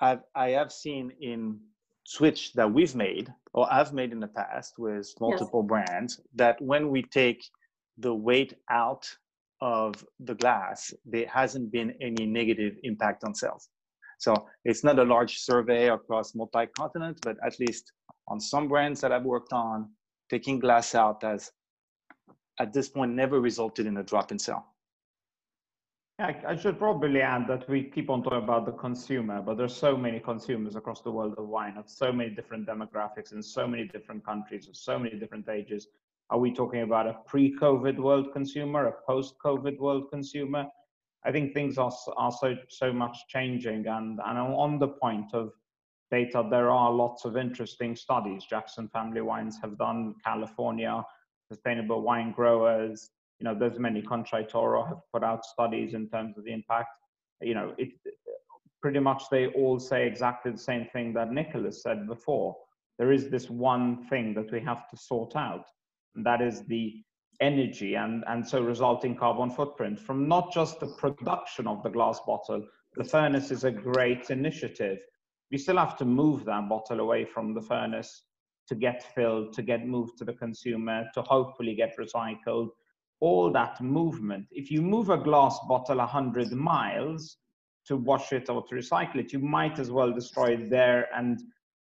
I've 0.01 0.21
I 0.35 0.51
have 0.51 0.73
seen 0.73 1.13
in 1.21 1.59
switch 2.07 2.53
that 2.53 2.71
we've 2.71 2.95
made 2.95 3.33
or 3.55 3.73
I've 3.73 3.93
made 3.93 4.13
in 4.13 4.21
the 4.21 4.29
past 4.29 4.75
with 4.79 5.13
multiple 5.21 5.63
yes. 5.63 5.69
brands 5.69 6.21
that 6.35 6.61
when 6.61 6.91
we 6.91 7.03
take 7.03 7.43
the 7.99 8.15
weight 8.15 8.55
out 8.71 9.09
of 9.61 10.05
the 10.21 10.35
glass, 10.35 10.93
there 11.07 11.27
hasn't 11.27 11.73
been 11.73 11.95
any 12.01 12.27
negative 12.27 12.75
impact 12.83 13.25
on 13.25 13.35
sales. 13.35 13.71
So 14.19 14.35
it's 14.65 14.85
not 14.85 14.99
a 14.99 15.05
large 15.05 15.39
survey 15.39 15.89
across 15.89 16.35
multi-continent, 16.35 17.19
but 17.23 17.37
at 17.45 17.59
least 17.59 17.93
on 18.29 18.41
some 18.41 18.69
brands 18.69 19.01
that 19.01 19.13
I've 19.13 19.25
worked 19.25 19.53
on, 19.53 19.91
taking 20.31 20.59
glass 20.59 20.95
out 20.95 21.23
has 21.23 21.51
at 22.59 22.73
this 22.73 22.89
point 22.89 23.13
never 23.13 23.41
resulted 23.41 23.87
in 23.87 23.97
a 23.99 24.03
drop 24.03 24.33
in 24.33 24.39
sale. 24.39 24.65
Yeah, 26.21 26.41
I 26.47 26.55
should 26.55 26.79
probably 26.79 27.21
add 27.21 27.49
that 27.49 27.69
we 27.69 27.83
keep 27.83 28.09
on 28.09 28.23
talking 28.23 28.39
about 28.39 28.67
the 28.67 28.73
consumer, 28.73 29.43
but 29.43 29.57
there's 29.57 29.75
so 29.75 29.97
many 29.97 30.21
consumers 30.21 30.77
across 30.77 31.01
the 31.03 31.11
world 31.11 31.35
of 31.39 31.49
wine 31.49 31.77
of 31.77 31.91
so 31.91 32.13
many 32.13 32.31
different 32.31 32.69
demographics 32.69 33.33
in 33.33 33.43
so 33.43 33.67
many 33.67 33.89
different 33.89 34.25
countries 34.25 34.69
of 34.69 34.77
so 34.77 34.97
many 34.97 35.19
different 35.19 35.49
ages. 35.49 35.89
Are 36.31 36.39
we 36.39 36.55
talking 36.55 36.83
about 36.83 37.09
a 37.09 37.17
pre-COVID 37.27 37.99
world 37.99 38.33
consumer, 38.33 38.87
a 38.87 38.93
post-COVID 39.05 39.79
world 39.81 40.05
consumer? 40.13 40.67
I 41.25 41.33
think 41.33 41.53
things 41.53 41.79
are, 41.79 41.93
are 42.17 42.31
so 42.33 42.55
so 42.69 42.93
much 42.93 43.17
changing, 43.29 43.87
and 43.89 44.21
and 44.25 44.39
on 44.39 44.79
the 44.79 44.89
point 44.89 45.35
of 45.35 45.51
data, 46.15 46.47
there 46.49 46.71
are 46.71 46.93
lots 46.93 47.25
of 47.25 47.37
interesting 47.37 47.97
studies. 47.97 48.45
Jackson 48.45 48.89
Family 48.89 49.21
Wines 49.21 49.59
have 49.63 49.77
done 49.79 50.15
California, 50.25 50.95
Sustainable 51.51 52.03
Wine 52.03 52.31
Growers. 52.33 53.11
You 53.39 53.45
know, 53.45 53.57
there's 53.59 53.79
many. 53.79 54.01
Contraitoro 54.03 54.87
have 54.87 55.03
put 55.13 55.25
out 55.25 55.45
studies 55.45 55.95
in 55.95 56.09
terms 56.09 56.39
of 56.39 56.45
the 56.45 56.53
impact. 56.53 56.91
You 57.41 57.55
know, 57.55 57.75
it 57.79 57.91
pretty 58.81 59.01
much 59.01 59.23
they 59.31 59.47
all 59.49 59.79
say 59.81 60.07
exactly 60.07 60.53
the 60.53 60.67
same 60.71 60.87
thing 60.93 61.13
that 61.15 61.33
Nicholas 61.33 61.83
said 61.83 62.07
before. 62.07 62.57
There 62.99 63.13
is 63.13 63.29
this 63.29 63.51
one 63.51 64.07
thing 64.11 64.35
that 64.35 64.53
we 64.53 64.61
have 64.61 64.89
to 64.91 64.97
sort 64.97 65.35
out, 65.35 65.67
and 66.15 66.25
that 66.27 66.41
is 66.41 66.63
the 66.67 67.03
energy 67.41 67.97
and, 67.97 68.23
and 68.29 68.47
so 68.47 68.63
resulting 68.63 69.17
carbon 69.17 69.51
footprint 69.51 69.99
from 69.99 70.29
not 70.29 70.53
just 70.53 70.79
the 70.79 70.95
production 71.03 71.67
of 71.67 71.83
the 71.83 71.95
glass 71.97 72.21
bottle. 72.25 72.63
The 72.97 73.05
furnace 73.05 73.51
is 73.51 73.65
a 73.65 73.73
great 73.73 74.31
initiative, 74.31 74.99
we 75.55 75.59
still 75.59 75.77
have 75.77 75.97
to 75.97 76.05
move 76.05 76.45
that 76.45 76.69
bottle 76.69 76.99
away 76.99 77.25
from 77.25 77.55
the 77.55 77.63
furnace 77.63 78.25
to 78.67 78.75
get 78.75 79.05
filled, 79.15 79.53
to 79.53 79.63
get 79.63 79.87
moved 79.87 80.19
to 80.19 80.25
the 80.25 80.33
consumer, 80.33 81.05
to 81.15 81.23
hopefully 81.23 81.77
get 81.77 81.97
recycled. 81.97 82.71
All 83.21 83.53
that 83.53 83.81
movement. 83.81 84.47
If 84.51 84.69
you 84.73 84.83
move 84.83 85.11
a 85.11 85.17
glass 85.17 85.57
bottle 85.69 85.99
100 85.99 86.51
miles 86.51 87.37
to 87.87 87.97
wash 87.97 88.33
it 88.33 88.51
or 88.51 88.67
to 88.67 88.75
recycle 88.75 89.19
it, 89.19 89.33
you 89.33 89.39
might 89.39 89.79
as 89.79 89.93
well 89.93 90.13
destroy 90.13 90.55
it 90.55 90.71
there 90.71 91.07
and 91.15 91.41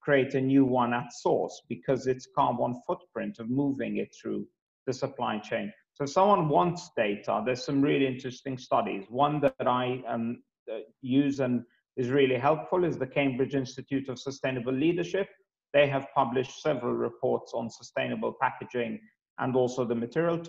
create 0.03 0.35
a 0.35 0.41
new 0.43 0.67
one 0.67 0.93
at 0.93 1.11
source 1.15 1.63
because 1.67 2.07
it's 2.07 2.29
carbon 2.37 2.79
footprint 2.87 3.39
of 3.39 3.49
moving 3.49 3.97
it 3.97 4.15
through 4.21 4.47
the 4.87 4.93
supply 4.93 5.39
chain. 5.39 5.73
So 5.95 6.05
if 6.05 6.11
someone 6.11 6.51
wants 6.51 6.91
data, 6.99 7.43
there's 7.47 7.65
some 7.65 7.81
really 7.81 8.07
interesting 8.07 8.59
studies. 8.59 9.07
One 9.09 9.41
that 9.41 9.55
I 9.67 10.03
um, 10.07 10.43
uh, 10.71 10.81
use 11.01 11.41
and 11.41 11.65
is 11.97 12.11
really 12.11 12.37
helpful 12.37 12.85
is 12.85 12.99
the 12.99 13.07
Cambridge 13.07 13.55
Institute 13.55 14.09
of 14.09 14.19
Sustainable 14.19 14.73
Leadership. 14.73 15.29
They 15.73 15.87
have 15.89 16.07
published 16.15 16.63
several 16.63 16.95
reports 16.95 17.53
on 17.55 17.71
sustainable 17.71 18.35
packaging 18.41 19.01
and 19.39 19.57
also 19.57 19.85
the 19.85 19.95
material 19.95 20.43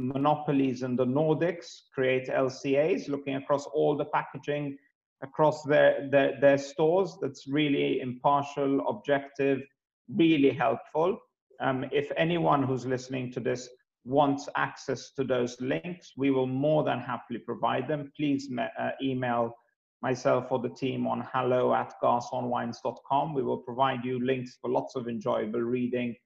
monopolies 0.00 0.82
in 0.82 0.96
the 0.96 1.04
Nordics 1.04 1.82
create 1.94 2.28
LCAs 2.28 3.08
looking 3.08 3.36
across 3.36 3.66
all 3.66 3.96
the 3.96 4.06
packaging 4.06 4.78
across 5.22 5.62
their, 5.64 6.08
their, 6.10 6.40
their 6.40 6.58
stores. 6.58 7.18
That's 7.20 7.46
really 7.46 8.00
impartial, 8.00 8.80
objective, 8.88 9.60
really 10.08 10.50
helpful. 10.50 11.18
Um, 11.60 11.84
if 11.92 12.10
anyone 12.16 12.62
who's 12.62 12.86
listening 12.86 13.30
to 13.32 13.40
this 13.40 13.68
wants 14.04 14.48
access 14.56 15.12
to 15.12 15.24
those 15.24 15.60
links, 15.60 16.12
we 16.16 16.30
will 16.30 16.46
more 16.46 16.84
than 16.84 16.98
happily 17.00 17.38
provide 17.38 17.86
them. 17.86 18.12
Please 18.16 18.50
uh, 18.58 18.90
email 19.02 19.54
myself 20.02 20.46
or 20.50 20.58
the 20.58 20.70
team 20.70 21.06
on 21.06 21.26
hello 21.32 21.74
at 21.74 21.92
garconwines.com. 22.02 23.34
We 23.34 23.42
will 23.42 23.58
provide 23.58 24.04
you 24.04 24.24
links 24.24 24.56
for 24.60 24.70
lots 24.70 24.96
of 24.96 25.08
enjoyable 25.08 25.60
reading. 25.60 26.16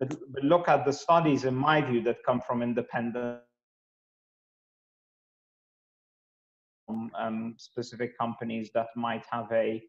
But, 0.00 0.16
but 0.32 0.42
look 0.42 0.68
at 0.68 0.84
the 0.84 0.92
studies, 0.92 1.44
in 1.44 1.54
my 1.54 1.80
view, 1.80 2.02
that 2.02 2.16
come 2.24 2.40
from 2.40 2.62
independent 2.62 3.40
um, 7.18 7.54
specific 7.58 8.18
companies 8.18 8.70
that 8.74 8.88
might 8.96 9.24
have 9.30 9.46
a, 9.52 9.82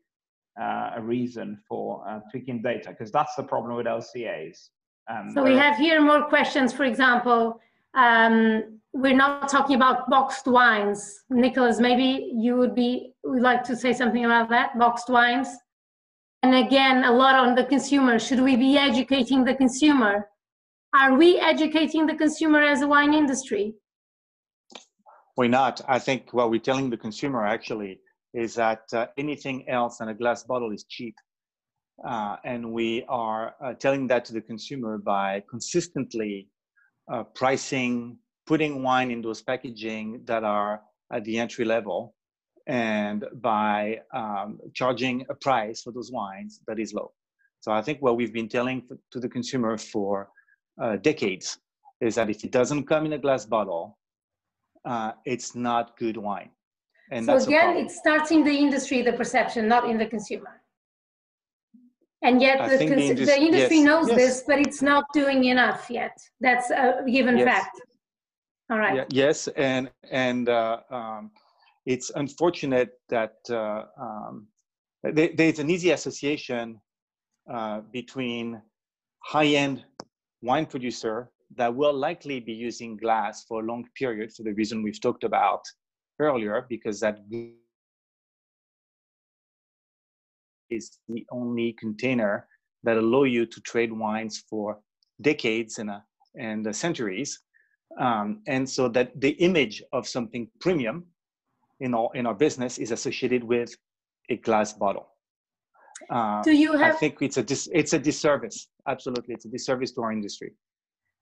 uh, 0.59 0.91
a 0.95 1.01
reason 1.01 1.59
for 1.67 2.07
uh, 2.07 2.19
tweaking 2.29 2.61
data, 2.61 2.89
because 2.89 3.11
that's 3.11 3.35
the 3.35 3.43
problem 3.43 3.75
with 3.75 3.85
LCAs. 3.85 4.69
Um, 5.09 5.31
so 5.33 5.43
we 5.43 5.55
have 5.55 5.77
here 5.77 6.01
more 6.01 6.23
questions. 6.23 6.71
For 6.73 6.85
example, 6.85 7.59
um, 7.93 8.79
we're 8.93 9.15
not 9.15 9.49
talking 9.49 9.75
about 9.75 10.09
boxed 10.09 10.45
wines. 10.45 11.23
Nicholas, 11.29 11.79
maybe 11.79 12.31
you 12.35 12.55
would 12.55 12.75
be 12.75 13.13
would 13.23 13.41
like 13.41 13.63
to 13.63 13.75
say 13.75 13.93
something 13.93 14.25
about 14.25 14.49
that 14.49 14.77
boxed 14.77 15.09
wines. 15.09 15.47
And 16.43 16.55
again, 16.55 17.05
a 17.05 17.11
lot 17.11 17.35
on 17.35 17.55
the 17.55 17.63
consumer. 17.63 18.19
Should 18.19 18.41
we 18.41 18.55
be 18.55 18.77
educating 18.77 19.43
the 19.43 19.55
consumer? 19.55 20.29
Are 20.93 21.15
we 21.15 21.39
educating 21.39 22.05
the 22.05 22.15
consumer 22.15 22.61
as 22.61 22.81
a 22.81 22.87
wine 22.87 23.13
industry? 23.13 23.75
We're 25.35 25.49
not. 25.49 25.81
I 25.87 25.97
think 25.97 26.33
what 26.33 26.51
we're 26.51 26.59
telling 26.59 26.89
the 26.89 26.97
consumer 26.97 27.45
actually 27.45 27.99
is 28.33 28.53
that 28.55 28.83
uh, 28.93 29.07
anything 29.17 29.67
else 29.69 29.97
than 29.97 30.09
a 30.09 30.13
glass 30.13 30.43
bottle 30.43 30.71
is 30.71 30.85
cheap. 30.87 31.15
Uh, 32.07 32.37
and 32.43 32.71
we 32.71 33.05
are 33.07 33.55
uh, 33.63 33.73
telling 33.73 34.07
that 34.07 34.25
to 34.25 34.33
the 34.33 34.41
consumer 34.41 34.97
by 34.97 35.43
consistently 35.49 36.47
uh, 37.11 37.23
pricing, 37.35 38.17
putting 38.45 38.83
wine 38.83 39.11
in 39.11 39.21
those 39.21 39.41
packaging 39.41 40.21
that 40.25 40.43
are 40.43 40.81
at 41.11 41.23
the 41.23 41.37
entry 41.37 41.65
level, 41.65 42.15
and 42.67 43.25
by 43.41 43.99
um, 44.13 44.59
charging 44.73 45.25
a 45.29 45.35
price 45.35 45.81
for 45.81 45.91
those 45.91 46.11
wines 46.11 46.61
that 46.67 46.79
is 46.79 46.93
low. 46.93 47.11
So 47.59 47.71
I 47.71 47.81
think 47.81 48.01
what 48.01 48.17
we've 48.17 48.33
been 48.33 48.49
telling 48.49 48.83
to 49.11 49.19
the 49.19 49.29
consumer 49.29 49.77
for 49.77 50.29
uh, 50.81 50.97
decades 50.97 51.57
is 52.01 52.15
that 52.15 52.29
if 52.29 52.43
it 52.43 52.51
doesn't 52.51 52.85
come 52.85 53.05
in 53.05 53.13
a 53.13 53.17
glass 53.17 53.45
bottle, 53.45 53.97
uh, 54.85 55.13
it's 55.25 55.55
not 55.55 55.97
good 55.97 56.17
wine. 56.17 56.49
And 57.11 57.25
so 57.25 57.35
again, 57.35 57.77
it 57.77 57.91
starts 57.91 58.31
in 58.31 58.43
the 58.43 58.51
industry, 58.51 59.01
the 59.01 59.13
perception, 59.13 59.67
not 59.67 59.89
in 59.89 59.97
the 59.97 60.05
consumer. 60.05 60.62
And 62.23 62.41
yet 62.41 62.69
the, 62.69 62.77
the, 62.77 62.83
industry, 62.83 63.25
the 63.25 63.37
industry 63.37 63.77
yes, 63.77 63.85
knows 63.85 64.07
yes. 64.07 64.17
this, 64.17 64.43
but 64.47 64.59
it's 64.59 64.81
not 64.81 65.03
doing 65.13 65.43
enough 65.45 65.89
yet. 65.89 66.17
That's 66.39 66.69
a 66.71 67.03
given 67.05 67.37
yes. 67.37 67.47
fact. 67.47 67.81
All 68.69 68.79
right. 68.79 68.95
Yeah, 68.95 69.05
yes, 69.11 69.49
and 69.49 69.91
and 70.09 70.47
uh, 70.47 70.77
um, 70.89 71.31
it's 71.85 72.11
unfortunate 72.15 72.91
that 73.09 73.35
uh, 73.49 73.83
um, 73.99 74.47
there's 75.03 75.59
an 75.59 75.69
easy 75.69 75.91
association 75.91 76.79
uh, 77.53 77.81
between 77.91 78.61
high-end 79.19 79.83
wine 80.41 80.65
producer 80.65 81.29
that 81.55 81.75
will 81.75 81.93
likely 81.93 82.39
be 82.39 82.53
using 82.53 82.95
glass 82.95 83.43
for 83.43 83.61
a 83.61 83.65
long 83.65 83.85
period 83.95 84.31
for 84.33 84.43
the 84.43 84.53
reason 84.53 84.81
we've 84.81 85.01
talked 85.01 85.25
about 85.25 85.61
earlier, 86.19 86.65
because 86.69 87.01
that 87.01 87.19
is 90.75 90.99
the 91.07 91.25
only 91.31 91.73
container 91.79 92.47
that 92.83 92.97
allow 92.97 93.23
you 93.23 93.45
to 93.45 93.61
trade 93.61 93.91
wines 93.91 94.43
for 94.49 94.79
decades 95.21 95.79
and, 95.79 95.89
uh, 95.89 95.99
and 96.37 96.67
uh, 96.67 96.73
centuries. 96.73 97.39
Um, 97.99 98.41
and 98.47 98.67
so 98.67 98.87
that 98.89 99.19
the 99.21 99.29
image 99.29 99.83
of 99.91 100.07
something 100.07 100.49
premium 100.59 101.05
in 101.79 101.93
our, 101.93 102.09
in 102.15 102.25
our 102.25 102.33
business 102.33 102.77
is 102.77 102.91
associated 102.91 103.43
with 103.43 103.75
a 104.29 104.37
glass 104.37 104.73
bottle. 104.73 105.07
Uh, 106.09 106.41
Do 106.43 106.51
you 106.51 106.73
have? 106.73 106.95
I 106.95 106.97
think 106.97 107.21
it's 107.21 107.37
a 107.37 107.43
dis, 107.43 107.69
it's 107.71 107.93
a 107.93 107.99
disservice. 107.99 108.67
Absolutely, 108.87 109.35
it's 109.35 109.45
a 109.45 109.49
disservice 109.49 109.91
to 109.93 110.01
our 110.01 110.11
industry. 110.11 110.53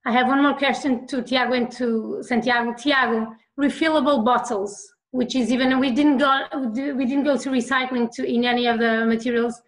I 0.06 0.12
have 0.12 0.26
one 0.26 0.42
more 0.42 0.56
question 0.56 1.06
to 1.08 1.22
Tiago 1.22 1.52
and 1.52 1.70
to 1.72 2.18
Santiago. 2.22 2.74
Tiago, 2.76 3.26
refillable 3.60 4.24
bottles, 4.24 4.91
which 5.12 5.36
is 5.36 5.52
even 5.52 5.78
we 5.78 5.90
didn't 5.92 6.18
go 6.18 6.32
we 6.74 7.04
didn't 7.04 7.24
go 7.24 7.36
to 7.36 7.50
recycling 7.50 8.10
to 8.14 8.24
in 8.24 8.44
any 8.44 8.66
of 8.66 8.78
the 8.78 9.04
materials. 9.06 9.62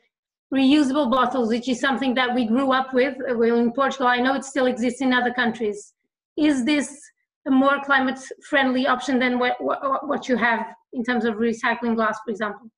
Reusable 0.52 1.10
bottles, 1.10 1.48
which 1.48 1.68
is 1.68 1.80
something 1.80 2.14
that 2.14 2.32
we 2.34 2.46
grew 2.46 2.72
up 2.72 2.94
with. 2.94 3.16
Well, 3.18 3.56
in 3.56 3.72
Portugal, 3.72 4.06
I 4.06 4.18
know 4.18 4.34
it 4.34 4.44
still 4.44 4.66
exists 4.66 5.00
in 5.00 5.12
other 5.12 5.32
countries. 5.32 5.94
Is 6.36 6.64
this 6.64 7.00
a 7.46 7.50
more 7.50 7.80
climate 7.84 8.20
friendly 8.48 8.86
option 8.86 9.18
than 9.18 9.38
what, 9.38 9.56
what, 9.58 10.06
what 10.06 10.28
you 10.28 10.36
have 10.36 10.64
in 10.92 11.02
terms 11.02 11.24
of 11.24 11.34
recycling 11.34 11.96
glass, 11.96 12.18
for 12.24 12.30
example? 12.30 12.70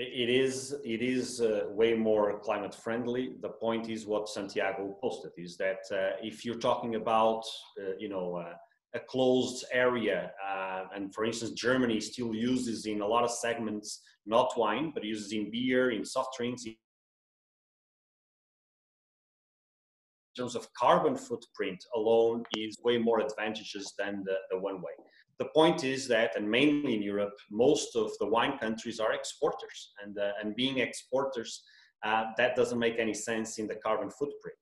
it 0.00 0.30
is 0.30 0.76
it 0.84 1.02
is 1.02 1.40
uh, 1.40 1.64
way 1.70 1.92
more 1.92 2.38
climate 2.38 2.72
friendly 2.72 3.32
the 3.40 3.48
point 3.48 3.88
is 3.88 4.06
what 4.06 4.28
santiago 4.28 4.96
posted 5.00 5.32
is 5.36 5.56
that 5.56 5.80
uh, 5.90 6.10
if 6.22 6.44
you're 6.44 6.62
talking 6.70 6.94
about 6.94 7.42
uh, 7.80 7.96
you 7.98 8.08
know 8.08 8.36
uh, 8.36 8.52
a 8.98 9.02
closed 9.14 9.64
area 9.72 10.30
uh, 10.48 10.84
and 10.94 11.14
for 11.14 11.24
instance 11.24 11.52
germany 11.52 11.98
still 12.00 12.32
uses 12.34 12.86
in 12.86 13.00
a 13.00 13.06
lot 13.14 13.24
of 13.24 13.30
segments 13.30 13.88
not 14.26 14.48
wine 14.56 14.90
but 14.94 15.04
uses 15.04 15.32
in 15.32 15.50
beer 15.50 15.90
in 15.90 16.04
soft 16.04 16.30
drinks 16.36 16.64
in 16.66 16.74
terms 20.36 20.54
of 20.56 20.72
carbon 20.74 21.16
footprint 21.16 21.80
alone 21.94 22.42
is 22.56 22.78
way 22.84 22.96
more 22.98 23.20
advantageous 23.20 23.88
than 23.98 24.22
the, 24.24 24.36
the 24.50 24.58
one 24.58 24.78
way 24.86 24.94
the 25.38 25.46
point 25.54 25.84
is 25.84 26.08
that, 26.08 26.36
and 26.36 26.50
mainly 26.50 26.94
in 26.96 27.02
Europe, 27.02 27.34
most 27.50 27.94
of 27.94 28.10
the 28.18 28.26
wine 28.26 28.58
countries 28.58 28.98
are 28.98 29.12
exporters, 29.12 29.92
and 30.02 30.18
uh, 30.18 30.32
and 30.42 30.56
being 30.56 30.78
exporters, 30.78 31.62
uh, 32.04 32.24
that 32.36 32.56
doesn't 32.56 32.78
make 32.78 32.98
any 32.98 33.14
sense 33.14 33.58
in 33.58 33.68
the 33.68 33.76
carbon 33.76 34.10
footprint. 34.10 34.58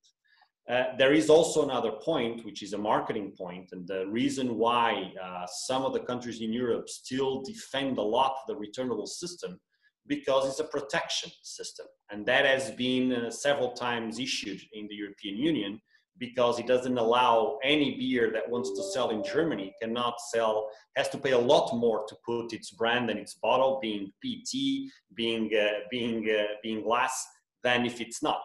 Uh, 0.69 0.97
there 0.99 1.13
is 1.13 1.31
also 1.31 1.63
another 1.65 1.93
point, 1.93 2.45
which 2.45 2.61
is 2.63 2.73
a 2.73 2.79
marketing 2.79 3.33
point, 3.39 3.69
and 3.71 3.87
the 3.87 4.05
reason 4.09 4.59
why 4.59 5.13
uh, 5.23 5.47
some 5.47 5.85
of 5.85 5.93
the 5.93 6.01
countries 6.01 6.41
in 6.41 6.53
Europe 6.53 6.89
still 6.89 7.41
defend 7.43 7.99
a 7.99 8.03
lot 8.03 8.35
the 8.49 8.57
returnable 8.57 9.07
system, 9.07 9.61
because 10.09 10.49
it's 10.49 10.59
a 10.59 10.65
protection 10.65 11.31
system, 11.43 11.87
and 12.11 12.27
that 12.27 12.45
has 12.45 12.73
been 12.73 13.13
uh, 13.13 13.31
several 13.31 13.73
times 13.73 14.19
issued 14.19 14.61
in 14.73 14.89
the 14.89 14.95
European 14.95 15.37
Union 15.37 15.81
because 16.19 16.59
it 16.59 16.67
doesn't 16.67 16.99
allow 16.99 17.59
any 17.63 17.97
beer 17.99 18.31
that 18.33 18.49
wants 18.49 18.71
to 18.71 18.83
sell 18.83 19.11
in 19.11 19.23
Germany 19.23 19.75
cannot 19.81 20.15
sell, 20.33 20.69
has 20.97 21.09
to 21.11 21.19
pay 21.19 21.33
a 21.33 21.39
lot 21.39 21.77
more 21.77 22.05
to 22.09 22.17
put 22.25 22.53
its 22.53 22.71
brand 22.71 23.11
and 23.11 23.19
its 23.19 23.35
bottle, 23.35 23.79
being 23.83 24.11
PET, 24.25 24.91
being 25.15 25.51
uh, 25.55 25.81
being 25.91 26.29
uh, 26.31 26.55
being 26.63 26.83
glass, 26.83 27.27
than 27.63 27.85
if 27.85 28.01
it's 28.01 28.23
not. 28.23 28.43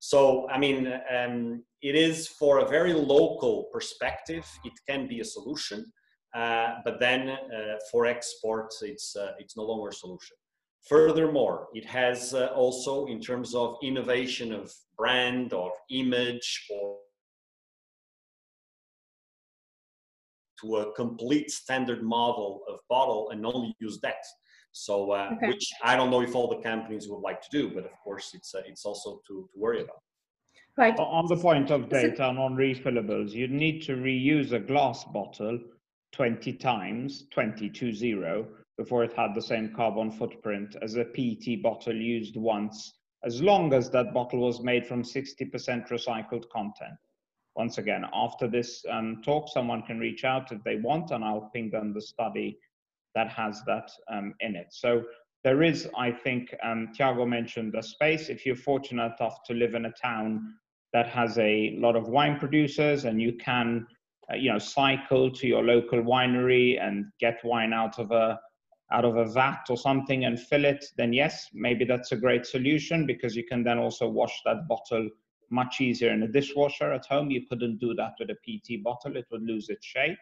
So 0.00 0.48
I 0.48 0.58
mean, 0.58 0.92
um, 1.14 1.62
it 1.82 1.94
is 1.94 2.26
for 2.26 2.58
a 2.58 2.68
very 2.68 2.92
local 2.92 3.68
perspective, 3.72 4.46
it 4.64 4.72
can 4.88 5.06
be 5.06 5.20
a 5.20 5.24
solution, 5.24 5.84
uh, 6.34 6.76
but 6.84 6.98
then 6.98 7.28
uh, 7.28 7.76
for 7.90 8.06
export, 8.06 8.72
it's 8.82 9.14
uh, 9.14 9.32
it's 9.38 9.56
no 9.56 9.64
longer 9.64 9.90
a 9.90 9.94
solution. 9.94 10.36
Furthermore, 10.88 11.68
it 11.74 11.84
has 11.84 12.32
uh, 12.32 12.46
also, 12.54 13.06
in 13.06 13.20
terms 13.20 13.54
of 13.54 13.76
innovation 13.82 14.52
of 14.52 14.72
brand 14.96 15.52
or 15.52 15.70
image 15.90 16.66
or 16.70 16.96
to 20.60 20.76
a 20.76 20.92
complete 20.94 21.50
standard 21.50 22.02
model 22.02 22.62
of 22.68 22.78
bottle 22.88 23.30
and 23.30 23.44
only 23.44 23.74
use 23.80 23.98
that. 24.00 24.24
So, 24.72 25.12
uh, 25.12 25.30
okay. 25.36 25.48
which 25.48 25.72
I 25.82 25.96
don't 25.96 26.10
know 26.10 26.22
if 26.22 26.34
all 26.34 26.48
the 26.48 26.62
companies 26.62 27.08
would 27.08 27.20
like 27.20 27.40
to 27.42 27.48
do, 27.50 27.70
but 27.74 27.84
of 27.84 27.92
course, 28.02 28.30
it's 28.34 28.54
uh, 28.54 28.62
it's 28.66 28.84
also 28.84 29.20
to, 29.26 29.48
to 29.52 29.58
worry 29.60 29.82
about. 29.82 30.02
Right. 30.76 30.96
On 30.98 31.26
the 31.26 31.36
point 31.36 31.70
of 31.70 31.88
data 31.88 32.28
and 32.28 32.38
on 32.38 32.54
refillables, 32.54 33.32
you 33.32 33.48
need 33.48 33.82
to 33.82 33.96
reuse 33.96 34.52
a 34.52 34.60
glass 34.60 35.04
bottle 35.04 35.58
20 36.12 36.52
times, 36.54 37.26
20 37.32 37.68
to 37.70 37.92
zero, 37.92 38.46
before 38.78 39.04
it 39.04 39.12
had 39.12 39.34
the 39.34 39.42
same 39.42 39.74
carbon 39.74 40.10
footprint 40.10 40.76
as 40.80 40.96
a 40.96 41.04
PET 41.04 41.62
bottle 41.62 41.94
used 41.94 42.36
once, 42.36 42.92
as 43.24 43.42
long 43.42 43.74
as 43.74 43.90
that 43.90 44.14
bottle 44.14 44.40
was 44.40 44.62
made 44.62 44.86
from 44.86 45.02
60% 45.02 45.88
recycled 45.88 46.48
content 46.50 46.96
once 47.56 47.78
again, 47.78 48.04
after 48.14 48.48
this 48.48 48.84
um, 48.90 49.20
talk, 49.24 49.48
someone 49.48 49.82
can 49.82 49.98
reach 49.98 50.24
out 50.24 50.52
if 50.52 50.62
they 50.64 50.76
want, 50.76 51.10
and 51.10 51.24
I'll 51.24 51.50
ping 51.52 51.70
them 51.70 51.92
the 51.92 52.00
study 52.00 52.58
that 53.14 53.28
has 53.28 53.62
that 53.66 53.90
um, 54.10 54.34
in 54.40 54.56
it. 54.56 54.68
So 54.70 55.02
there 55.42 55.62
is, 55.62 55.88
I 55.96 56.10
think, 56.10 56.54
um, 56.62 56.88
Tiago 56.94 57.24
mentioned 57.24 57.72
the 57.72 57.82
space. 57.82 58.28
If 58.28 58.44
you're 58.44 58.56
fortunate 58.56 59.14
enough 59.18 59.42
to 59.46 59.54
live 59.54 59.74
in 59.74 59.86
a 59.86 59.92
town 59.92 60.54
that 60.92 61.08
has 61.08 61.38
a 61.38 61.76
lot 61.78 61.96
of 61.96 62.08
wine 62.08 62.38
producers, 62.38 63.04
and 63.04 63.20
you 63.20 63.34
can, 63.34 63.86
uh, 64.30 64.36
you 64.36 64.52
know, 64.52 64.58
cycle 64.58 65.30
to 65.30 65.46
your 65.46 65.62
local 65.62 66.02
winery 66.02 66.82
and 66.82 67.06
get 67.20 67.40
wine 67.44 67.72
out 67.72 67.98
of 67.98 68.10
a 68.10 68.38
out 68.92 69.04
of 69.04 69.16
a 69.16 69.24
vat 69.24 69.60
or 69.68 69.76
something 69.76 70.24
and 70.24 70.40
fill 70.40 70.64
it, 70.64 70.84
then 70.96 71.12
yes, 71.12 71.46
maybe 71.54 71.84
that's 71.84 72.10
a 72.10 72.16
great 72.16 72.44
solution 72.44 73.06
because 73.06 73.36
you 73.36 73.44
can 73.44 73.62
then 73.62 73.78
also 73.78 74.08
wash 74.08 74.40
that 74.44 74.66
bottle 74.66 75.08
much 75.50 75.80
easier 75.80 76.12
in 76.12 76.22
a 76.24 76.28
dishwasher 76.28 76.92
at 76.92 77.06
home. 77.06 77.30
You 77.30 77.46
couldn't 77.48 77.78
do 77.78 77.94
that 77.94 78.14
with 78.18 78.30
a 78.30 78.36
PET 78.44 78.82
bottle, 78.82 79.16
it 79.16 79.26
would 79.30 79.42
lose 79.42 79.68
its 79.68 79.86
shape. 79.86 80.18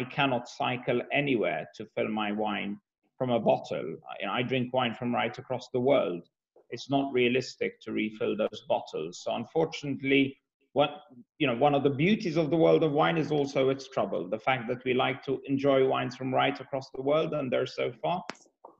I 0.00 0.04
cannot 0.04 0.48
cycle 0.48 1.02
anywhere 1.12 1.68
to 1.76 1.84
fill 1.94 2.08
my 2.08 2.32
wine 2.32 2.78
from 3.18 3.30
a 3.30 3.38
bottle. 3.38 3.96
I, 4.10 4.38
I 4.38 4.42
drink 4.42 4.72
wine 4.72 4.94
from 4.94 5.14
right 5.14 5.36
across 5.42 5.68
the 5.68 5.80
world. 5.80 6.22
It's 6.70 6.88
not 6.88 7.12
realistic 7.12 7.80
to 7.82 7.92
refill 7.92 8.34
those 8.36 8.62
bottles. 8.66 9.20
So 9.22 9.34
unfortunately, 9.34 10.38
what 10.72 10.90
you 11.38 11.46
know, 11.46 11.56
one 11.56 11.74
of 11.74 11.82
the 11.82 11.90
beauties 11.90 12.36
of 12.38 12.48
the 12.48 12.56
world 12.56 12.82
of 12.82 12.92
wine 12.92 13.18
is 13.18 13.30
also 13.30 13.68
its 13.68 13.88
trouble. 13.88 14.22
The 14.28 14.38
fact 14.38 14.68
that 14.68 14.82
we 14.84 14.94
like 14.94 15.22
to 15.24 15.42
enjoy 15.46 15.86
wines 15.86 16.16
from 16.16 16.32
right 16.32 16.58
across 16.58 16.88
the 16.94 17.02
world, 17.02 17.34
and 17.34 17.52
they're 17.52 17.66
so 17.66 17.92
far. 18.02 18.22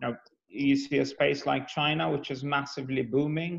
Now, 0.00 0.16
you 0.48 0.76
see 0.76 0.98
a 0.98 1.06
space 1.06 1.46
like 1.46 1.68
China, 1.68 2.10
which 2.10 2.30
is 2.30 2.42
massively 2.42 3.02
booming. 3.02 3.54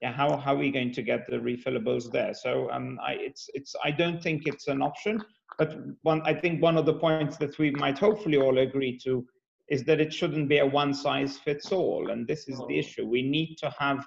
Yeah, 0.00 0.12
how, 0.12 0.36
how 0.36 0.54
are 0.54 0.58
we 0.58 0.70
going 0.70 0.92
to 0.92 1.02
get 1.02 1.26
the 1.26 1.36
refillables 1.36 2.10
there? 2.10 2.32
So 2.32 2.70
um, 2.70 2.98
I, 3.02 3.12
it's, 3.28 3.50
it's, 3.54 3.74
I 3.84 3.90
don't 3.90 4.22
think 4.22 4.46
it's 4.46 4.68
an 4.68 4.80
option, 4.80 5.22
but 5.58 5.76
one, 6.02 6.22
I 6.24 6.34
think 6.34 6.62
one 6.62 6.76
of 6.76 6.86
the 6.86 6.94
points 6.94 7.36
that 7.38 7.58
we 7.58 7.70
might 7.72 7.98
hopefully 7.98 8.38
all 8.38 8.58
agree 8.58 8.98
to 9.04 9.26
is 9.68 9.84
that 9.84 10.00
it 10.00 10.12
shouldn't 10.12 10.48
be 10.48 10.58
a 10.58 10.66
one 10.66 10.94
size 10.94 11.36
fits 11.36 11.72
all. 11.72 12.10
And 12.10 12.26
this 12.26 12.48
is 12.48 12.58
the 12.68 12.78
issue. 12.78 13.06
We 13.06 13.22
need 13.22 13.56
to 13.58 13.74
have 13.78 14.06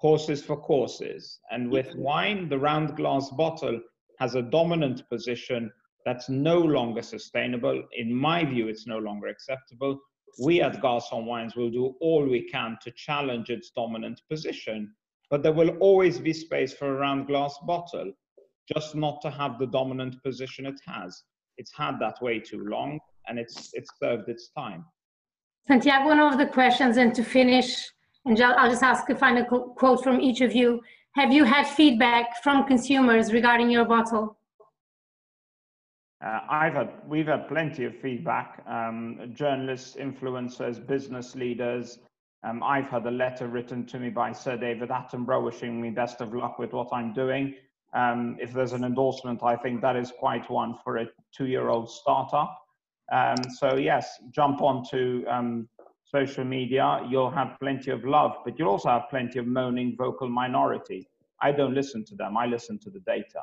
courses 0.00 0.42
for 0.42 0.56
courses. 0.56 1.38
And 1.52 1.70
with 1.70 1.94
wine, 1.94 2.48
the 2.48 2.58
round 2.58 2.96
glass 2.96 3.30
bottle 3.30 3.80
has 4.18 4.34
a 4.34 4.42
dominant 4.42 5.08
position 5.08 5.70
that's 6.04 6.28
no 6.28 6.58
longer 6.58 7.02
sustainable. 7.02 7.82
In 7.96 8.12
my 8.12 8.44
view, 8.44 8.68
it's 8.68 8.86
no 8.86 8.98
longer 8.98 9.28
acceptable 9.28 10.00
we 10.38 10.60
at 10.60 10.82
Garçon 10.82 11.24
Wines 11.24 11.56
will 11.56 11.70
do 11.70 11.94
all 12.00 12.24
we 12.24 12.48
can 12.48 12.76
to 12.82 12.90
challenge 12.92 13.50
its 13.50 13.70
dominant 13.70 14.20
position, 14.28 14.94
but 15.30 15.42
there 15.42 15.52
will 15.52 15.70
always 15.78 16.18
be 16.18 16.32
space 16.32 16.74
for 16.74 16.94
a 16.94 16.98
round 16.98 17.26
glass 17.26 17.56
bottle, 17.66 18.12
just 18.72 18.94
not 18.94 19.20
to 19.22 19.30
have 19.30 19.58
the 19.58 19.66
dominant 19.66 20.22
position 20.22 20.66
it 20.66 20.80
has. 20.86 21.22
It's 21.58 21.72
had 21.74 21.98
that 22.00 22.20
way 22.20 22.38
too 22.38 22.64
long, 22.64 22.98
and 23.28 23.38
it's 23.38 23.70
it's 23.72 23.90
served 24.02 24.28
its 24.28 24.50
time. 24.56 24.84
Santiago, 25.68 26.06
one 26.08 26.20
of 26.20 26.38
the 26.38 26.46
questions, 26.46 26.96
and 26.96 27.14
to 27.14 27.24
finish, 27.24 27.90
and 28.24 28.40
I'll 28.40 28.70
just 28.70 28.82
ask 28.82 29.08
a 29.10 29.16
final 29.16 29.44
quote 29.44 30.02
from 30.02 30.20
each 30.20 30.40
of 30.40 30.54
you. 30.54 30.80
Have 31.14 31.32
you 31.32 31.44
had 31.44 31.66
feedback 31.66 32.42
from 32.42 32.66
consumers 32.66 33.32
regarding 33.32 33.70
your 33.70 33.86
bottle? 33.86 34.36
Uh, 36.24 36.40
I've 36.48 36.74
had, 36.74 36.92
we've 37.06 37.26
had 37.26 37.48
plenty 37.48 37.84
of 37.84 37.96
feedback. 37.96 38.62
Um, 38.66 39.32
journalists, 39.34 39.96
influencers, 39.96 40.84
business 40.86 41.34
leaders. 41.34 41.98
Um, 42.42 42.62
I've 42.62 42.88
had 42.88 43.06
a 43.06 43.10
letter 43.10 43.48
written 43.48 43.86
to 43.86 43.98
me 43.98 44.10
by 44.10 44.32
Sir 44.32 44.56
David 44.56 44.90
Attenborough 44.90 45.44
wishing 45.44 45.80
me 45.80 45.90
best 45.90 46.20
of 46.20 46.34
luck 46.34 46.58
with 46.58 46.72
what 46.72 46.88
I'm 46.92 47.12
doing. 47.12 47.54
Um, 47.96 48.36
if 48.38 48.52
there's 48.52 48.74
an 48.74 48.84
endorsement, 48.84 49.42
I 49.42 49.56
think 49.56 49.80
that 49.80 49.96
is 49.96 50.12
quite 50.18 50.48
one 50.50 50.74
for 50.84 50.98
a 50.98 51.06
two-year-old 51.34 51.90
startup. 51.90 52.50
Um, 53.10 53.36
so 53.58 53.76
yes, 53.76 54.06
jump 54.30 54.60
onto 54.60 55.24
um, 55.28 55.66
social 56.04 56.44
media. 56.44 57.00
You'll 57.08 57.30
have 57.30 57.56
plenty 57.58 57.90
of 57.90 58.04
love, 58.04 58.32
but 58.44 58.58
you'll 58.58 58.68
also 58.68 58.90
have 58.90 59.04
plenty 59.08 59.38
of 59.38 59.46
moaning 59.46 59.96
vocal 59.96 60.28
minority. 60.28 61.08
I 61.40 61.52
don't 61.52 61.74
listen 61.74 62.04
to 62.06 62.14
them. 62.14 62.36
I 62.36 62.46
listen 62.46 62.78
to 62.80 62.90
the 62.90 63.00
data. 63.00 63.40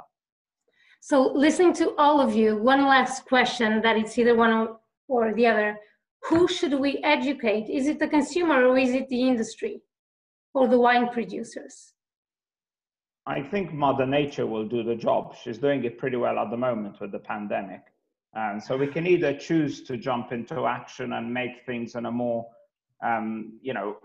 So 1.00 1.32
listening 1.34 1.74
to 1.76 1.96
all 1.98 2.22
of 2.22 2.36
you, 2.36 2.56
one 2.58 2.84
last 2.84 3.26
question 3.26 3.82
that 3.82 3.98
it's 3.98 4.18
either 4.20 4.36
one 4.36 4.70
or 5.08 5.34
the 5.34 5.48
other. 5.48 5.78
Who 6.30 6.48
should 6.48 6.80
we 6.80 7.00
educate? 7.04 7.70
Is 7.70 7.88
it 7.88 8.00
the 8.00 8.08
consumer 8.08 8.66
or 8.66 8.78
is 8.78 8.92
it 8.92 9.10
the 9.10 9.28
industry 9.28 9.82
or 10.54 10.68
the 10.68 10.80
wine 10.80 11.10
producers? 11.10 11.93
I 13.26 13.42
think 13.42 13.74
Mother 13.74 14.06
Nature 14.06 14.46
will 14.46 14.68
do 14.68 14.84
the 14.84 14.96
job. 14.96 15.36
She's 15.42 15.58
doing 15.58 15.84
it 15.86 15.98
pretty 15.98 16.18
well 16.18 16.38
at 16.40 16.50
the 16.52 16.58
moment 16.58 17.00
with 17.00 17.12
the 17.12 17.20
pandemic. 17.20 17.82
And 18.34 18.62
so 18.62 18.76
we 18.76 18.88
can 18.88 19.08
either 19.08 19.34
choose 19.34 19.84
to 19.84 19.96
jump 19.96 20.32
into 20.32 20.66
action 20.66 21.14
and 21.14 21.34
make 21.34 21.66
things 21.66 21.96
in 21.96 22.06
a 22.08 22.12
more, 22.12 22.48
um, 23.04 23.60
you 23.62 23.74
know, 23.74 23.98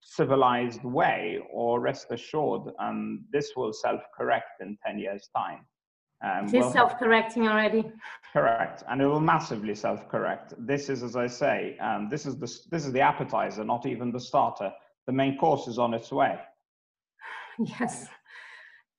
civilized 0.00 0.82
way, 0.84 1.40
or 1.50 1.80
rest 1.80 2.06
assured, 2.10 2.72
um, 2.78 3.24
this 3.32 3.52
will 3.56 3.72
self-correct 3.72 4.60
in 4.60 4.76
10 4.84 4.98
years' 4.98 5.28
time. 5.36 5.66
Um, 6.24 6.44
it 6.44 6.48
is 6.48 6.52
we'll 6.52 6.72
self-correcting 6.72 7.48
already. 7.48 7.90
Correct, 8.32 8.84
and 8.88 9.00
it 9.02 9.06
will 9.06 9.20
massively 9.20 9.74
self-correct. 9.74 10.54
This 10.58 10.88
is, 10.88 11.02
as 11.02 11.16
I 11.16 11.26
say, 11.26 11.76
um, 11.78 12.08
this 12.08 12.26
is 12.26 12.36
the 12.36 12.46
this 12.70 12.86
is 12.86 12.92
the 12.92 13.00
appetizer, 13.00 13.64
not 13.64 13.86
even 13.86 14.12
the 14.12 14.20
starter. 14.20 14.72
The 15.06 15.12
main 15.12 15.36
course 15.36 15.66
is 15.66 15.78
on 15.78 15.94
its 15.94 16.12
way. 16.12 16.38
Yes, 17.58 18.08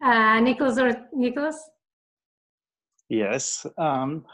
uh, 0.03 0.39
Nicholas 0.39 0.77
or 0.77 1.07
Nicholas. 1.13 1.57
Yes, 3.09 3.65
um, 3.77 4.25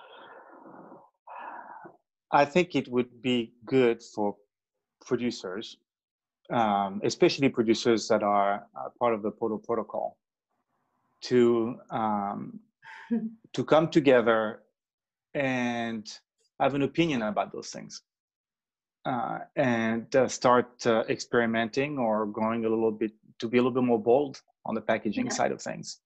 I 2.32 2.46
think 2.46 2.76
it 2.76 2.88
would 2.88 3.22
be 3.22 3.54
good 3.66 4.02
for 4.04 4.36
producers, 5.06 5.78
um, 6.52 7.02
especially 7.04 7.50
producers 7.50 8.08
that 8.08 8.24
are 8.24 8.66
part 9.00 9.14
of 9.14 9.22
the 9.22 9.32
Porto 9.32 9.58
Protocol, 9.58 10.18
to 11.24 11.76
um, 11.90 12.60
to 13.54 13.64
come 13.64 13.90
together 13.90 14.62
and 15.34 16.08
have 16.60 16.74
an 16.76 16.84
opinion 16.84 17.22
about 17.24 17.52
those 17.52 17.70
things, 17.70 18.02
uh, 19.06 19.40
and 19.56 20.16
uh, 20.16 20.28
start 20.28 20.86
uh, 20.86 21.04
experimenting 21.10 21.98
or 21.98 22.28
going 22.28 22.66
a 22.66 22.70
little 22.70 22.92
bit 22.92 23.12
to 23.40 23.48
be 23.48 23.58
a 23.58 23.62
little 23.62 23.74
bit 23.74 23.84
more 23.84 24.02
bold 24.02 24.42
on 24.70 24.76
the 24.76 24.86
packaging 24.92 25.26
yeah. 25.26 25.38
side 25.40 25.52
of 25.52 25.62
things. 25.62 26.00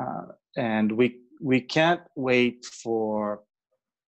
Uh, 0.00 0.26
and 0.56 0.92
we 0.92 1.06
we 1.40 1.58
can't 1.76 2.02
wait 2.16 2.64
for 2.66 3.40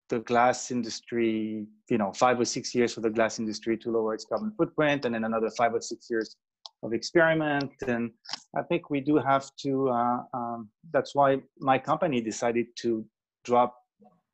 the 0.08 0.18
glass 0.30 0.72
industry, 0.72 1.66
you 1.88 1.98
know, 1.98 2.12
five 2.12 2.40
or 2.40 2.44
six 2.44 2.74
years 2.74 2.92
for 2.94 3.00
the 3.00 3.10
glass 3.10 3.38
industry 3.38 3.76
to 3.78 3.90
lower 3.90 4.12
its 4.14 4.24
carbon 4.24 4.52
footprint, 4.58 5.04
and 5.04 5.14
then 5.14 5.24
another 5.24 5.50
five 5.56 5.72
or 5.72 5.80
six 5.80 6.08
years 6.10 6.36
of 6.82 6.92
experiment. 6.92 7.70
And 7.86 8.10
I 8.56 8.62
think 8.62 8.90
we 8.90 9.00
do 9.00 9.16
have 9.16 9.46
to. 9.62 9.88
Uh, 9.90 10.20
um, 10.34 10.68
that's 10.92 11.14
why 11.14 11.38
my 11.58 11.78
company 11.78 12.20
decided 12.20 12.66
to 12.82 13.04
drop 13.44 13.76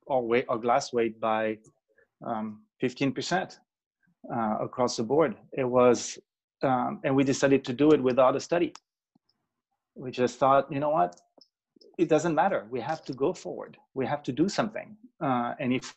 our 0.09 0.23
weight, 0.23 0.47
our 0.49 0.59
glass 0.59 0.93
weight 0.93 1.21
by 1.21 1.59
um, 2.27 2.63
15% 2.83 3.59
uh, 4.35 4.57
across 4.61 4.97
the 4.97 5.03
board. 5.03 5.37
It 5.53 5.65
was, 5.65 6.19
um, 6.63 7.01
and 7.05 7.15
we 7.15 7.25
decided 7.25 7.65
to 7.65 7.73
do 7.73 7.93
it 7.93 8.03
without 8.03 8.37
a 8.37 8.41
study. 8.41 8.73
We 9.97 10.11
just 10.11 10.39
thought, 10.39 10.71
you 10.71 10.79
know 10.79 10.91
what, 10.91 11.19
it 11.99 12.09
doesn't 12.09 12.35
matter. 12.35 12.67
We 12.71 12.81
have 12.81 13.03
to 13.07 13.15
go 13.15 13.33
forward. 13.33 13.77
We 13.95 14.07
have 14.07 14.23
to 14.25 14.33
do 14.33 14.49
something. 14.49 14.97
Uh, 15.21 15.55
and 15.59 15.73
if 15.73 15.95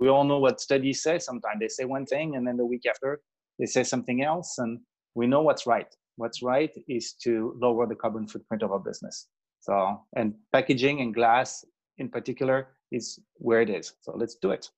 we 0.00 0.08
all 0.08 0.24
know 0.24 0.38
what 0.38 0.60
studies 0.60 1.02
say, 1.02 1.18
sometimes 1.18 1.60
they 1.60 1.68
say 1.68 1.84
one 1.84 2.06
thing 2.06 2.36
and 2.36 2.46
then 2.46 2.56
the 2.56 2.64
week 2.64 2.82
after 2.88 3.20
they 3.58 3.66
say 3.66 3.84
something 3.84 4.22
else. 4.22 4.56
And 4.58 4.80
we 5.14 5.26
know 5.26 5.42
what's 5.42 5.66
right. 5.66 5.86
What's 6.16 6.42
right 6.42 6.70
is 6.88 7.12
to 7.24 7.56
lower 7.60 7.86
the 7.86 7.94
carbon 7.94 8.26
footprint 8.26 8.62
of 8.62 8.72
our 8.72 8.78
business. 8.78 9.28
So, 9.60 10.00
and 10.16 10.34
packaging 10.52 11.00
and 11.00 11.14
glass 11.14 11.64
in 11.98 12.08
particular 12.08 12.68
is 12.90 13.18
where 13.34 13.60
it 13.60 13.70
is. 13.70 13.94
So 14.00 14.14
let's 14.16 14.36
do 14.36 14.50
it. 14.50 14.70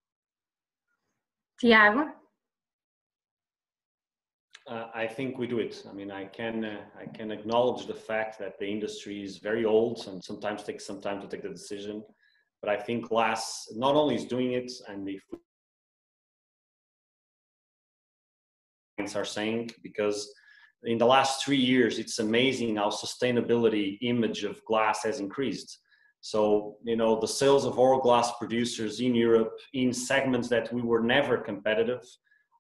Tiago? 1.61 2.11
Uh, 4.69 4.89
I 4.95 5.07
think 5.07 5.39
we 5.39 5.47
do 5.47 5.61
it. 5.61 5.81
I 5.89 5.93
mean, 5.93 6.11
I 6.11 6.25
can 6.25 6.65
uh, 6.65 6.81
I 6.99 7.07
can 7.07 7.31
acknowledge 7.31 7.87
the 7.87 7.95
fact 7.95 8.37
that 8.41 8.59
the 8.59 8.67
industry 8.67 9.23
is 9.23 9.39
very 9.39 9.65
old 9.65 10.05
and 10.09 10.23
sometimes 10.23 10.65
takes 10.65 10.85
some 10.85 11.01
time 11.01 11.21
to 11.21 11.29
take 11.29 11.43
the 11.43 11.49
decision. 11.49 12.03
But 12.61 12.71
I 12.71 12.77
think 12.77 13.09
glass 13.09 13.69
not 13.77 13.95
only 13.95 14.17
is 14.17 14.25
doing 14.25 14.53
it, 14.53 14.73
and 14.89 15.09
if 15.09 15.23
are 19.15 19.25
saying 19.25 19.71
because 19.85 20.33
in 20.83 20.99
the 20.99 21.07
last 21.07 21.45
three 21.45 21.57
years, 21.57 21.99
it's 22.01 22.19
amazing 22.19 22.77
how 22.77 22.89
sustainability 22.89 23.99
image 24.03 24.43
of 24.43 24.65
glass 24.65 25.05
has 25.05 25.21
increased. 25.21 25.79
So, 26.23 26.77
you 26.83 26.97
know, 26.97 27.21
the 27.21 27.29
sales 27.29 27.65
of 27.67 27.79
oil 27.79 28.01
glass 28.01 28.33
producers 28.37 29.01
in 29.01 29.15
Europe 29.15 29.53
in 29.75 29.93
segments 29.93 30.49
that 30.49 30.73
we 30.73 30.83
were 30.83 31.03
never 31.03 31.39
competitive 31.39 32.03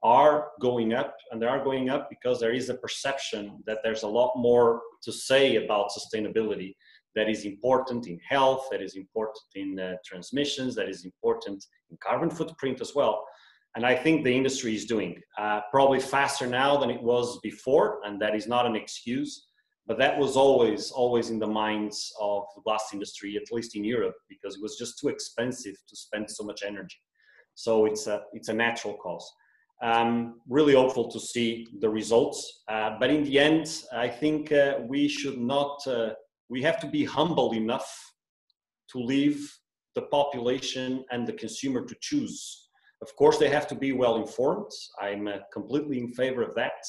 are 0.02 0.48
going 0.60 0.92
up 0.92 1.16
and 1.30 1.40
they 1.40 1.46
are 1.46 1.62
going 1.62 1.88
up 1.88 2.08
because 2.10 2.38
there 2.38 2.52
is 2.52 2.68
a 2.68 2.74
perception 2.74 3.62
that 3.66 3.78
there's 3.82 4.02
a 4.02 4.08
lot 4.08 4.32
more 4.36 4.80
to 5.02 5.12
say 5.12 5.56
about 5.56 5.90
sustainability 5.90 6.74
that 7.14 7.28
is 7.28 7.44
important 7.44 8.06
in 8.06 8.18
health 8.28 8.68
that 8.70 8.82
is 8.82 8.96
important 8.96 9.44
in 9.54 9.78
uh, 9.80 9.94
transmissions 10.04 10.74
that 10.74 10.88
is 10.88 11.04
important 11.04 11.64
in 11.90 11.96
carbon 12.02 12.30
footprint 12.30 12.80
as 12.80 12.94
well. 12.94 13.24
And 13.74 13.84
i 13.84 13.94
think 13.94 14.24
the 14.24 14.36
industry 14.36 14.74
is 14.74 14.84
doing 14.84 15.20
uh, 15.38 15.60
probably 15.70 16.00
faster 16.00 16.46
now 16.46 16.76
than 16.76 16.90
it 16.90 17.02
was 17.02 17.38
before 17.42 18.00
and 18.04 18.20
that 18.20 18.34
is 18.34 18.46
not 18.46 18.66
an 18.66 18.76
excuse 18.76 19.46
but 19.86 19.98
that 19.98 20.18
was 20.18 20.36
always 20.36 20.90
always 20.90 21.30
in 21.30 21.38
the 21.38 21.46
minds 21.46 22.12
of 22.20 22.44
the 22.54 22.62
glass 22.62 22.86
industry 22.92 23.36
at 23.36 23.52
least 23.52 23.76
in 23.76 23.84
europe 23.84 24.16
because 24.28 24.56
it 24.56 24.62
was 24.62 24.76
just 24.76 24.98
too 24.98 25.08
expensive 25.08 25.76
to 25.88 25.96
spend 25.96 26.30
so 26.30 26.42
much 26.44 26.62
energy. 26.66 27.00
So 27.54 27.86
it's 27.86 28.06
a 28.06 28.22
it's 28.32 28.48
a 28.48 28.52
natural 28.52 28.94
cause 28.94 29.26
um, 29.82 30.40
really 30.48 30.74
hopeful 30.74 31.10
to 31.10 31.20
see 31.20 31.66
the 31.80 31.88
results. 31.88 32.62
Uh, 32.68 32.96
but 32.98 33.10
in 33.10 33.24
the 33.24 33.38
end, 33.38 33.82
I 33.92 34.08
think 34.08 34.52
uh, 34.52 34.78
we 34.86 35.08
should 35.08 35.38
not, 35.38 35.86
uh, 35.86 36.10
we 36.48 36.62
have 36.62 36.80
to 36.80 36.86
be 36.86 37.04
humble 37.04 37.52
enough 37.52 37.88
to 38.92 38.98
leave 38.98 39.52
the 39.94 40.02
population 40.02 41.04
and 41.10 41.26
the 41.26 41.32
consumer 41.32 41.84
to 41.84 41.94
choose. 42.00 42.68
Of 43.02 43.14
course, 43.16 43.38
they 43.38 43.48
have 43.48 43.66
to 43.68 43.74
be 43.74 43.92
well 43.92 44.16
informed. 44.16 44.70
I'm 45.00 45.28
uh, 45.28 45.38
completely 45.52 45.98
in 45.98 46.12
favor 46.12 46.42
of 46.42 46.54
that. 46.54 46.80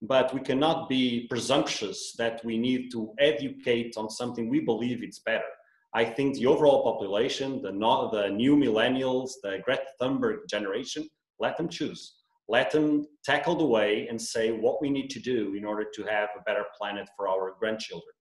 But 0.00 0.32
we 0.32 0.40
cannot 0.40 0.88
be 0.88 1.26
presumptuous 1.28 2.14
that 2.18 2.44
we 2.44 2.56
need 2.56 2.92
to 2.92 3.12
educate 3.18 3.94
on 3.96 4.08
something 4.08 4.48
we 4.48 4.60
believe 4.60 5.02
it's 5.02 5.18
better. 5.18 5.50
I 5.92 6.04
think 6.04 6.36
the 6.36 6.46
overall 6.46 6.84
population, 6.84 7.60
the, 7.62 7.72
the 7.72 8.28
new 8.28 8.54
millennials, 8.54 9.30
the 9.42 9.58
Greta 9.64 9.82
Thunberg 10.00 10.48
generation, 10.48 11.08
let 11.40 11.56
them 11.56 11.68
choose 11.68 12.17
let 12.48 12.70
them 12.70 13.06
tackle 13.24 13.54
the 13.54 13.66
way 13.66 14.06
and 14.08 14.20
say 14.20 14.50
what 14.52 14.80
we 14.80 14.88
need 14.88 15.10
to 15.10 15.20
do 15.20 15.54
in 15.54 15.64
order 15.64 15.84
to 15.94 16.02
have 16.04 16.30
a 16.36 16.42
better 16.42 16.64
planet 16.78 17.08
for 17.16 17.28
our 17.28 17.54
grandchildren. 17.58 18.14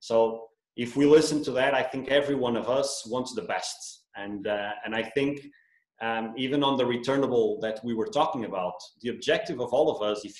So 0.00 0.48
if 0.76 0.96
we 0.96 1.06
listen 1.06 1.44
to 1.44 1.50
that, 1.52 1.74
I 1.74 1.82
think 1.82 2.08
every 2.08 2.34
one 2.34 2.56
of 2.56 2.68
us 2.68 3.06
wants 3.06 3.34
the 3.34 3.42
best. 3.42 4.04
And, 4.16 4.46
uh, 4.46 4.72
and 4.84 4.94
I 4.94 5.02
think 5.02 5.40
um, 6.00 6.34
even 6.36 6.64
on 6.64 6.76
the 6.76 6.86
returnable 6.86 7.60
that 7.60 7.80
we 7.84 7.94
were 7.94 8.06
talking 8.06 8.44
about, 8.44 8.74
the 9.02 9.10
objective 9.10 9.60
of 9.60 9.72
all 9.72 9.94
of 9.94 10.02
us, 10.02 10.24
if 10.24 10.36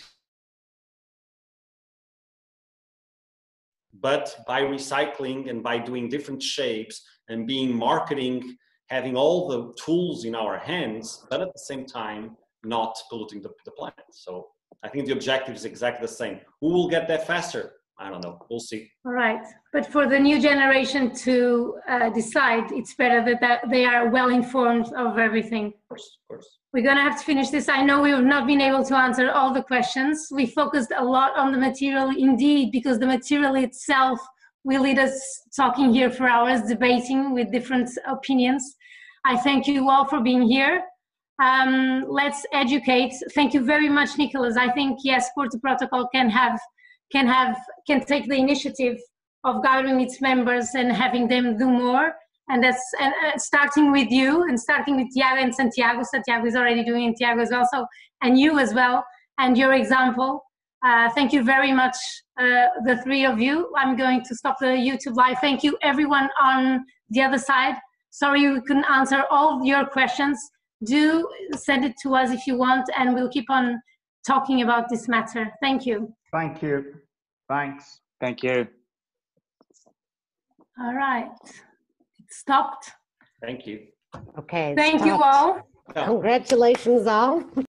but 4.01 4.37
by 4.47 4.61
recycling 4.61 5.49
and 5.49 5.62
by 5.62 5.79
doing 5.79 6.09
different 6.09 6.43
shapes 6.43 7.03
and 7.29 7.47
being 7.47 7.75
marketing, 7.75 8.57
having 8.89 9.16
all 9.16 9.49
the 9.49 9.73
tools 9.83 10.25
in 10.25 10.35
our 10.35 10.59
hands, 10.59 11.25
but 11.31 11.41
at 11.41 11.53
the 11.53 11.59
same 11.61 11.87
time, 11.87 12.37
not 12.65 12.97
polluting 13.11 13.43
the, 13.43 13.51
the 13.65 13.73
planet. 13.73 14.05
So 14.12 14.49
I 14.82 14.89
think 14.89 15.07
the 15.07 15.12
objective 15.12 15.55
is 15.55 15.65
exactly 15.65 16.07
the 16.07 16.12
same. 16.12 16.41
Who 16.61 16.69
will 16.69 16.89
get 16.89 17.09
there 17.09 17.19
faster? 17.19 17.73
I 17.97 18.11
don't 18.11 18.24
know. 18.24 18.39
We'll 18.51 18.59
see. 18.59 18.91
All 19.07 19.12
right. 19.12 19.45
But 19.73 19.86
for 19.86 20.09
the 20.09 20.19
new 20.19 20.41
generation 20.41 21.15
to 21.15 21.77
uh, 21.89 22.11
decide, 22.11 22.73
it's 22.73 22.95
better 22.95 23.24
that, 23.24 23.41
that 23.41 23.70
they 23.70 23.85
are 23.85 24.11
well 24.11 24.31
informed 24.31 24.93
of 24.95 25.16
everything. 25.16 25.66
Of 25.66 25.89
course, 25.89 26.19
of 26.23 26.28
course. 26.28 26.59
We're 26.73 26.82
going 26.82 26.97
to 26.97 27.03
have 27.03 27.19
to 27.20 27.24
finish 27.24 27.51
this. 27.51 27.69
I 27.69 27.82
know 27.82 28.03
we 28.03 28.11
have 28.11 28.24
not 28.24 28.49
been 28.49 28.61
able 28.61 28.85
to 28.85 28.97
answer 28.97 29.31
all 29.31 29.55
the 29.55 29.62
questions. 29.62 30.27
We 30.32 30.47
focused 30.47 30.93
a 30.97 31.05
lot 31.05 31.39
on 31.39 31.53
the 31.53 31.59
material 31.59 32.11
indeed, 32.11 32.73
because 32.73 32.99
the 32.99 33.07
material 33.07 33.55
itself 33.55 34.19
will 34.65 34.82
lead 34.82 34.99
us 34.99 35.43
talking 35.55 35.95
here 35.95 36.11
for 36.11 36.27
hours, 36.27 36.62
debating 36.62 37.32
with 37.32 37.53
different 37.53 37.89
opinions. 38.09 38.74
I 39.24 39.36
thank 39.36 39.69
you 39.69 39.89
all 39.89 40.05
for 40.05 40.20
being 40.20 40.43
here. 40.43 40.82
Um, 41.43 42.05
let's 42.09 42.47
educate. 42.52 43.12
Thank 43.35 43.55
you 43.55 43.65
very 43.65 43.89
much, 43.89 44.16
Nicholas. 44.19 44.56
I 44.56 44.70
think 44.70 45.01
yes, 45.02 45.31
Porto 45.35 45.59
Protocol 45.59 46.09
can 46.15 46.31
have 46.31 46.59
can 47.11 47.27
have 47.27 47.56
can 47.86 48.05
take 48.05 48.28
the 48.28 48.36
initiative 48.36 48.98
of 49.44 49.62
gathering 49.62 50.01
its 50.01 50.20
members 50.20 50.70
and 50.74 50.93
having 50.93 51.28
them 51.28 51.59
do 51.59 51.69
more. 51.69 52.15
And 52.48 52.62
that's 52.62 52.82
and, 53.01 53.12
uh, 53.24 53.39
starting 53.39 53.90
with 53.90 54.11
you 54.11 54.43
and 54.43 54.59
starting 54.61 54.97
with 54.97 55.09
Tiago 55.12 55.43
and 55.43 55.55
Santiago. 55.55 56.02
Santiago 56.02 56.47
is 56.47 56.56
already 56.56 56.85
doing 56.85 57.11
it. 57.11 57.16
Tiago 57.16 57.43
is 57.43 57.52
also, 57.52 57.86
and 58.23 58.39
you 58.39 58.59
as 58.59 58.74
well, 58.74 59.05
and 59.39 59.56
your 59.56 59.73
example. 59.73 60.44
Uh, 60.85 61.09
thank 61.11 61.32
you 61.32 61.43
very 61.43 61.73
much, 61.73 61.97
uh, 62.39 62.66
the 62.85 63.01
three 63.02 63.24
of 63.24 63.40
you. 63.40 63.73
I'm 63.74 63.97
going 63.97 64.23
to 64.23 64.35
stop 64.35 64.59
the 64.61 64.66
YouTube 64.66 65.16
live. 65.16 65.39
Thank 65.40 65.62
you, 65.65 65.78
everyone 65.82 66.28
on 66.39 66.85
the 67.09 67.23
other 67.23 67.39
side. 67.39 67.77
Sorry 68.11 68.52
we 68.52 68.61
couldn't 68.61 68.85
answer 68.85 69.24
all 69.31 69.65
your 69.65 69.86
questions. 69.86 70.39
Do 70.82 71.28
send 71.56 71.84
it 71.84 71.94
to 72.02 72.14
us 72.14 72.30
if 72.30 72.46
you 72.46 72.59
want, 72.59 72.88
and 72.96 73.14
we'll 73.14 73.30
keep 73.30 73.48
on 73.51 73.80
talking 74.26 74.62
about 74.62 74.88
this 74.88 75.09
matter. 75.09 75.51
Thank 75.62 75.86
you. 75.86 76.14
Thank 76.32 76.62
you. 76.62 76.94
Thanks. 77.48 78.01
Thank 78.20 78.42
you. 78.42 78.66
All 80.80 80.94
right. 80.94 81.30
It 81.44 82.30
stopped. 82.30 82.90
Thank 83.40 83.66
you. 83.66 83.86
Okay. 84.38 84.74
Thank 84.76 85.05
you 85.05 85.22
all. 85.22 85.60
Congratulations 85.94 87.06
all. 87.06 87.44